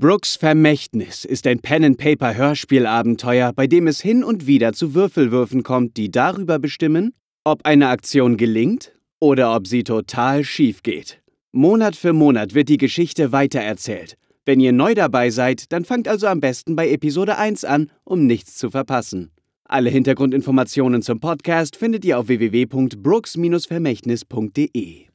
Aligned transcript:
Brooks 0.00 0.36
Vermächtnis 0.36 1.24
ist 1.26 1.46
ein 1.46 1.58
Pen-and-Paper-Hörspielabenteuer, 1.58 3.52
bei 3.52 3.66
dem 3.66 3.86
es 3.86 4.00
hin 4.00 4.24
und 4.24 4.46
wieder 4.46 4.72
zu 4.72 4.94
Würfelwürfen 4.94 5.62
kommt, 5.62 5.98
die 5.98 6.10
darüber 6.10 6.58
bestimmen, 6.58 7.12
ob 7.44 7.66
eine 7.66 7.88
Aktion 7.88 8.38
gelingt 8.38 8.92
oder 9.18 9.54
ob 9.54 9.66
sie 9.66 9.84
total 9.84 10.42
schief 10.42 10.82
geht. 10.82 11.20
Monat 11.52 11.96
für 11.96 12.14
Monat 12.14 12.54
wird 12.54 12.70
die 12.70 12.78
Geschichte 12.78 13.32
weitererzählt. 13.32 14.16
Wenn 14.46 14.58
ihr 14.58 14.72
neu 14.72 14.94
dabei 14.94 15.28
seid, 15.28 15.70
dann 15.70 15.84
fangt 15.84 16.08
also 16.08 16.28
am 16.28 16.40
besten 16.40 16.76
bei 16.76 16.88
Episode 16.88 17.36
1 17.36 17.66
an, 17.66 17.90
um 18.04 18.26
nichts 18.26 18.56
zu 18.56 18.70
verpassen. 18.70 19.32
Alle 19.64 19.90
Hintergrundinformationen 19.90 21.02
zum 21.02 21.20
Podcast 21.20 21.76
findet 21.76 22.06
ihr 22.06 22.18
auf 22.18 22.28
www.brooks-vermächtnis.de. 22.28 25.09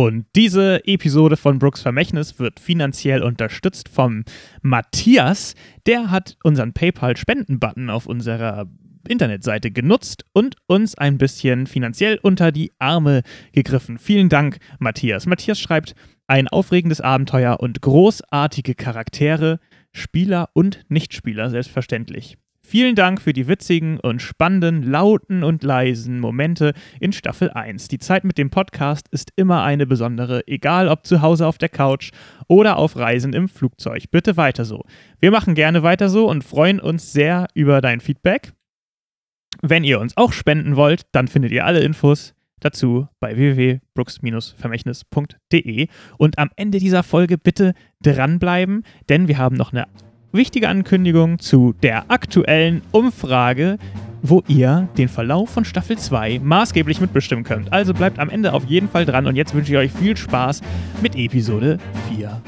Und 0.00 0.26
diese 0.36 0.86
Episode 0.86 1.36
von 1.36 1.58
Brooks 1.58 1.82
Vermächtnis 1.82 2.38
wird 2.38 2.60
finanziell 2.60 3.20
unterstützt 3.20 3.88
vom 3.88 4.22
Matthias. 4.62 5.56
Der 5.86 6.12
hat 6.12 6.36
unseren 6.44 6.72
PayPal-Spenden-Button 6.72 7.90
auf 7.90 8.06
unserer 8.06 8.70
Internetseite 9.08 9.72
genutzt 9.72 10.24
und 10.32 10.54
uns 10.68 10.96
ein 10.96 11.18
bisschen 11.18 11.66
finanziell 11.66 12.20
unter 12.22 12.52
die 12.52 12.70
Arme 12.78 13.22
gegriffen. 13.50 13.98
Vielen 13.98 14.28
Dank, 14.28 14.58
Matthias. 14.78 15.26
Matthias 15.26 15.58
schreibt 15.58 15.96
ein 16.28 16.46
aufregendes 16.46 17.00
Abenteuer 17.00 17.58
und 17.58 17.82
großartige 17.82 18.76
Charaktere, 18.76 19.58
Spieler 19.90 20.50
und 20.52 20.84
Nichtspieler, 20.88 21.50
selbstverständlich. 21.50 22.38
Vielen 22.68 22.94
Dank 22.96 23.22
für 23.22 23.32
die 23.32 23.48
witzigen 23.48 23.98
und 23.98 24.20
spannenden, 24.20 24.82
lauten 24.82 25.42
und 25.42 25.62
leisen 25.62 26.20
Momente 26.20 26.74
in 27.00 27.14
Staffel 27.14 27.50
1. 27.50 27.88
Die 27.88 27.98
Zeit 27.98 28.24
mit 28.24 28.36
dem 28.36 28.50
Podcast 28.50 29.08
ist 29.10 29.32
immer 29.36 29.62
eine 29.62 29.86
besondere, 29.86 30.46
egal 30.46 30.88
ob 30.88 31.06
zu 31.06 31.22
Hause 31.22 31.46
auf 31.46 31.56
der 31.56 31.70
Couch 31.70 32.10
oder 32.46 32.76
auf 32.76 32.96
Reisen 32.96 33.32
im 33.32 33.48
Flugzeug. 33.48 34.10
Bitte 34.10 34.36
weiter 34.36 34.66
so. 34.66 34.84
Wir 35.18 35.30
machen 35.30 35.54
gerne 35.54 35.82
weiter 35.82 36.10
so 36.10 36.28
und 36.28 36.44
freuen 36.44 36.78
uns 36.78 37.10
sehr 37.10 37.46
über 37.54 37.80
dein 37.80 38.00
Feedback. 38.00 38.52
Wenn 39.62 39.82
ihr 39.82 39.98
uns 39.98 40.14
auch 40.18 40.34
spenden 40.34 40.76
wollt, 40.76 41.06
dann 41.12 41.26
findet 41.26 41.52
ihr 41.52 41.64
alle 41.64 41.80
Infos 41.80 42.34
dazu 42.60 43.08
bei 43.18 43.34
www.brooks-vermächtnis.de. 43.34 45.88
Und 46.18 46.38
am 46.38 46.50
Ende 46.54 46.80
dieser 46.80 47.02
Folge 47.02 47.38
bitte 47.38 47.72
dranbleiben, 48.02 48.84
denn 49.08 49.26
wir 49.26 49.38
haben 49.38 49.56
noch 49.56 49.72
eine 49.72 49.86
wichtige 50.38 50.68
Ankündigung 50.68 51.40
zu 51.40 51.74
der 51.82 52.10
aktuellen 52.10 52.80
Umfrage, 52.92 53.76
wo 54.22 54.42
ihr 54.46 54.88
den 54.96 55.08
Verlauf 55.08 55.50
von 55.50 55.64
Staffel 55.64 55.98
2 55.98 56.40
maßgeblich 56.42 57.00
mitbestimmen 57.00 57.44
könnt. 57.44 57.72
Also 57.72 57.92
bleibt 57.92 58.20
am 58.20 58.30
Ende 58.30 58.54
auf 58.54 58.64
jeden 58.64 58.88
Fall 58.88 59.04
dran 59.04 59.26
und 59.26 59.36
jetzt 59.36 59.52
wünsche 59.52 59.72
ich 59.72 59.78
euch 59.78 59.92
viel 59.92 60.16
Spaß 60.16 60.62
mit 61.02 61.16
Episode 61.16 61.78
4. 62.08 62.40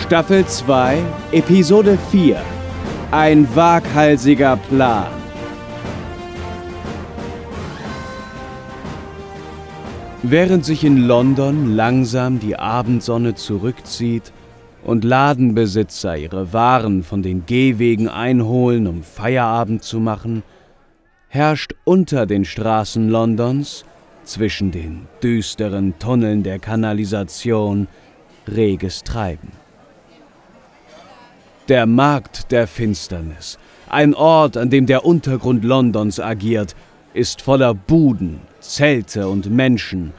Staffel 0.00 0.46
2, 0.46 0.98
Episode 1.32 1.98
4. 2.10 2.40
Ein 3.10 3.46
waghalsiger 3.54 4.56
Plan. 4.56 5.17
Während 10.24 10.64
sich 10.64 10.82
in 10.82 11.06
London 11.06 11.76
langsam 11.76 12.40
die 12.40 12.58
Abendsonne 12.58 13.36
zurückzieht 13.36 14.32
und 14.82 15.04
Ladenbesitzer 15.04 16.16
ihre 16.16 16.52
Waren 16.52 17.04
von 17.04 17.22
den 17.22 17.46
Gehwegen 17.46 18.08
einholen, 18.08 18.88
um 18.88 19.04
Feierabend 19.04 19.84
zu 19.84 20.00
machen, 20.00 20.42
herrscht 21.28 21.74
unter 21.84 22.26
den 22.26 22.44
Straßen 22.44 23.08
Londons, 23.08 23.84
zwischen 24.24 24.72
den 24.72 25.06
düsteren 25.22 25.98
Tunneln 26.00 26.42
der 26.42 26.58
Kanalisation, 26.58 27.86
reges 28.48 29.04
Treiben. 29.04 29.52
Der 31.68 31.86
Markt 31.86 32.50
der 32.50 32.66
Finsternis, 32.66 33.58
ein 33.88 34.14
Ort, 34.14 34.56
an 34.56 34.68
dem 34.68 34.86
der 34.86 35.04
Untergrund 35.04 35.64
Londons 35.64 36.18
agiert, 36.18 36.74
ist 37.18 37.42
voller 37.42 37.74
Buden, 37.74 38.40
Zelte 38.60 39.28
und 39.28 39.50
Menschen, 39.50 40.12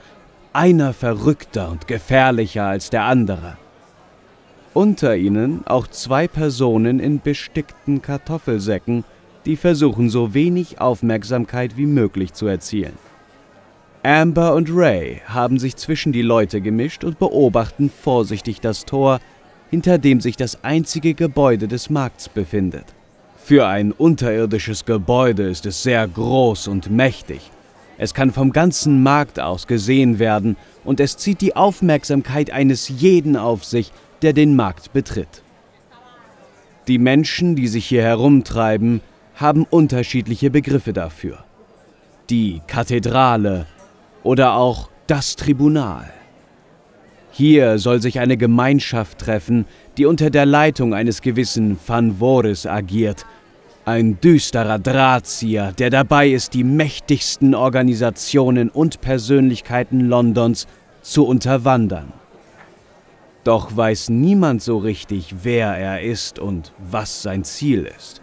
einer 0.52 0.92
verrückter 0.92 1.72
und 1.72 1.88
gefährlicher 1.88 2.66
als 2.66 2.90
der 2.90 3.04
andere. 3.04 3.58
Unter 4.74 5.16
ihnen 5.16 5.66
auch 5.66 5.88
zwei 5.88 6.28
Personen 6.28 7.00
in 7.00 7.22
bestickten 7.22 8.02
Kartoffelsäcken, 8.02 9.06
die 9.46 9.56
versuchen 9.56 10.10
so 10.10 10.34
wenig 10.34 10.82
Aufmerksamkeit 10.82 11.78
wie 11.78 11.86
möglich 11.86 12.34
zu 12.34 12.48
erzielen. 12.48 12.98
Amber 14.04 14.54
und 14.54 14.70
Ray 14.70 15.22
haben 15.26 15.58
sich 15.58 15.78
zwischen 15.78 16.12
die 16.12 16.22
Leute 16.22 16.60
gemischt 16.60 17.06
und 17.06 17.18
beobachten 17.18 17.90
vorsichtig 17.90 18.60
das 18.60 18.84
Tor, 18.84 19.22
hinter 19.70 20.00
dem 20.00 20.20
sich 20.20 20.36
das 20.36 20.66
einzige 20.66 21.14
Gebäude 21.14 21.70
des 21.70 21.90
Markts 21.90 22.28
befindet. 22.28 22.94
Für 23.44 23.68
ein 23.68 23.92
unterirdisches 23.92 24.86
Gebäude 24.86 25.50
ist 25.50 25.66
es 25.66 25.82
sehr 25.82 26.08
groß 26.08 26.68
und 26.68 26.92
mächtig. 26.92 27.52
Es 27.98 28.14
kann 28.14 28.32
vom 28.32 28.52
ganzen 28.52 29.04
Markt 29.04 29.40
aus 29.40 29.68
gesehen 29.68 30.20
werden 30.20 30.56
und 30.84 31.00
es 31.00 31.18
zieht 31.18 31.42
die 31.42 31.56
Aufmerksamkeit 31.56 32.52
eines 32.52 32.88
jeden 32.90 33.36
auf 33.36 33.66
sich, 33.66 33.92
der 34.22 34.34
den 34.34 34.56
Markt 34.56 34.94
betritt. 34.94 35.44
Die 36.88 36.98
Menschen, 36.98 37.56
die 37.56 37.68
sich 37.68 37.86
hier 37.86 38.04
herumtreiben, 38.04 39.02
haben 39.36 39.66
unterschiedliche 39.70 40.50
Begriffe 40.50 40.94
dafür. 40.94 41.44
Die 42.30 42.62
Kathedrale 42.68 43.66
oder 44.24 44.54
auch 44.54 44.90
das 45.08 45.36
Tribunal. 45.36 46.12
Hier 47.40 47.80
soll 47.80 48.02
sich 48.02 48.20
eine 48.20 48.36
Gemeinschaft 48.36 49.20
treffen, 49.20 49.64
die 49.98 50.06
unter 50.06 50.30
der 50.30 50.46
Leitung 50.46 50.94
eines 50.94 51.22
gewissen 51.22 51.80
Van 51.88 52.18
Voris 52.20 52.66
agiert. 52.66 53.26
Ein 53.86 54.20
düsterer 54.20 54.78
Drahtzieher, 54.78 55.72
der 55.72 55.90
dabei 55.90 56.28
ist, 56.28 56.54
die 56.54 56.66
mächtigsten 56.66 57.56
Organisationen 57.56 58.68
und 58.68 59.00
Persönlichkeiten 59.00 60.02
Londons 60.02 60.68
zu 61.02 61.26
unterwandern. 61.26 62.12
Doch 63.46 63.74
weiß 63.74 64.10
niemand 64.10 64.62
so 64.62 64.78
richtig, 64.78 65.34
wer 65.44 65.70
er 65.78 66.02
ist 66.02 66.40
und 66.40 66.74
was 66.78 67.22
sein 67.22 67.46
Ziel 67.46 67.90
ist. 67.98 68.22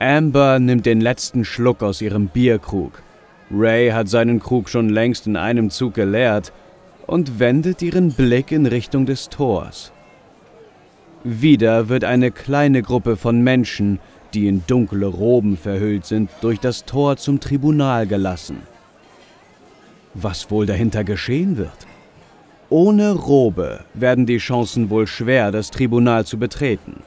Amber 0.00 0.58
nimmt 0.58 0.86
den 0.86 1.00
letzten 1.00 1.44
Schluck 1.44 1.84
aus 1.84 2.02
ihrem 2.02 2.26
Bierkrug. 2.26 3.00
Ray 3.52 3.90
hat 3.90 4.08
seinen 4.08 4.40
Krug 4.40 4.68
schon 4.68 4.88
längst 4.88 5.28
in 5.28 5.36
einem 5.36 5.70
Zug 5.70 5.94
geleert 5.94 6.52
und 7.06 7.38
wendet 7.38 7.82
ihren 7.82 8.12
Blick 8.12 8.52
in 8.52 8.66
Richtung 8.66 9.06
des 9.06 9.28
Tors. 9.28 9.92
Wieder 11.24 11.88
wird 11.88 12.04
eine 12.04 12.30
kleine 12.30 12.82
Gruppe 12.82 13.16
von 13.16 13.42
Menschen, 13.42 14.00
die 14.34 14.48
in 14.48 14.64
dunkle 14.66 15.06
Roben 15.06 15.56
verhüllt 15.56 16.04
sind, 16.06 16.30
durch 16.40 16.58
das 16.58 16.84
Tor 16.84 17.16
zum 17.16 17.38
Tribunal 17.38 18.06
gelassen. 18.06 18.58
Was 20.14 20.50
wohl 20.50 20.66
dahinter 20.66 21.04
geschehen 21.04 21.56
wird? 21.56 21.86
Ohne 22.68 23.12
Robe 23.12 23.84
werden 23.94 24.26
die 24.26 24.38
Chancen 24.38 24.90
wohl 24.90 25.06
schwer, 25.06 25.52
das 25.52 25.70
Tribunal 25.70 26.24
zu 26.24 26.38
betreten. 26.38 27.02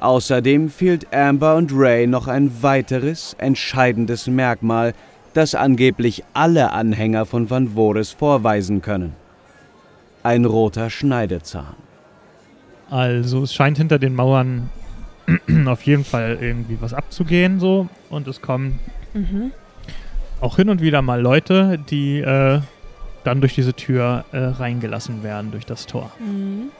Außerdem 0.00 0.70
fehlt 0.70 1.12
Amber 1.12 1.56
und 1.56 1.72
Ray 1.74 2.06
noch 2.06 2.28
ein 2.28 2.62
weiteres, 2.62 3.34
entscheidendes 3.38 4.26
Merkmal, 4.28 4.94
das 5.34 5.54
angeblich 5.54 6.24
alle 6.32 6.72
Anhänger 6.72 7.26
von 7.26 7.50
Van 7.50 7.68
Voris 7.74 8.10
vorweisen 8.10 8.80
können. 8.82 9.14
Ein 10.22 10.44
roter 10.44 10.90
Schneidezahn. 10.90 11.74
Also 12.90 13.44
es 13.44 13.54
scheint 13.54 13.78
hinter 13.78 13.98
den 13.98 14.14
Mauern 14.14 14.70
auf 15.66 15.82
jeden 15.82 16.04
Fall 16.04 16.38
irgendwie 16.40 16.78
was 16.80 16.92
abzugehen 16.92 17.60
so 17.60 17.88
und 18.08 18.26
es 18.26 18.42
kommen 18.42 18.80
mhm. 19.14 19.52
auch 20.40 20.56
hin 20.56 20.68
und 20.68 20.80
wieder 20.82 21.02
mal 21.02 21.20
Leute, 21.20 21.78
die 21.90 22.20
äh, 22.20 22.60
dann 23.24 23.40
durch 23.40 23.54
diese 23.54 23.74
Tür 23.74 24.24
äh, 24.32 24.38
reingelassen 24.38 25.22
werden, 25.22 25.50
durch 25.50 25.66
das 25.66 25.86
Tor. 25.86 26.10
Mhm. 26.18 26.70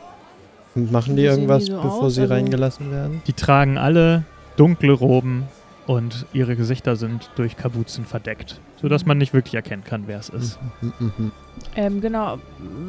Und 0.75 0.93
machen 0.93 1.17
die 1.17 1.25
irgendwas, 1.25 1.65
die 1.65 1.73
so 1.73 1.77
bevor 1.77 2.03
aus, 2.05 2.15
sie 2.15 2.23
also 2.23 2.35
reingelassen 2.35 2.91
werden? 2.91 3.23
Die 3.27 3.33
tragen 3.33 3.77
alle 3.79 4.25
dunkle 4.57 4.93
Roben 4.93 5.45
und 5.87 6.27
ihre 6.33 6.57
Gesichter 6.57 6.97
sind 6.97 7.31
durch 7.37 7.57
Kabuzen 7.57 8.05
verdeckt, 8.05 8.61
sodass 8.81 9.05
man 9.05 9.19
nicht 9.19 9.35
wirklich 9.35 9.55
erkennen 9.55 9.85
kann, 9.85 10.05
wer 10.07 10.19
es 10.19 10.29
ist. 10.31 10.59
Ähm, 11.77 12.01
genau, 12.01 12.39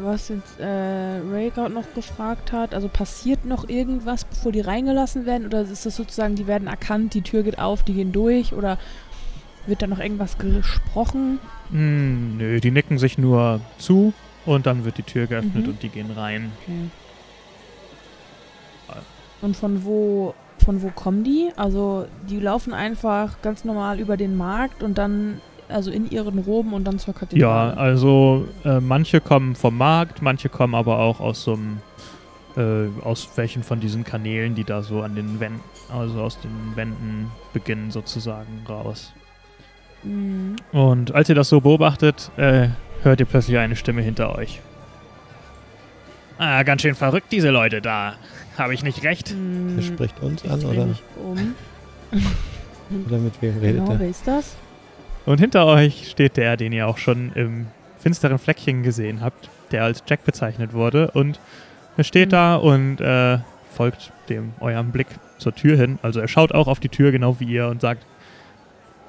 was 0.02 0.30
jetzt 0.30 0.60
äh, 0.60 1.20
Ray 1.30 1.50
gerade 1.50 1.74
noch 1.74 1.94
gefragt 1.94 2.52
hat, 2.52 2.74
also 2.74 2.88
passiert 2.88 3.46
noch 3.46 3.68
irgendwas, 3.68 4.24
bevor 4.24 4.52
die 4.52 4.62
reingelassen 4.62 5.26
werden? 5.26 5.46
Oder 5.46 5.62
ist 5.62 5.86
das 5.86 5.96
sozusagen, 5.96 6.36
die 6.36 6.48
werden 6.48 6.68
erkannt, 6.68 7.14
die 7.14 7.22
Tür 7.22 7.44
geht 7.44 7.60
auf, 7.60 7.84
die 7.84 7.94
gehen 7.94 8.12
durch? 8.12 8.54
Oder 8.54 8.78
wird 9.68 9.82
da 9.82 9.88
noch 9.88 10.00
irgendwas 10.00 10.38
gesprochen? 10.38 11.40
Mm, 11.70 12.38
nö, 12.38 12.60
die 12.62 12.72
nicken 12.72 12.98
sich 12.98 13.18
nur 13.18 13.60
zu 13.78 14.14
und 14.46 14.66
dann 14.66 14.86
wird 14.86 14.98
die 14.98 15.04
Tür 15.04 15.28
geöffnet 15.28 15.66
mhm. 15.66 15.70
und 15.74 15.84
die 15.84 15.90
gehen 15.90 16.12
rein. 16.12 16.52
Okay. 16.64 16.90
Und 19.42 19.58
von 19.58 19.84
wo 19.84 20.36
von 20.64 20.82
wo 20.82 20.90
kommen 20.90 21.24
die? 21.24 21.50
Also 21.56 22.06
die 22.30 22.40
laufen 22.40 22.74
einfach 22.74 23.42
ganz 23.42 23.66
normal 23.66 24.00
über 24.00 24.18
den 24.18 24.38
Markt 24.38 24.84
und 24.84 24.98
dann, 24.98 25.42
also 25.72 25.92
in 25.92 26.10
ihren 26.10 26.40
Roben 26.40 26.74
und 26.74 26.84
dann 26.86 27.00
zur 27.00 27.14
Kathedrale. 27.14 27.72
Ja, 27.72 27.78
also 27.78 28.48
äh, 28.64 28.80
manche 28.80 29.22
kommen 29.22 29.56
vom 29.56 29.78
Markt, 29.78 30.22
manche 30.22 30.50
kommen 30.50 30.76
aber 30.76 31.00
auch 31.00 31.20
aus 31.20 31.44
so 31.44 31.54
einem, 31.54 31.78
äh, 32.58 32.90
aus 33.04 33.30
welchen 33.36 33.64
von 33.64 33.80
diesen 33.80 34.04
Kanälen, 34.04 34.56
die 34.56 34.64
da 34.64 34.82
so 34.84 35.02
an 35.02 35.16
den 35.16 35.40
Wänden, 35.40 35.62
also 35.92 36.22
aus 36.22 36.40
den 36.40 36.76
Wänden 36.76 37.32
beginnen 37.54 37.92
sozusagen 37.92 38.64
raus. 38.68 39.14
Mhm. 40.04 40.56
Und 40.72 41.14
als 41.14 41.30
ihr 41.30 41.36
das 41.36 41.50
so 41.50 41.62
beobachtet, 41.62 42.32
äh, 42.38 42.70
hört 43.04 43.20
ihr 43.20 43.26
plötzlich 43.26 43.58
eine 43.58 43.76
Stimme 43.76 44.02
hinter 44.02 44.36
euch. 44.36 44.62
Ah, 46.38 46.64
ganz 46.64 46.82
schön 46.82 46.96
verrückt, 46.96 47.28
diese 47.32 47.52
Leute 47.52 47.82
da. 47.82 48.16
Habe 48.58 48.74
ich 48.74 48.84
nicht 48.84 49.04
recht? 49.04 49.34
Mhm. 49.36 49.76
Der 49.78 49.84
spricht 49.84 50.20
uns 50.22 50.44
Ich 50.44 50.50
an 50.52 50.64
oder, 50.66 50.86
mich 50.88 51.04
um. 51.24 51.56
oder 53.08 53.18
mit 53.20 53.40
wem 53.42 53.60
redet 53.60 53.82
Genau, 53.82 53.92
er? 53.94 54.00
wer 54.00 54.10
ist 54.10 54.28
das? 54.28 54.56
Und 55.26 55.40
hinter 55.40 55.66
euch 55.66 56.10
steht 56.10 56.38
der, 56.38 56.58
den 56.58 56.72
ihr 56.74 56.88
auch 56.88 56.98
schon 56.98 57.32
im 57.34 57.68
finsteren 58.00 58.40
Fleckchen 58.40 58.84
gesehen 58.84 59.22
habt, 59.22 59.50
der 59.72 59.84
als 59.84 60.04
Jack 60.08 60.26
bezeichnet 60.26 60.74
wurde. 60.74 61.12
Und 61.12 61.40
er 61.98 62.04
steht 62.04 62.30
Mhm. 62.30 62.32
da 62.32 62.56
und 62.56 63.02
äh, 63.02 63.38
folgt 63.72 64.12
dem 64.30 64.54
eurem 64.60 64.92
Blick 64.92 65.08
zur 65.38 65.54
Tür 65.54 65.78
hin. 65.78 66.00
Also 66.02 66.20
er 66.20 66.28
schaut 66.28 66.52
auch 66.54 66.68
auf 66.68 66.80
die 66.80 66.90
Tür, 66.90 67.12
genau 67.12 67.40
wie 67.40 67.46
ihr, 67.46 67.68
und 67.68 67.82
sagt: 67.82 68.06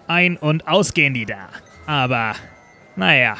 Ein- 0.06 0.36
und 0.36 0.68
ausgehen 0.68 1.14
die 1.14 1.26
da. 1.26 1.48
Aber, 1.86 2.34
naja, 2.96 3.36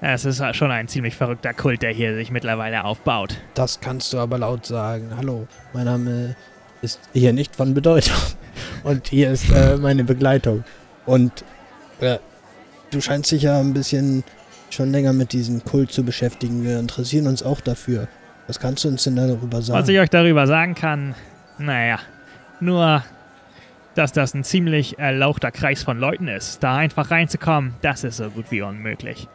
es 0.00 0.24
ist 0.24 0.42
schon 0.56 0.70
ein 0.70 0.88
ziemlich 0.88 1.14
verrückter 1.16 1.54
Kult, 1.54 1.82
der 1.82 1.92
hier 1.92 2.14
sich 2.14 2.30
mittlerweile 2.30 2.84
aufbaut. 2.84 3.36
Das 3.54 3.80
kannst 3.80 4.12
du 4.12 4.18
aber 4.18 4.38
laut 4.38 4.66
sagen. 4.66 5.12
Hallo, 5.16 5.46
mein 5.72 5.86
Name 5.86 6.36
ist 6.82 7.00
hier 7.12 7.32
nicht 7.32 7.54
von 7.56 7.72
Bedeutung. 7.72 8.16
Und 8.82 9.08
hier 9.08 9.30
ist 9.30 9.50
äh, 9.50 9.76
meine 9.76 10.04
Begleitung. 10.04 10.64
Und 11.06 11.44
äh, 12.00 12.18
du 12.90 13.00
scheinst 13.00 13.30
dich 13.32 13.42
ja 13.42 13.58
ein 13.60 13.74
bisschen 13.74 14.24
schon 14.70 14.90
länger 14.90 15.12
mit 15.12 15.32
diesem 15.32 15.64
Kult 15.64 15.92
zu 15.92 16.04
beschäftigen. 16.04 16.64
Wir 16.64 16.78
interessieren 16.78 17.26
uns 17.26 17.42
auch 17.42 17.60
dafür. 17.60 18.08
Was 18.46 18.60
kannst 18.60 18.84
du 18.84 18.88
uns 18.88 19.04
denn 19.04 19.16
darüber 19.16 19.62
sagen? 19.62 19.80
Was 19.80 19.88
ich 19.88 19.98
euch 19.98 20.10
darüber 20.10 20.46
sagen 20.46 20.74
kann, 20.74 21.14
naja, 21.58 21.98
nur, 22.60 23.02
dass 23.94 24.12
das 24.12 24.34
ein 24.34 24.44
ziemlich 24.44 24.98
erlauchter 24.98 25.50
Kreis 25.50 25.82
von 25.82 25.98
Leuten 25.98 26.28
ist. 26.28 26.62
Da 26.62 26.76
einfach 26.76 27.10
reinzukommen, 27.10 27.74
das 27.80 28.04
ist 28.04 28.18
so 28.18 28.28
gut 28.30 28.46
wie 28.50 28.62
unmöglich. 28.62 29.28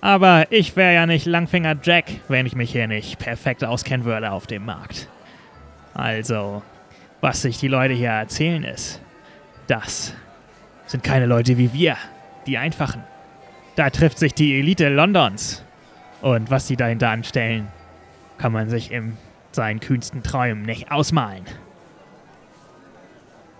Aber 0.00 0.46
ich 0.50 0.74
wäre 0.74 0.94
ja 0.94 1.06
nicht 1.06 1.26
Langfinger 1.26 1.76
Jack, 1.80 2.06
wenn 2.26 2.46
ich 2.46 2.56
mich 2.56 2.72
hier 2.72 2.88
nicht 2.88 3.20
perfekt 3.20 3.64
auskennen 3.64 4.04
würde 4.04 4.32
auf 4.32 4.48
dem 4.48 4.64
Markt. 4.64 5.08
Also, 5.94 6.62
was 7.20 7.42
sich 7.42 7.58
die 7.58 7.68
Leute 7.68 7.94
hier 7.94 8.08
erzählen 8.08 8.64
ist, 8.64 9.00
das 9.68 10.14
sind 10.92 11.02
keine 11.02 11.26
Leute 11.26 11.58
wie 11.58 11.72
wir, 11.72 11.96
die 12.46 12.58
Einfachen. 12.58 13.02
Da 13.76 13.90
trifft 13.90 14.18
sich 14.18 14.34
die 14.34 14.58
Elite 14.58 14.90
Londons. 14.90 15.64
Und 16.20 16.50
was 16.50 16.68
sie 16.68 16.76
dahinter 16.76 17.08
anstellen, 17.08 17.68
kann 18.38 18.52
man 18.52 18.68
sich 18.68 18.92
in 18.92 19.16
seinen 19.50 19.80
kühnsten 19.80 20.22
Träumen 20.22 20.62
nicht 20.62 20.92
ausmalen. 20.92 21.44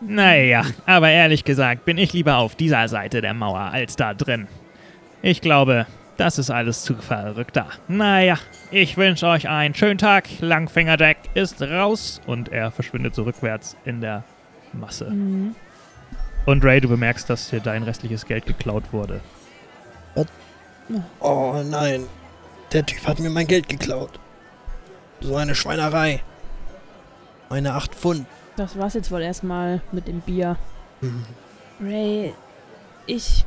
Naja, 0.01 0.65
aber 0.85 1.11
ehrlich 1.11 1.45
gesagt 1.45 1.85
bin 1.85 1.97
ich 1.97 2.13
lieber 2.13 2.37
auf 2.37 2.55
dieser 2.55 2.87
Seite 2.89 3.21
der 3.21 3.35
Mauer 3.35 3.61
als 3.61 3.97
da 3.97 4.15
drin. 4.15 4.47
Ich 5.23 5.41
glaube, 5.41 5.87
das 6.19 6.39
ist 6.39 6.51
alles 6.51 6.83
zu 6.83 6.95
verrückt 6.97 7.57
da. 7.57 7.69
Naja, 7.89 8.37
ich 8.71 8.97
wünsche 8.97 9.27
euch 9.27 9.49
einen 9.49 9.75
schönen 9.75 9.99
Tag. 9.99 10.29
Langfinger 10.41 10.99
Jack 10.99 11.19
ist 11.35 11.63
raus 11.63 12.21
und 12.27 12.51
er 12.51 12.71
verschwindet 12.71 13.15
so 13.15 13.23
rückwärts 13.23 13.77
in 13.85 14.01
der 14.01 14.25
Masse. 14.73 15.11
Mhm. 15.11 15.55
Und 16.45 16.65
Ray, 16.65 16.81
du 16.81 16.89
bemerkst, 16.89 17.31
dass 17.31 17.51
dir 17.51 17.61
dein 17.61 17.85
restliches 17.85 18.27
Geld 18.27 18.47
geklaut 18.47 18.93
wurde. 18.93 19.21
oh 21.21 21.63
nein, 21.65 22.07
der 22.73 22.85
Typ 22.85 23.07
hat 23.07 23.21
mir 23.21 23.31
mein 23.31 23.47
Geld 23.47 23.69
geklaut. 23.69 24.19
So 25.21 25.37
eine 25.37 25.55
Schweinerei. 25.55 26.23
Meine 27.49 27.75
acht 27.75 27.95
Pfund. 27.95 28.27
Das 28.57 28.77
war's 28.77 28.95
jetzt 28.95 29.11
wohl 29.11 29.23
erstmal 29.23 29.81
mit 29.93 30.09
dem 30.09 30.21
Bier. 30.21 30.57
Hm. 31.01 31.25
Ray, 31.81 32.35
ich 33.07 33.45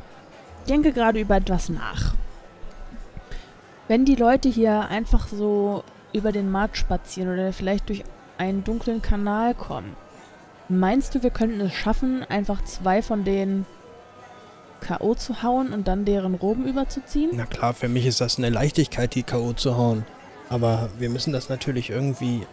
denke 0.68 0.92
gerade 0.92 1.20
über 1.20 1.36
etwas 1.36 1.68
nach. 1.68 2.14
Wenn 3.88 4.04
die 4.04 4.16
Leute 4.16 4.48
hier 4.48 4.88
einfach 4.88 5.28
so 5.28 5.84
über 6.12 6.32
den 6.32 6.50
Markt 6.50 6.76
spazieren 6.76 7.32
oder 7.32 7.52
vielleicht 7.52 7.88
durch 7.88 8.04
einen 8.38 8.64
dunklen 8.64 9.02
Kanal 9.02 9.54
kommen, 9.54 9.96
meinst 10.68 11.14
du, 11.14 11.22
wir 11.22 11.30
könnten 11.30 11.60
es 11.60 11.72
schaffen, 11.74 12.24
einfach 12.28 12.64
zwei 12.64 13.02
von 13.02 13.24
denen 13.24 13.66
K.O. 14.80 15.14
zu 15.14 15.42
hauen 15.42 15.72
und 15.72 15.88
dann 15.88 16.04
deren 16.04 16.34
Roben 16.34 16.66
überzuziehen? 16.66 17.30
Na 17.34 17.46
klar, 17.46 17.72
für 17.74 17.88
mich 17.88 18.06
ist 18.06 18.20
das 18.20 18.38
eine 18.38 18.50
Leichtigkeit, 18.50 19.14
die 19.14 19.22
K.O. 19.22 19.52
zu 19.52 19.76
hauen. 19.76 20.04
Aber 20.48 20.90
wir 20.98 21.10
müssen 21.10 21.32
das 21.32 21.48
natürlich 21.48 21.90
irgendwie 21.90 22.46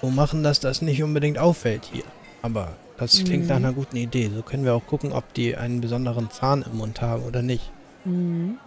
so 0.00 0.08
machen, 0.10 0.42
dass 0.42 0.60
das 0.60 0.82
nicht 0.82 1.02
unbedingt 1.02 1.38
auffällt 1.38 1.84
hier. 1.90 2.04
Aber 2.42 2.68
das 2.98 3.24
klingt 3.24 3.44
Mhm. 3.44 3.48
nach 3.48 3.56
einer 3.56 3.72
guten 3.72 3.96
Idee. 3.96 4.30
So 4.34 4.42
können 4.42 4.64
wir 4.64 4.74
auch 4.74 4.86
gucken, 4.86 5.12
ob 5.12 5.32
die 5.34 5.56
einen 5.56 5.80
besonderen 5.80 6.30
Zahn 6.30 6.62
im 6.62 6.78
Mund 6.78 7.00
haben 7.00 7.24
oder 7.24 7.42
nicht. 7.42 7.70
Mhm. 8.04 8.58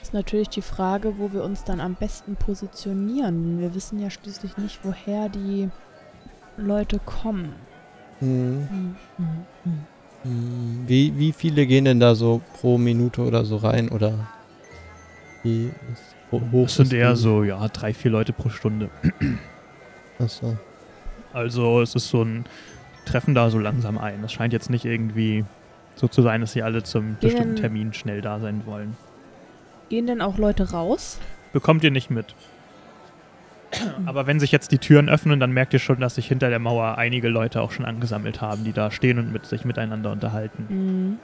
Ist 0.00 0.14
natürlich 0.14 0.48
die 0.48 0.62
Frage, 0.62 1.18
wo 1.18 1.32
wir 1.32 1.42
uns 1.44 1.64
dann 1.64 1.80
am 1.80 1.94
besten 1.94 2.36
positionieren. 2.36 3.60
Wir 3.60 3.74
wissen 3.74 4.00
ja 4.00 4.10
schließlich 4.10 4.56
nicht, 4.56 4.80
woher 4.84 5.28
die 5.28 5.68
Leute 6.56 6.98
kommen. 7.04 7.52
Hm. 8.20 8.58
Mhm. 8.60 8.96
Mhm. 9.18 9.26
Mhm. 9.64 9.72
Hm. 10.24 10.84
Wie, 10.88 11.16
wie 11.18 11.32
viele 11.32 11.66
gehen 11.66 11.84
denn 11.84 12.00
da 12.00 12.14
so 12.14 12.40
pro 12.60 12.76
Minute 12.78 13.22
oder 13.22 13.44
so 13.44 13.56
rein? 13.56 13.88
Oder 13.88 14.26
wie 15.42 15.66
ist, 15.92 16.16
ho- 16.32 16.42
hoch 16.52 16.64
Das 16.64 16.74
sind 16.76 16.86
ist 16.86 16.92
eher 16.92 17.10
die- 17.10 17.16
so, 17.20 17.44
ja, 17.44 17.66
drei, 17.68 17.94
vier 17.94 18.10
Leute 18.10 18.32
pro 18.32 18.48
Stunde. 18.48 18.90
Achso. 20.18 20.56
Also 21.32 21.80
es 21.80 21.94
ist 21.94 22.08
so 22.08 22.22
ein, 22.22 22.44
die 23.06 23.10
treffen 23.10 23.34
da 23.34 23.50
so 23.50 23.58
langsam 23.58 23.96
ein. 23.98 24.22
Das 24.22 24.32
scheint 24.32 24.52
jetzt 24.52 24.70
nicht 24.70 24.84
irgendwie 24.84 25.44
so 25.94 26.08
zu 26.08 26.22
sein, 26.22 26.40
dass 26.40 26.52
sie 26.52 26.62
alle 26.62 26.82
zum 26.82 27.16
bestimmten 27.20 27.54
Gehen- 27.54 27.56
Termin 27.56 27.92
schnell 27.92 28.20
da 28.20 28.40
sein 28.40 28.62
wollen. 28.66 28.96
Gehen 29.88 30.06
denn 30.06 30.20
auch 30.20 30.36
Leute 30.38 30.70
raus? 30.72 31.18
Bekommt 31.52 31.84
ihr 31.84 31.90
nicht 31.90 32.10
mit. 32.10 32.34
Aber 34.06 34.26
wenn 34.26 34.40
sich 34.40 34.52
jetzt 34.52 34.72
die 34.72 34.78
Türen 34.78 35.08
öffnen, 35.08 35.40
dann 35.40 35.52
merkt 35.52 35.72
ihr 35.74 35.78
schon, 35.78 36.00
dass 36.00 36.14
sich 36.14 36.26
hinter 36.26 36.48
der 36.48 36.58
Mauer 36.58 36.96
einige 36.96 37.28
Leute 37.28 37.60
auch 37.60 37.70
schon 37.70 37.84
angesammelt 37.84 38.40
haben, 38.40 38.64
die 38.64 38.72
da 38.72 38.90
stehen 38.90 39.18
und 39.18 39.32
mit 39.32 39.46
sich 39.46 39.64
miteinander 39.64 40.10
unterhalten. 40.10 40.66
Mhm. 40.68 41.18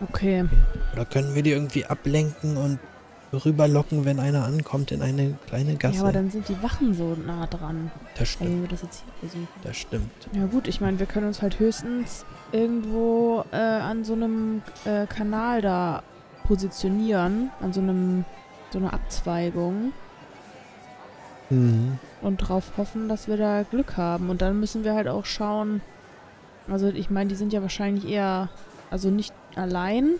Okay. 0.00 0.44
Oder 0.92 1.04
können 1.04 1.34
wir 1.34 1.42
die 1.42 1.50
irgendwie 1.50 1.86
ablenken 1.86 2.56
und 2.56 2.78
rüberlocken, 3.32 4.04
wenn 4.04 4.20
einer 4.20 4.44
ankommt 4.44 4.92
in 4.92 5.02
eine 5.02 5.36
kleine 5.46 5.76
Gasse? 5.76 5.96
Ja, 5.96 6.02
aber 6.02 6.12
dann 6.12 6.30
sind 6.30 6.48
die 6.48 6.62
Wachen 6.62 6.94
so 6.94 7.16
nah 7.26 7.46
dran, 7.46 7.90
das 8.16 8.28
stimmt. 8.28 8.50
wenn 8.50 8.62
wir 8.62 8.68
das 8.68 8.82
jetzt 8.82 9.02
hier 9.02 9.28
versuchen. 9.28 9.48
Das 9.62 9.76
stimmt. 9.76 10.28
Ja 10.32 10.46
gut, 10.46 10.68
ich 10.68 10.80
meine, 10.80 10.98
wir 10.98 11.06
können 11.06 11.26
uns 11.26 11.42
halt 11.42 11.58
höchstens 11.58 12.24
irgendwo 12.52 13.44
äh, 13.52 13.56
an 13.56 14.04
so 14.04 14.12
einem 14.12 14.62
äh, 14.84 15.06
Kanal 15.06 15.62
da 15.62 16.02
positionieren, 16.44 17.50
an 17.60 17.72
so 17.72 17.80
einem 17.80 18.24
so 18.70 18.78
einer 18.78 18.92
Abzweigung 18.92 19.92
Mhm. 21.50 21.98
und 22.22 22.38
drauf 22.38 22.72
hoffen, 22.76 23.08
dass 23.08 23.28
wir 23.28 23.36
da 23.36 23.62
Glück 23.62 23.96
haben. 23.96 24.30
Und 24.30 24.42
dann 24.42 24.60
müssen 24.60 24.84
wir 24.84 24.94
halt 24.94 25.08
auch 25.08 25.26
schauen. 25.26 25.80
Also 26.68 26.88
ich 26.88 27.10
meine, 27.10 27.28
die 27.28 27.34
sind 27.34 27.52
ja 27.52 27.62
wahrscheinlich 27.62 28.08
eher, 28.08 28.48
also 28.90 29.10
nicht 29.10 29.34
allein. 29.54 30.14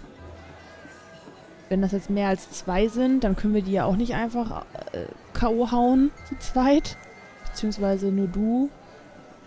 Wenn 1.70 1.80
das 1.80 1.92
jetzt 1.92 2.10
mehr 2.10 2.28
als 2.28 2.50
zwei 2.50 2.88
sind, 2.88 3.24
dann 3.24 3.36
können 3.36 3.54
wir 3.54 3.62
die 3.62 3.72
ja 3.72 3.84
auch 3.84 3.96
nicht 3.96 4.14
einfach 4.14 4.66
äh, 4.92 5.06
K.O. 5.32 5.70
hauen 5.70 6.10
zu 6.28 6.36
zweit. 6.38 6.98
Beziehungsweise 7.46 8.08
nur 8.08 8.28
du. 8.28 8.68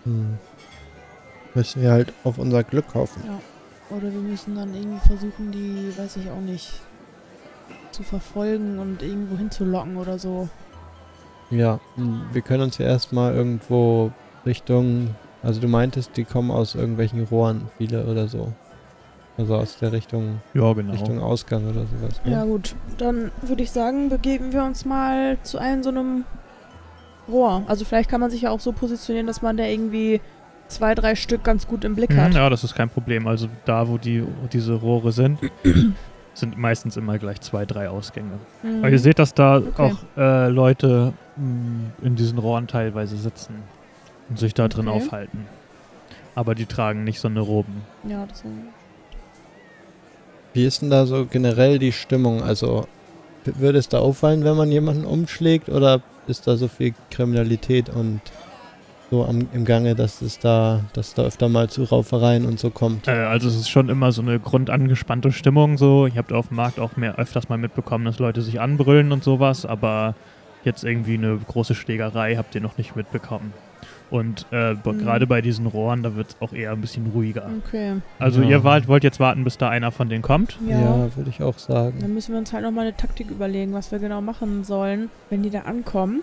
Hm. 0.04 0.38
Müssen 1.54 1.82
wir 1.82 1.92
halt 1.92 2.12
auf 2.24 2.38
unser 2.38 2.64
Glück 2.64 2.94
hoffen. 2.94 3.22
Oder 3.90 4.12
wir 4.12 4.20
müssen 4.20 4.54
dann 4.56 4.74
irgendwie 4.74 5.06
versuchen, 5.06 5.50
die, 5.50 5.92
weiß 5.96 6.16
ich 6.16 6.30
auch 6.30 6.40
nicht, 6.40 6.72
zu 7.90 8.02
verfolgen 8.02 8.78
und 8.78 9.02
irgendwo 9.02 9.36
hinzulocken 9.36 9.96
oder 9.96 10.18
so. 10.18 10.48
Ja, 11.50 11.80
hm, 11.96 12.20
wir 12.32 12.42
können 12.42 12.62
uns 12.62 12.78
ja 12.78 12.86
erstmal 12.86 13.34
irgendwo 13.34 14.10
Richtung. 14.44 15.14
Also 15.42 15.60
du 15.60 15.68
meintest, 15.68 16.16
die 16.16 16.24
kommen 16.24 16.50
aus 16.50 16.74
irgendwelchen 16.74 17.24
Rohren, 17.24 17.62
viele 17.78 18.04
oder 18.06 18.28
so. 18.28 18.52
Also 19.36 19.54
aus 19.54 19.78
der 19.78 19.92
Richtung, 19.92 20.40
Ja, 20.52 20.72
genau. 20.72 20.92
Richtung 20.92 21.20
Ausgang 21.20 21.62
oder 21.68 21.82
sowas. 21.86 22.20
Ja 22.24 22.44
gut, 22.44 22.74
dann 22.98 23.30
würde 23.42 23.62
ich 23.62 23.70
sagen, 23.70 24.08
begeben 24.08 24.52
wir 24.52 24.64
uns 24.64 24.84
mal 24.84 25.38
zu 25.44 25.58
einem 25.58 25.82
so 25.84 25.90
einem 25.90 26.24
Rohr. 27.28 27.62
Also 27.66 27.84
vielleicht 27.84 28.10
kann 28.10 28.20
man 28.20 28.30
sich 28.30 28.42
ja 28.42 28.50
auch 28.50 28.60
so 28.60 28.72
positionieren, 28.72 29.26
dass 29.28 29.40
man 29.42 29.56
da 29.56 29.64
irgendwie 29.64 30.20
zwei, 30.66 30.94
drei 30.94 31.14
Stück 31.14 31.44
ganz 31.44 31.66
gut 31.68 31.84
im 31.84 31.94
Blick 31.94 32.10
Mhm, 32.10 32.18
hat. 32.18 32.34
ja, 32.34 32.50
das 32.50 32.64
ist 32.64 32.74
kein 32.74 32.90
Problem. 32.90 33.26
Also 33.28 33.48
da, 33.64 33.88
wo 33.88 33.96
die, 33.96 34.22
wo 34.22 34.46
diese 34.52 34.74
Rohre 34.74 35.12
sind, 35.12 35.38
sind 36.40 36.56
meistens 36.58 36.96
immer 36.96 37.18
gleich 37.18 37.40
zwei, 37.40 37.64
drei 37.66 37.88
Ausgänge. 37.88 38.32
Mhm. 38.62 38.78
Aber 38.78 38.90
ihr 38.90 38.98
seht, 38.98 39.18
dass 39.18 39.34
da 39.34 39.56
Okay. 39.58 39.72
auch 39.82 39.96
äh, 40.16 40.48
Leute 40.48 41.12
mh, 41.36 41.90
in 42.02 42.16
diesen 42.16 42.38
Rohren 42.38 42.66
teilweise 42.66 43.16
sitzen 43.16 43.54
und 44.28 44.38
sich 44.38 44.54
da 44.54 44.68
drin 44.68 44.88
Okay. 44.88 44.96
aufhalten. 44.96 45.46
aber 46.34 46.54
die 46.54 46.66
tragen 46.66 47.02
nicht 47.04 47.18
so 47.20 47.26
eine 47.28 47.40
Roben. 47.40 47.82
Ja, 48.04 48.24
das 48.26 48.38
ist 48.38 48.46
Wie 50.54 50.64
ist 50.64 50.82
denn 50.82 50.90
da 50.90 51.04
so 51.06 51.26
generell 51.26 51.78
die 51.78 51.92
Stimmung? 51.92 52.42
Also 52.42 52.86
würde 53.44 53.78
es 53.78 53.88
da 53.88 53.98
auffallen, 53.98 54.44
wenn 54.44 54.56
man 54.56 54.70
jemanden 54.70 55.04
umschlägt 55.04 55.68
oder 55.68 56.00
ist 56.26 56.46
da 56.46 56.56
so 56.56 56.68
viel 56.68 56.94
Kriminalität 57.10 57.88
und 57.88 58.20
so 59.10 59.24
am, 59.24 59.48
im 59.52 59.64
Gange, 59.64 59.94
dass 59.94 60.20
es 60.20 60.38
da, 60.38 60.84
dass 60.92 61.14
da 61.14 61.22
öfter 61.22 61.48
mal 61.48 61.68
zu 61.70 61.84
Raufereien 61.84 62.44
und 62.44 62.58
so 62.58 62.70
kommt? 62.70 63.08
Äh, 63.08 63.12
also 63.12 63.48
es 63.48 63.54
ist 63.56 63.68
schon 63.70 63.88
immer 63.88 64.12
so 64.12 64.20
eine 64.22 64.38
grundangespannte 64.38 65.32
Stimmung 65.32 65.78
so. 65.78 66.06
Ich 66.06 66.18
habe 66.18 66.36
auf 66.36 66.48
dem 66.48 66.56
Markt 66.56 66.78
auch 66.78 66.96
mehr 66.96 67.18
öfters 67.18 67.48
mal 67.48 67.58
mitbekommen, 67.58 68.04
dass 68.04 68.18
Leute 68.18 68.42
sich 68.42 68.60
anbrüllen 68.60 69.12
und 69.12 69.24
sowas, 69.24 69.64
aber 69.64 70.14
jetzt 70.64 70.84
irgendwie 70.84 71.14
eine 71.14 71.36
große 71.38 71.74
Schlägerei 71.74 72.36
habt 72.36 72.54
ihr 72.54 72.60
noch 72.60 72.76
nicht 72.76 72.96
mitbekommen. 72.96 73.52
Und 74.10 74.46
äh, 74.50 74.74
Mhm. 74.74 74.98
gerade 74.98 75.26
bei 75.26 75.40
diesen 75.40 75.66
Rohren, 75.66 76.02
da 76.02 76.14
wird 76.16 76.30
es 76.30 76.36
auch 76.40 76.52
eher 76.52 76.72
ein 76.72 76.80
bisschen 76.80 77.06
ruhiger. 77.06 77.48
okay. 77.64 77.96
Also 78.18 78.42
Ja. 78.42 78.48
ihr 78.48 78.64
wart, 78.64 78.88
wollt 78.88 79.04
jetzt 79.04 79.20
warten, 79.20 79.44
bis 79.44 79.56
da 79.56 79.68
einer 79.68 79.92
von 79.92 80.08
denen 80.08 80.22
kommt? 80.22 80.58
Ja. 80.68 81.14
würde 81.16 81.30
ich 81.30 81.42
auch 81.42 81.58
sagen. 81.58 81.98
Dann 82.00 82.12
müssen 82.12 82.32
wir 82.32 82.38
uns 82.38 82.52
halt 82.52 82.64
nochmal 82.64 82.86
eine 82.86 82.96
Taktik 82.96 83.30
überlegen, 83.30 83.72
was 83.72 83.92
wir 83.92 83.98
genau 84.00 84.20
machen 84.20 84.64
sollen, 84.64 85.10
wenn 85.30 85.42
die 85.42 85.50
da 85.50 85.60
ankommen. 85.60 86.22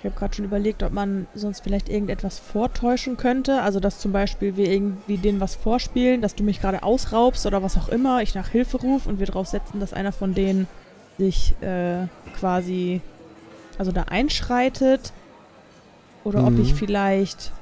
Ich 0.00 0.06
habe 0.06 0.18
gerade 0.18 0.34
schon 0.34 0.46
überlegt, 0.46 0.82
ob 0.82 0.92
man 0.92 1.26
sonst 1.34 1.60
vielleicht 1.62 1.90
irgendetwas 1.90 2.38
vortäuschen 2.38 3.18
könnte. 3.18 3.60
Also, 3.60 3.80
dass 3.80 3.98
zum 3.98 4.12
Beispiel 4.12 4.56
wir 4.56 4.70
irgendwie 4.70 5.18
denen 5.18 5.40
was 5.40 5.54
vorspielen, 5.56 6.22
dass 6.22 6.34
du 6.34 6.42
mich 6.42 6.60
gerade 6.60 6.82
ausraubst 6.82 7.44
oder 7.44 7.62
was 7.62 7.76
auch 7.76 7.88
immer, 7.90 8.22
ich 8.22 8.34
nach 8.34 8.48
Hilfe 8.48 8.78
rufe 8.80 9.08
und 9.08 9.18
wir 9.18 9.26
darauf 9.26 9.46
setzen, 9.46 9.78
dass 9.78 9.92
einer 9.92 10.12
von 10.12 10.34
denen 10.34 10.66
sich 11.18 11.54
äh, 11.60 12.06
quasi, 12.38 13.02
also 13.78 13.92
da 13.92 14.04
einschreitet. 14.04 15.12
Oder 16.24 16.44
ob 16.46 16.52
Mhm. 16.54 16.62
ich 16.62 16.74
vielleicht 16.74 17.52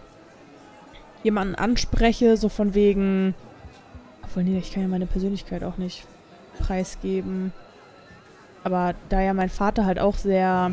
jemanden 1.24 1.56
anspreche, 1.56 2.36
so 2.36 2.48
von 2.48 2.72
wegen. 2.74 3.34
Obwohl, 4.22 4.44
nee, 4.44 4.58
ich 4.58 4.72
kann 4.72 4.82
ja 4.82 4.88
meine 4.88 5.06
Persönlichkeit 5.06 5.64
auch 5.64 5.76
nicht 5.76 6.06
preisgeben. 6.60 7.52
Aber 8.62 8.94
da 9.08 9.20
ja 9.20 9.34
mein 9.34 9.48
Vater 9.48 9.86
halt 9.86 9.98
auch 9.98 10.16
sehr, 10.16 10.72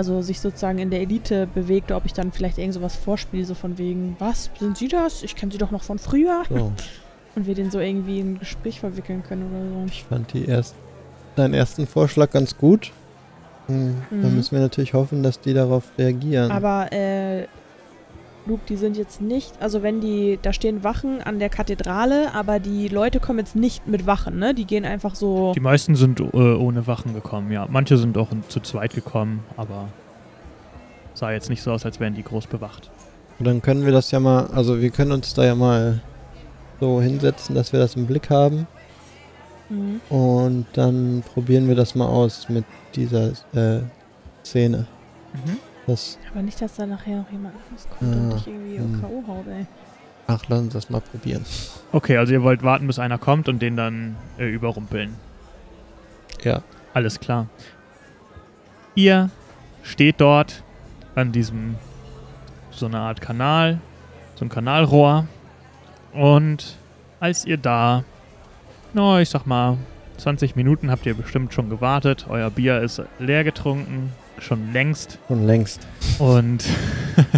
also 0.00 0.22
sich 0.22 0.40
sozusagen 0.40 0.78
in 0.78 0.88
der 0.88 1.02
Elite 1.02 1.46
bewegte, 1.54 1.94
ob 1.94 2.06
ich 2.06 2.14
dann 2.14 2.32
vielleicht 2.32 2.56
irgend 2.56 2.72
sowas 2.72 2.96
vorspiele, 2.96 3.44
so 3.44 3.52
von 3.54 3.76
wegen, 3.76 4.16
was, 4.18 4.50
sind 4.58 4.78
Sie 4.78 4.88
das? 4.88 5.22
Ich 5.22 5.36
kenne 5.36 5.52
Sie 5.52 5.58
doch 5.58 5.70
noch 5.70 5.82
von 5.82 5.98
früher. 5.98 6.42
So, 6.48 6.72
Und 7.36 7.46
wir 7.46 7.54
den 7.54 7.70
so 7.70 7.78
irgendwie 7.78 8.18
in 8.20 8.32
ein 8.32 8.38
Gespräch 8.38 8.80
verwickeln 8.80 9.22
können 9.22 9.42
oder 9.50 9.68
so. 9.68 9.84
ich 9.92 10.02
fand 10.04 10.32
die 10.32 10.46
erst, 10.46 10.74
deinen 11.36 11.52
ersten 11.52 11.86
Vorschlag 11.86 12.30
ganz 12.30 12.56
gut. 12.56 12.90
Hm, 13.66 13.94
Dann 14.10 14.30
Mhm. 14.30 14.36
müssen 14.36 14.52
wir 14.52 14.60
natürlich 14.60 14.94
hoffen, 14.94 15.22
dass 15.22 15.38
die 15.38 15.52
darauf 15.52 15.84
reagieren. 15.98 16.50
Aber, 16.50 16.90
äh, 16.92 17.46
Luke, 18.46 18.62
die 18.68 18.76
sind 18.76 18.96
jetzt 18.96 19.20
nicht, 19.20 19.52
also 19.60 19.82
wenn 19.82 20.00
die, 20.00 20.38
da 20.40 20.52
stehen 20.52 20.82
Wachen 20.82 21.22
an 21.22 21.38
der 21.38 21.50
Kathedrale, 21.50 22.34
aber 22.34 22.58
die 22.58 22.88
Leute 22.88 23.20
kommen 23.20 23.38
jetzt 23.38 23.54
nicht 23.54 23.86
mit 23.86 24.06
Wachen, 24.06 24.38
ne? 24.38 24.54
Die 24.54 24.64
gehen 24.64 24.84
einfach 24.84 25.14
so. 25.14 25.52
Die 25.54 25.60
meisten 25.60 25.94
sind 25.94 26.20
äh, 26.20 26.24
ohne 26.24 26.86
Wachen 26.86 27.14
gekommen, 27.14 27.52
ja. 27.52 27.66
Manche 27.70 27.96
sind 27.96 28.16
auch 28.16 28.28
zu 28.48 28.60
zweit 28.60 28.94
gekommen, 28.94 29.44
aber 29.56 29.88
sah 31.14 31.30
jetzt 31.32 31.50
nicht 31.50 31.62
so 31.62 31.70
aus, 31.70 31.84
als 31.84 32.00
wären 32.00 32.14
die 32.14 32.22
groß 32.22 32.46
bewacht. 32.46 32.90
Und 33.38 33.46
dann 33.46 33.62
können 33.62 33.84
wir 33.84 33.92
das 33.92 34.10
ja 34.10 34.20
mal, 34.20 34.46
also 34.48 34.80
wir 34.80 34.90
können 34.90 35.12
uns 35.12 35.34
da 35.34 35.44
ja 35.44 35.54
mal 35.54 36.00
so 36.80 37.00
hinsetzen, 37.00 37.54
dass 37.54 37.72
wir 37.72 37.80
das 37.80 37.94
im 37.94 38.06
Blick 38.06 38.30
haben. 38.30 38.66
Mhm. 39.68 40.00
Und 40.08 40.66
dann 40.72 41.22
probieren 41.34 41.68
wir 41.68 41.74
das 41.74 41.94
mal 41.94 42.06
aus 42.06 42.48
mit 42.48 42.64
dieser 42.94 43.32
äh, 43.52 43.82
Szene. 44.44 44.86
Mhm. 45.34 45.69
Das, 45.90 46.18
Aber 46.30 46.42
nicht, 46.42 46.60
dass 46.60 46.76
da 46.76 46.86
nachher 46.86 47.16
noch 47.18 47.32
jemand 47.32 47.56
anderes 47.56 47.88
kommt 47.88 48.14
und 48.14 48.30
Ja, 48.30 48.36
dich 48.36 48.46
irgendwie 48.46 48.78
hm. 48.78 49.00
K.O. 49.00 49.24
haut, 49.26 49.46
ey. 49.48 49.66
ach, 50.28 50.42
lass 50.46 50.60
uns 50.60 50.72
das 50.72 50.88
mal 50.88 51.00
probieren. 51.00 51.44
Okay, 51.90 52.16
also 52.16 52.32
ihr 52.32 52.44
wollt 52.44 52.62
warten, 52.62 52.86
bis 52.86 53.00
einer 53.00 53.18
kommt 53.18 53.48
und 53.48 53.60
den 53.60 53.76
dann 53.76 54.14
äh, 54.38 54.48
überrumpeln. 54.48 55.16
Ja. 56.44 56.62
Alles 56.94 57.18
klar. 57.18 57.46
Ihr 58.94 59.30
steht 59.82 60.20
dort 60.20 60.62
an 61.16 61.32
diesem 61.32 61.74
so 62.70 62.86
eine 62.86 63.00
Art 63.00 63.20
Kanal, 63.20 63.80
so 64.36 64.44
ein 64.44 64.48
Kanalrohr. 64.48 65.26
Und 66.12 66.76
als 67.18 67.44
ihr 67.44 67.56
da, 67.56 68.04
no, 68.92 69.18
ich 69.18 69.28
sag 69.28 69.44
mal, 69.44 69.76
20 70.18 70.54
Minuten 70.54 70.90
habt 70.90 71.04
ihr 71.06 71.14
bestimmt 71.14 71.52
schon 71.52 71.68
gewartet. 71.68 72.26
Euer 72.28 72.50
Bier 72.50 72.80
ist 72.80 73.02
leer 73.18 73.42
getrunken, 73.42 74.12
schon 74.40 74.72
längst. 74.72 75.18
Schon 75.28 75.46
längst. 75.46 75.86
Und 76.18 76.64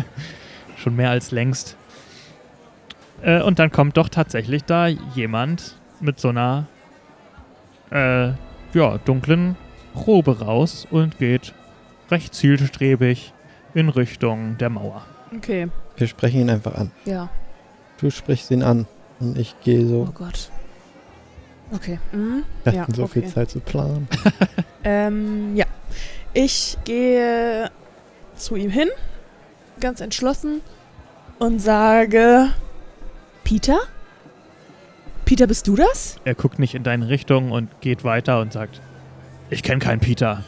schon 0.77 0.97
mehr 0.97 1.11
als 1.11 1.31
längst. 1.31 1.77
Äh, 3.23 3.43
und 3.43 3.59
dann 3.59 3.71
kommt 3.71 3.97
doch 3.97 4.09
tatsächlich 4.09 4.65
da 4.65 4.87
jemand 4.89 5.77
mit 6.01 6.19
so 6.19 6.29
einer 6.29 6.67
äh, 7.91 8.29
ja, 8.75 8.99
dunklen 9.05 9.57
Robe 9.95 10.41
raus 10.41 10.87
und 10.91 11.19
geht 11.19 11.53
recht 12.11 12.35
zielstrebig 12.35 13.33
in 13.75 13.89
Richtung 13.89 14.57
der 14.59 14.71
Mauer. 14.71 15.03
Okay, 15.37 15.69
Wir 15.97 16.07
sprechen 16.07 16.41
ihn 16.43 16.51
einfach 16.51 16.75
an. 16.75 16.91
ja. 17.05 17.29
Du 17.99 18.11
sprichst 18.11 18.51
ihn 18.51 18.65
an. 18.65 18.87
Und 19.21 19.39
ich 19.39 19.55
gehe 19.61 19.85
Oh 19.85 20.07
so. 20.07 20.13
Gott. 20.13 20.51
Okay. 21.71 22.01
Mhm. 22.11 22.43
Wir 22.65 22.73
Ja, 22.73 22.81
hatten 22.83 22.95
so 22.95 23.07
viel 23.07 23.23
okay. 23.23 23.31
Zeit 23.33 23.51
zu 23.51 23.61
planen. 23.61 24.09
Ähm, 24.85 25.55
ja. 25.55 25.65
Ich 26.35 26.79
gehe 26.85 27.71
zu 28.37 28.57
ihm 28.57 28.71
hin, 28.71 28.89
ganz 29.81 30.01
entschlossen, 30.01 30.61
und 31.39 31.59
sage: 31.61 32.49
Peter? 33.45 33.79
Peter, 35.25 35.47
bist 35.47 35.67
du 35.69 35.77
das? 35.77 36.17
Er 36.25 36.35
guckt 36.35 36.59
nicht 36.59 36.75
in 36.75 36.83
deine 36.83 37.09
Richtung 37.09 37.53
und 37.53 37.81
geht 37.81 38.05
weiter 38.05 38.41
und 38.41 38.53
sagt, 38.53 38.81
ich 39.51 39.63
kenne 39.63 39.79
keinen 39.79 40.01
Peter. 40.01 40.45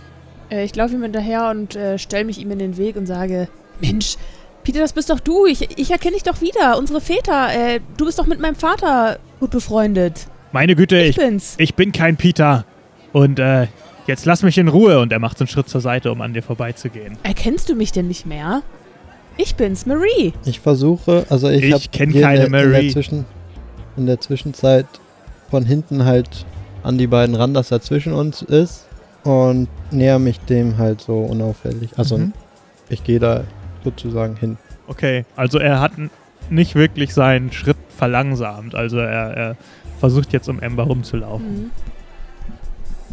Äh, 0.50 0.64
ich 0.64 0.74
laufe 0.74 0.94
ihm 0.94 1.02
hinterher 1.02 1.48
und 1.50 1.76
äh, 1.76 1.98
stelle 1.98 2.24
mich 2.24 2.38
ihm 2.38 2.50
in 2.50 2.58
den 2.58 2.76
Weg 2.76 2.96
und 2.96 3.06
sage: 3.06 3.48
Mensch, 3.80 4.16
Peter, 4.62 4.80
das 4.80 4.92
bist 4.94 5.10
doch 5.10 5.20
du. 5.20 5.46
Ich, 5.46 5.78
ich 5.78 5.90
erkenne 5.90 6.14
dich 6.14 6.22
doch 6.22 6.40
wieder. 6.40 6.78
Unsere 6.78 7.00
Väter. 7.00 7.54
Äh, 7.54 7.80
du 7.98 8.06
bist 8.06 8.18
doch 8.18 8.26
mit 8.26 8.40
meinem 8.40 8.56
Vater 8.56 9.18
gut 9.40 9.50
befreundet. 9.50 10.26
Meine 10.52 10.76
Güte, 10.76 10.96
Ich 10.98 11.10
ich, 11.10 11.16
bin's. 11.16 11.54
ich 11.58 11.74
bin 11.74 11.92
kein 11.92 12.16
Peter. 12.16 12.64
Und 13.12 13.38
äh, 13.38 13.66
jetzt 14.06 14.24
lass 14.26 14.42
mich 14.42 14.58
in 14.58 14.68
Ruhe. 14.68 14.98
Und 15.00 15.12
er 15.12 15.18
macht 15.18 15.38
so 15.38 15.42
einen 15.44 15.48
Schritt 15.48 15.68
zur 15.68 15.80
Seite, 15.80 16.10
um 16.12 16.20
an 16.20 16.32
dir 16.34 16.42
vorbeizugehen. 16.42 17.16
Erkennst 17.22 17.68
du 17.68 17.74
mich 17.74 17.92
denn 17.92 18.08
nicht 18.08 18.26
mehr? 18.26 18.62
Ich 19.36 19.56
bin's, 19.56 19.84
Marie. 19.86 20.32
Ich 20.44 20.60
versuche, 20.60 21.26
also 21.28 21.48
ich, 21.48 21.64
Ich 21.64 21.72
hab 21.74 21.92
kenn 21.92 22.10
hier 22.10 22.22
keine 22.22 22.44
in 22.46 22.52
der, 22.52 22.62
in 22.62 22.70
Mary. 22.70 22.82
der, 22.84 22.92
Zwischen, 22.92 23.24
in 23.96 24.06
der 24.06 24.20
Zwischenzeit 24.20 24.86
von 25.50 25.64
hinten 25.64 26.04
halt 26.04 26.46
an 26.82 26.98
die 26.98 27.06
beiden 27.08 27.34
ran, 27.34 27.52
dass 27.54 27.70
er 27.70 27.80
zwischen 27.80 28.12
uns 28.12 28.42
ist 28.42 28.86
und 29.24 29.68
näher 29.90 30.18
mich 30.18 30.38
dem 30.40 30.78
halt 30.78 31.00
so 31.00 31.18
unauffällig. 31.18 31.90
Also 31.96 32.18
Mhm. 32.18 32.32
ich 32.88 33.02
gehe 33.02 33.18
da 33.18 33.44
sozusagen 33.82 34.36
hin. 34.36 34.56
Okay, 34.86 35.24
also 35.34 35.58
er 35.58 35.80
hat 35.80 35.92
nicht 36.50 36.74
wirklich 36.74 37.14
seinen 37.14 37.50
Schritt 37.52 37.76
verlangsamt. 37.88 38.74
Also 38.74 38.98
er, 38.98 39.30
er 39.36 39.56
versucht 39.98 40.32
jetzt 40.32 40.48
um 40.48 40.60
Ember 40.60 40.84
rumzulaufen. 40.84 41.54
Mhm. 41.64 41.70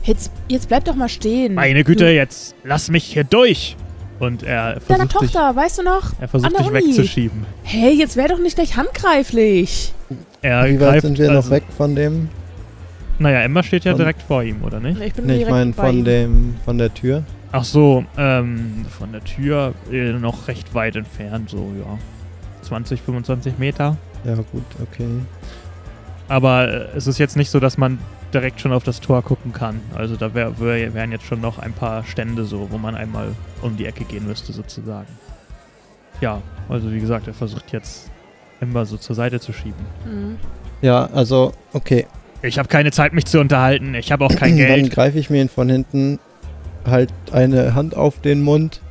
Jetzt, 0.04 0.32
jetzt 0.48 0.68
bleib 0.68 0.86
doch 0.86 0.96
mal 0.96 1.10
stehen. 1.10 1.54
Meine 1.54 1.84
Güte, 1.84 2.06
Du- 2.06 2.12
jetzt 2.14 2.56
lass 2.64 2.90
mich 2.90 3.04
hier 3.06 3.24
durch! 3.24 3.76
Und 4.20 4.44
er 4.44 4.74
Deiner 4.88 5.08
versucht 5.08 5.22
dich, 5.24 5.32
Tochter, 5.32 5.56
weißt 5.56 5.80
du 5.80 5.84
noch? 5.84 6.12
er 6.20 6.28
versucht 6.28 6.52
dich 6.60 6.68
Uni. 6.68 6.74
wegzuschieben. 6.90 7.46
Hey, 7.64 7.94
jetzt 7.94 8.16
wär 8.16 8.28
doch 8.28 8.38
nicht 8.38 8.56
gleich 8.56 8.78
handgreiflich. 8.78 9.94
Er 10.44 10.66
Wie 10.66 10.74
weit 10.74 10.80
greift, 10.80 11.02
sind 11.08 11.18
wir 11.18 11.30
also, 11.32 11.42
noch 11.42 11.50
weg 11.50 11.64
von 11.76 11.96
dem? 11.96 12.30
Naja, 13.18 13.42
Ember 13.42 13.64
steht 13.64 13.84
ja 13.84 13.92
Von- 13.94 14.00
direkt 14.00 14.22
vor 14.22 14.44
ihm, 14.44 14.64
oder 14.64 14.80
nicht? 14.80 15.02
Ich 15.02 15.14
bin 15.14 15.26
Nee, 15.26 15.34
ich 15.34 15.38
direkt 15.40 15.52
meine 15.52 15.72
bei 15.74 15.86
von 15.88 15.98
ihm. 16.00 16.06
dem 16.06 16.56
von 16.66 16.78
der 16.78 16.94
Tür. 16.94 17.24
Ach 17.52 17.64
so, 17.64 18.06
ähm, 18.18 18.86
von 18.90 19.12
der 19.12 19.24
Tür 19.24 19.74
äh, 19.92 20.14
noch 20.14 20.48
recht 20.48 20.74
weit 20.76 20.96
entfernt, 20.96 21.50
so, 21.50 21.72
ja. 21.80 21.98
20, 22.62 23.02
25 23.02 23.58
Meter. 23.58 23.98
Ja 24.24 24.36
gut, 24.36 24.64
okay. 24.82 25.08
Aber 26.28 26.68
äh, 26.68 26.88
es 26.96 27.08
ist 27.08 27.18
jetzt 27.18 27.36
nicht 27.38 27.50
so, 27.50 27.60
dass 27.60 27.78
man 27.78 27.98
direkt 28.34 28.62
schon 28.62 28.72
auf 28.74 28.84
das 28.84 29.00
Tor 29.02 29.22
gucken 29.22 29.54
kann. 29.54 29.80
Also 29.96 30.16
da 30.16 30.34
wär, 30.34 30.60
wär, 30.60 30.94
wären 30.94 31.12
jetzt 31.12 31.26
schon 31.26 31.42
noch 31.42 31.60
ein 31.60 31.74
paar 31.74 32.04
Stände 32.04 32.46
so, 32.46 32.68
wo 32.72 32.78
man 32.78 32.96
einmal 32.96 33.30
um 33.62 33.78
die 33.78 33.86
Ecke 33.86 34.04
gehen 34.06 34.26
müsste 34.28 34.54
sozusagen. 34.54 35.08
Ja, 36.22 36.42
also 36.70 36.92
wie 36.92 37.00
gesagt, 37.00 37.28
er 37.28 37.34
versucht 37.34 37.72
jetzt 37.72 38.10
Ember 38.60 38.86
so 38.86 38.98
zur 38.98 39.16
Seite 39.16 39.40
zu 39.40 39.54
schieben. 39.54 39.86
Mhm. 40.06 40.38
Ja, 40.82 41.10
also 41.14 41.54
okay. 41.74 42.06
Ich 42.44 42.58
habe 42.58 42.68
keine 42.68 42.92
Zeit, 42.92 43.14
mich 43.14 43.26
zu 43.26 43.40
unterhalten. 43.40 43.94
Ich 43.96 44.12
habe 44.12 44.26
auch 44.26 44.36
kein 44.36 44.52
Dann 44.58 44.68
Geld. 44.68 44.92
greife 44.92 45.20
ich 45.20 45.30
mir 45.30 45.42
ihn 45.42 45.50
von 45.50 45.70
hinten 45.70 46.20
halt 46.86 47.12
eine 47.32 47.76
Hand 47.76 47.96
auf 47.96 48.20
den 48.22 48.42
Mund 48.42 48.82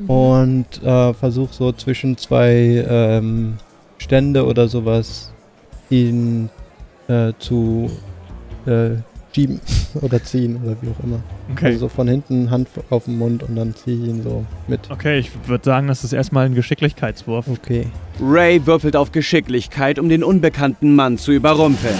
Mhm. 0.00 0.10
und 0.10 0.82
äh, 0.84 1.12
versuche 1.12 1.52
so 1.52 1.72
zwischen 1.72 2.16
zwei 2.16 2.84
ähm, 2.88 3.56
Stände 3.98 4.46
oder 4.46 4.68
sowas 4.68 5.32
ihn 5.90 6.50
äh, 7.08 7.32
zu 7.40 7.90
äh, 8.66 8.96
schieben 9.34 9.60
oder 10.00 10.22
ziehen 10.22 10.60
oder 10.64 10.76
wie 10.80 10.88
auch 10.88 11.04
immer. 11.04 11.20
Okay. 11.52 11.66
Also 11.66 11.80
so 11.80 11.88
von 11.88 12.08
hinten 12.08 12.50
Hand 12.50 12.68
auf 12.90 13.04
den 13.04 13.18
Mund 13.18 13.42
und 13.42 13.56
dann 13.56 13.74
ziehe 13.74 13.96
ich 13.96 14.08
ihn 14.08 14.22
so 14.22 14.44
mit. 14.66 14.90
Okay, 14.90 15.18
ich 15.18 15.30
würde 15.46 15.64
sagen, 15.64 15.86
das 15.86 16.04
ist 16.04 16.12
erstmal 16.12 16.46
ein 16.46 16.54
Geschicklichkeitswurf. 16.54 17.46
Okay. 17.48 17.86
Ray 18.20 18.66
würfelt 18.66 18.96
auf 18.96 19.12
Geschicklichkeit, 19.12 19.98
um 19.98 20.08
den 20.08 20.24
unbekannten 20.24 20.94
Mann 20.94 21.18
zu 21.18 21.32
überrumpeln. 21.32 21.98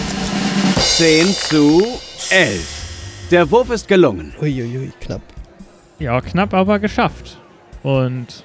10 0.76 1.26
zu 1.26 1.82
11. 2.30 3.28
Der 3.30 3.50
Wurf 3.50 3.70
ist 3.70 3.88
gelungen. 3.88 4.32
Uiuiui, 4.40 4.92
knapp. 5.00 5.22
Ja, 5.98 6.20
knapp, 6.20 6.54
aber 6.54 6.78
geschafft. 6.78 7.38
Und 7.82 8.44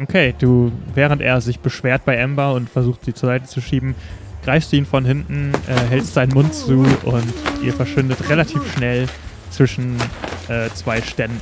okay, 0.00 0.34
du, 0.38 0.72
während 0.94 1.22
er 1.22 1.40
sich 1.40 1.60
beschwert 1.60 2.04
bei 2.04 2.22
Amber 2.22 2.54
und 2.54 2.68
versucht, 2.70 3.04
sie 3.04 3.14
zur 3.14 3.28
Seite 3.28 3.46
zu 3.46 3.60
schieben, 3.60 3.94
greifst 4.48 4.72
du 4.72 4.76
ihn 4.76 4.86
von 4.86 5.04
hinten, 5.04 5.52
äh, 5.66 5.74
hältst 5.90 6.14
seinen 6.14 6.32
Mund 6.32 6.54
zu 6.54 6.78
und 7.04 7.34
ihr 7.62 7.74
verschwindet 7.74 8.30
relativ 8.30 8.62
schnell 8.72 9.06
zwischen 9.50 9.96
äh, 10.48 10.70
zwei 10.74 11.02
Ständen. 11.02 11.38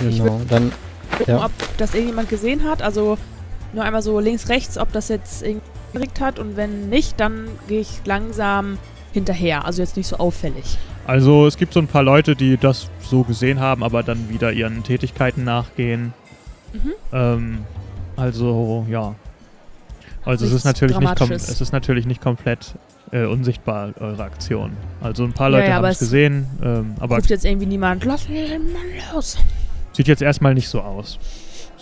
Genau. 0.00 0.40
Dann 0.48 0.72
Gucken, 1.16 1.34
Ja. 1.36 1.44
ob 1.44 1.52
das 1.78 1.94
irgendjemand 1.94 2.28
gesehen 2.30 2.64
hat. 2.64 2.82
Also 2.82 3.16
nur 3.72 3.84
einmal 3.84 4.02
so 4.02 4.18
links, 4.18 4.48
rechts, 4.48 4.76
ob 4.76 4.90
das 4.90 5.08
jetzt 5.08 5.44
irgendwie 5.44 5.64
gekriegt 5.92 6.20
hat. 6.20 6.40
Und 6.40 6.56
wenn 6.56 6.88
nicht, 6.88 7.20
dann 7.20 7.46
gehe 7.68 7.78
ich 7.80 8.00
langsam 8.06 8.76
hinterher. 9.12 9.64
Also 9.64 9.80
jetzt 9.82 9.96
nicht 9.96 10.08
so 10.08 10.16
auffällig. 10.16 10.78
Also 11.06 11.46
es 11.46 11.56
gibt 11.56 11.72
so 11.72 11.78
ein 11.78 11.86
paar 11.86 12.02
Leute, 12.02 12.34
die 12.34 12.56
das 12.56 12.88
so 13.02 13.22
gesehen 13.22 13.60
haben, 13.60 13.84
aber 13.84 14.02
dann 14.02 14.28
wieder 14.30 14.52
ihren 14.52 14.82
Tätigkeiten 14.82 15.44
nachgehen. 15.44 16.12
Mhm. 16.72 16.92
Ähm, 17.12 17.58
also 18.16 18.84
ja. 18.90 19.14
Also 20.24 20.46
es 20.46 20.52
ist 20.52 20.64
natürlich 20.64 20.98
nicht 20.98 21.20
es 21.30 21.60
ist 21.60 21.72
natürlich 21.72 22.06
nicht 22.06 22.20
komplett 22.20 22.74
äh, 23.10 23.24
unsichtbar 23.24 23.92
eure 24.00 24.22
Aktion. 24.22 24.72
Also 25.00 25.24
ein 25.24 25.32
paar 25.32 25.50
Ja, 25.50 25.56
Leute 25.58 25.68
ja, 25.68 25.74
haben 25.74 25.78
aber 25.80 25.88
es 25.90 26.00
es 26.00 26.08
gesehen, 26.08 26.46
ähm, 26.62 26.94
aber 27.00 27.16
Ruft 27.16 27.30
jetzt 27.30 27.44
irgendwie 27.44 27.66
niemand, 27.66 28.04
lass 28.04 28.28
mir 28.28 28.46
den 28.46 28.72
Mann 28.72 28.82
los. 29.14 29.36
sieht 29.92 30.08
jetzt 30.08 30.22
erstmal 30.22 30.54
nicht 30.54 30.68
so 30.68 30.80
aus. 30.80 31.18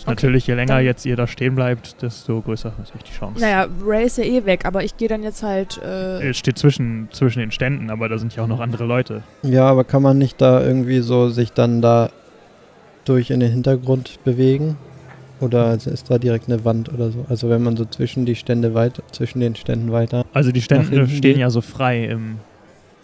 Okay, 0.03 0.09
natürlich, 0.09 0.47
je 0.47 0.55
länger 0.55 0.79
jetzt 0.79 1.05
ihr 1.05 1.15
da 1.15 1.27
stehen 1.27 1.53
bleibt, 1.53 2.01
desto 2.01 2.41
größer 2.41 2.69
ist 2.69 2.77
natürlich 2.79 3.03
die 3.03 3.13
Chance. 3.19 3.39
Naja, 3.39 3.67
Ray 3.85 4.05
ist 4.07 4.17
ja 4.17 4.23
eh 4.23 4.43
weg, 4.45 4.65
aber 4.65 4.83
ich 4.83 4.97
gehe 4.97 5.07
dann 5.07 5.21
jetzt 5.21 5.43
halt. 5.43 5.79
Äh, 5.83 6.29
Es 6.29 6.37
steht 6.37 6.57
zwischen, 6.57 7.07
zwischen 7.11 7.39
den 7.39 7.51
Ständen, 7.51 7.91
aber 7.91 8.09
da 8.09 8.17
sind 8.17 8.35
ja 8.35 8.41
auch 8.43 8.47
noch 8.47 8.59
andere 8.61 8.85
Leute. 8.85 9.21
Ja, 9.43 9.65
aber 9.67 9.83
kann 9.83 10.01
man 10.01 10.17
nicht 10.17 10.41
da 10.41 10.59
irgendwie 10.63 11.01
so 11.01 11.29
sich 11.29 11.51
dann 11.53 11.83
da 11.83 12.09
durch 13.05 13.29
in 13.29 13.39
den 13.41 13.51
Hintergrund 13.51 14.19
bewegen? 14.23 14.75
Oder 15.41 15.73
ist 15.73 16.09
da 16.09 16.17
direkt 16.17 16.47
eine 16.47 16.63
Wand 16.63 16.93
oder 16.93 17.11
so? 17.11 17.25
Also 17.27 17.49
wenn 17.49 17.63
man 17.63 17.75
so 17.75 17.85
zwischen 17.85 18.25
die 18.25 18.35
Stände 18.35 18.73
weiter, 18.73 19.03
zwischen 19.11 19.39
den 19.39 19.55
Ständen 19.55 19.91
weiter. 19.91 20.25
Also 20.33 20.51
die 20.51 20.61
Stände 20.61 21.07
stehen 21.07 21.21
geht? 21.21 21.37
ja 21.37 21.49
so 21.49 21.61
frei 21.61 22.05
im, 22.05 22.37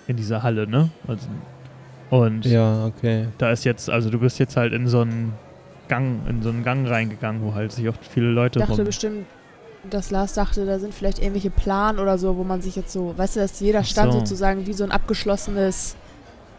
in 0.08 0.16
dieser 0.16 0.44
Halle, 0.44 0.68
ne? 0.68 0.90
Also, 1.08 1.28
und 2.10 2.46
Ja, 2.46 2.86
okay. 2.86 3.28
da 3.38 3.52
ist 3.52 3.66
jetzt, 3.66 3.90
also 3.90 4.10
du 4.10 4.20
bist 4.20 4.40
jetzt 4.40 4.56
halt 4.56 4.72
in 4.72 4.88
so 4.88 5.02
einen 5.02 5.34
Gang, 5.88 6.20
in 6.30 6.42
so 6.42 6.50
einen 6.50 6.64
Gang 6.64 6.88
reingegangen, 6.88 7.42
wo 7.42 7.54
halt 7.54 7.72
sich 7.72 7.90
oft 7.90 8.06
viele 8.06 8.28
Leute 8.28 8.60
dachte 8.60 8.76
rum. 8.76 8.86
bestimmt, 8.86 9.26
dass 9.90 10.12
Lars 10.12 10.34
dachte, 10.34 10.66
da 10.66 10.80
sind 10.80 10.94
vielleicht 10.94 11.20
irgendwelche 11.20 11.50
Plan 11.50 12.00
oder 12.00 12.18
so, 12.18 12.38
wo 12.38 12.44
man 12.44 12.62
sich 12.62 12.76
jetzt 12.76 12.94
so, 12.94 13.14
weißt 13.18 13.38
du, 13.38 13.40
dass 13.40 13.60
jeder 13.60 13.84
Stand 13.84 14.14
so. 14.14 14.20
sozusagen 14.20 14.68
wie 14.68 14.74
so 14.74 14.84
ein 14.84 14.92
abgeschlossenes 14.92 15.96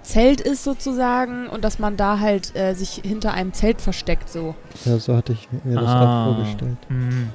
Zelt 0.08 0.40
ist 0.40 0.64
sozusagen 0.64 1.46
und 1.48 1.64
dass 1.64 1.78
man 1.78 1.96
da 1.98 2.18
halt 2.18 2.56
äh, 2.56 2.72
sich 2.74 3.02
hinter 3.04 3.34
einem 3.34 3.52
Zelt 3.52 3.80
versteckt 3.82 4.28
so. 4.30 4.54
Ja, 4.86 4.98
so 4.98 5.14
hatte 5.16 5.34
ich 5.34 5.48
mir 5.64 5.74
das 5.76 5.84
Ah. 5.86 6.24
auch 6.26 6.34
vorgestellt. 6.34 6.78
Mhm. 6.88 7.28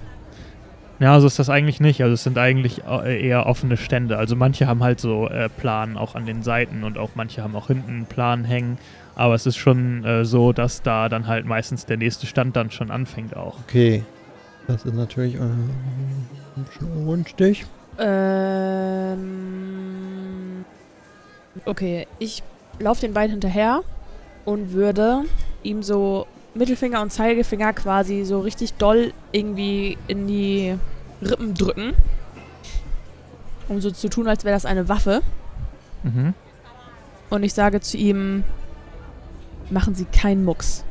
Ja, 0.99 1.19
so 1.19 1.27
ist 1.27 1.37
das 1.37 1.49
eigentlich 1.49 1.79
nicht. 1.79 2.01
Also 2.01 2.13
es 2.13 2.23
sind 2.23 2.37
eigentlich 2.37 2.83
äh, 2.85 3.27
eher 3.27 3.45
offene 3.45 3.77
Stände. 3.77 4.17
Also 4.17 4.35
manche 4.35 4.67
haben 4.67 4.81
halt 4.83 4.99
so 4.99 5.27
äh, 5.27 5.49
Plan 5.49 5.97
auch 5.97 6.15
an 6.15 6.25
den 6.25 6.41
Seiten 6.43 6.83
und 6.83 6.97
auch 6.97 7.11
manche 7.15 7.43
haben 7.43 7.55
auch 7.55 7.67
hinten 7.67 7.89
einen 7.91 8.05
Plan 8.05 8.43
hängen. 8.45 8.77
Aber 9.15 9.35
es 9.35 9.45
ist 9.45 9.57
schon 9.57 10.03
äh, 10.03 10.25
so, 10.25 10.53
dass 10.53 10.81
da 10.81 11.09
dann 11.09 11.27
halt 11.27 11.45
meistens 11.45 11.85
der 11.85 11.97
nächste 11.97 12.25
Stand 12.25 12.55
dann 12.55 12.71
schon 12.71 12.89
anfängt 12.89 13.35
auch. 13.35 13.57
Okay. 13.67 14.03
Das 14.67 14.85
ist 14.85 14.95
natürlich 14.95 15.35
äh, 15.35 15.39
schon 16.77 16.91
ungünstig. 16.95 17.65
Ähm, 19.33 20.65
okay, 21.65 22.07
ich 22.19 22.41
laufe 22.79 23.01
den 23.01 23.13
beiden 23.13 23.31
hinterher 23.31 23.81
und 24.45 24.73
würde 24.73 25.23
ihm 25.63 25.83
so 25.83 26.27
Mittelfinger 26.55 27.01
und 27.01 27.11
Zeigefinger 27.11 27.73
quasi 27.73 28.25
so 28.25 28.39
richtig 28.39 28.73
doll 28.75 29.13
irgendwie 29.31 29.97
in 30.07 30.27
die 30.27 30.75
Rippen 31.21 31.53
drücken. 31.53 31.93
Um 33.69 33.81
so 33.81 33.91
zu 33.91 34.09
tun, 34.09 34.27
als 34.27 34.43
wäre 34.43 34.55
das 34.55 34.65
eine 34.65 34.89
Waffe. 34.89 35.21
Mhm. 36.03 36.33
Und 37.29 37.43
ich 37.43 37.53
sage 37.53 37.79
zu 37.79 37.97
ihm, 37.97 38.43
machen 39.69 39.95
Sie 39.95 40.05
keinen 40.05 40.43
Mucks. 40.43 40.83